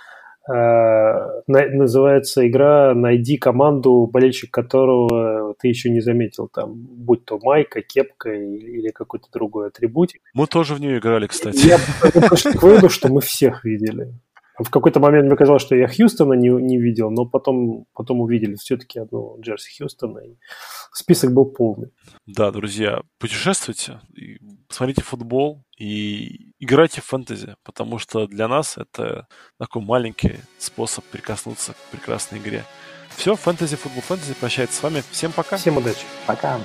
называется 0.47 2.47
игра 2.47 2.95
«Найди 2.95 3.39
команду, 3.39 4.09
болельщик 4.13 4.51
которого 4.51 5.55
ты 5.59 5.69
еще 5.69 5.91
не 5.91 6.01
заметил, 6.01 6.49
там, 6.49 6.75
будь 6.75 7.25
то 7.25 7.39
майка, 7.43 7.83
кепка 7.83 8.33
или 8.33 8.91
какой-то 8.91 9.27
другой 9.33 9.69
атрибутик». 9.69 10.21
Мы 10.35 10.47
тоже 10.47 10.75
в 10.75 10.81
нее 10.81 10.99
играли, 10.99 11.27
кстати. 11.27 11.67
Я 11.67 11.79
пришел 12.29 12.53
к 12.53 12.63
выводу, 12.63 12.89
что 12.89 13.09
мы 13.09 13.21
всех 13.21 13.65
видели. 13.65 14.13
В 14.57 14.71
какой-то 14.71 15.01
момент 15.01 15.27
мне 15.27 15.37
казалось, 15.37 15.63
что 15.63 15.75
я 15.75 15.89
Хьюстона 15.89 16.35
не, 16.35 16.49
не 16.49 16.79
видел, 16.79 17.11
но 17.11 17.27
потом, 17.27 17.87
потом 17.93 18.21
увидели 18.21 18.55
все-таки 18.55 19.01
одну 19.01 19.37
Джерси 19.41 19.77
Хьюстона, 19.77 20.21
и 20.21 20.37
список 20.93 21.33
был 21.33 21.47
полный. 21.47 21.91
Да, 22.27 22.53
друзья, 22.53 23.01
путешествуйте, 23.19 23.99
смотрите 24.75 25.03
футбол 25.03 25.65
и 25.79 26.53
играйте 26.59 27.01
в 27.01 27.05
фэнтези, 27.05 27.57
потому 27.63 27.99
что 27.99 28.27
для 28.27 28.49
нас 28.49 28.77
это 28.77 29.27
такой 29.59 29.83
маленький 29.83 30.41
способ 30.59 31.05
прикоснуться 31.05 31.73
к 31.73 31.77
прекрасной 31.91 32.39
игре. 32.39 32.65
Все, 33.17 33.37
фэнтези, 33.37 33.77
футбол, 33.77 34.03
фэнтези 34.03 34.35
прощается 34.35 34.77
с 34.77 34.83
вами. 34.83 35.03
Всем 35.11 35.33
пока. 35.33 35.57
Всем 35.57 35.77
удачи. 35.77 36.05
Пока. 36.27 36.59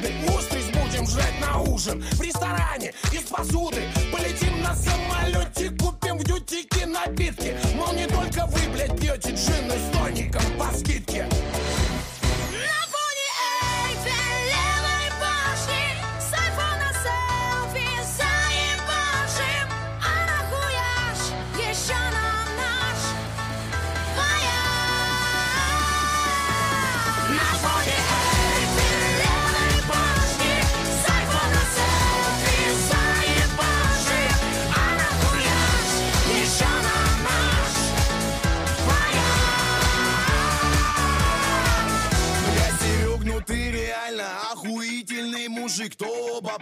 блюды 0.00 0.12
Устриц 0.28 0.64
будем 0.66 1.06
жрать 1.06 1.40
на 1.40 1.60
ужин. 1.60 2.02
В 2.12 2.20
ресторане 2.20 2.92
из 3.12 3.22
посуды 3.22 3.82
Полетим 4.12 4.62
на 4.62 4.74
самолете 4.74 5.69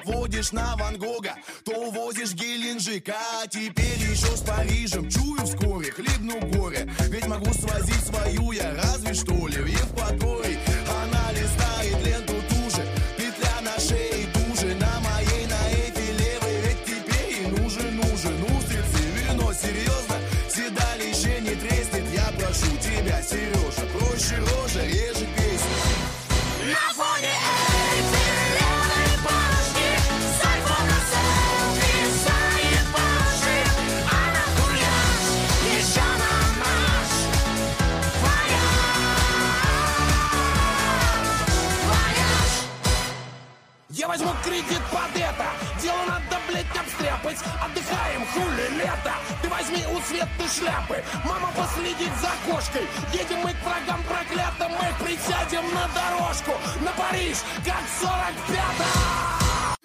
обводишь 0.09 0.53
на 0.53 0.77
Ван 0.77 0.99
Гога 0.99 1.35
То 1.65 1.73
увозишь 1.73 2.33
Геленджик. 2.33 3.09
А 3.09 3.47
теперь 3.47 3.99
еще 3.99 4.37
с 4.37 4.41
Парижем. 4.41 5.09
Чую 5.11 5.45
вскоре, 5.45 5.91
хлебну 5.91 6.41
горе 6.41 6.91
Ведь 7.09 7.27
могу 7.27 7.53
свозить 7.53 8.05
свою 8.05 8.53
я 8.53 8.75
разве 8.75 9.15
что 9.15 9.47
ли 9.47 9.63
В 9.63 9.67
Евпатории 9.67 10.68
Хули, 48.39 48.69
лето! 48.79 49.15
Ты 49.43 49.49
возьми 49.49 49.85
у 49.87 50.01
Светы 50.03 50.47
шляпы 50.49 51.03
Мама 51.25 51.51
последит 51.57 52.13
за 52.21 52.31
кошкой. 52.47 52.87
Едем 53.13 53.39
мы 53.43 53.53
к 53.53 53.63
врагам 53.65 54.03
проклятым 54.05 54.71
Мы 54.71 55.05
присядем 55.05 55.65
на 55.75 55.89
дорожку. 55.89 56.53
На 56.81 56.93
Париж, 56.93 57.39
как 57.65 57.83
в 57.83 58.05
45-м 58.05 59.78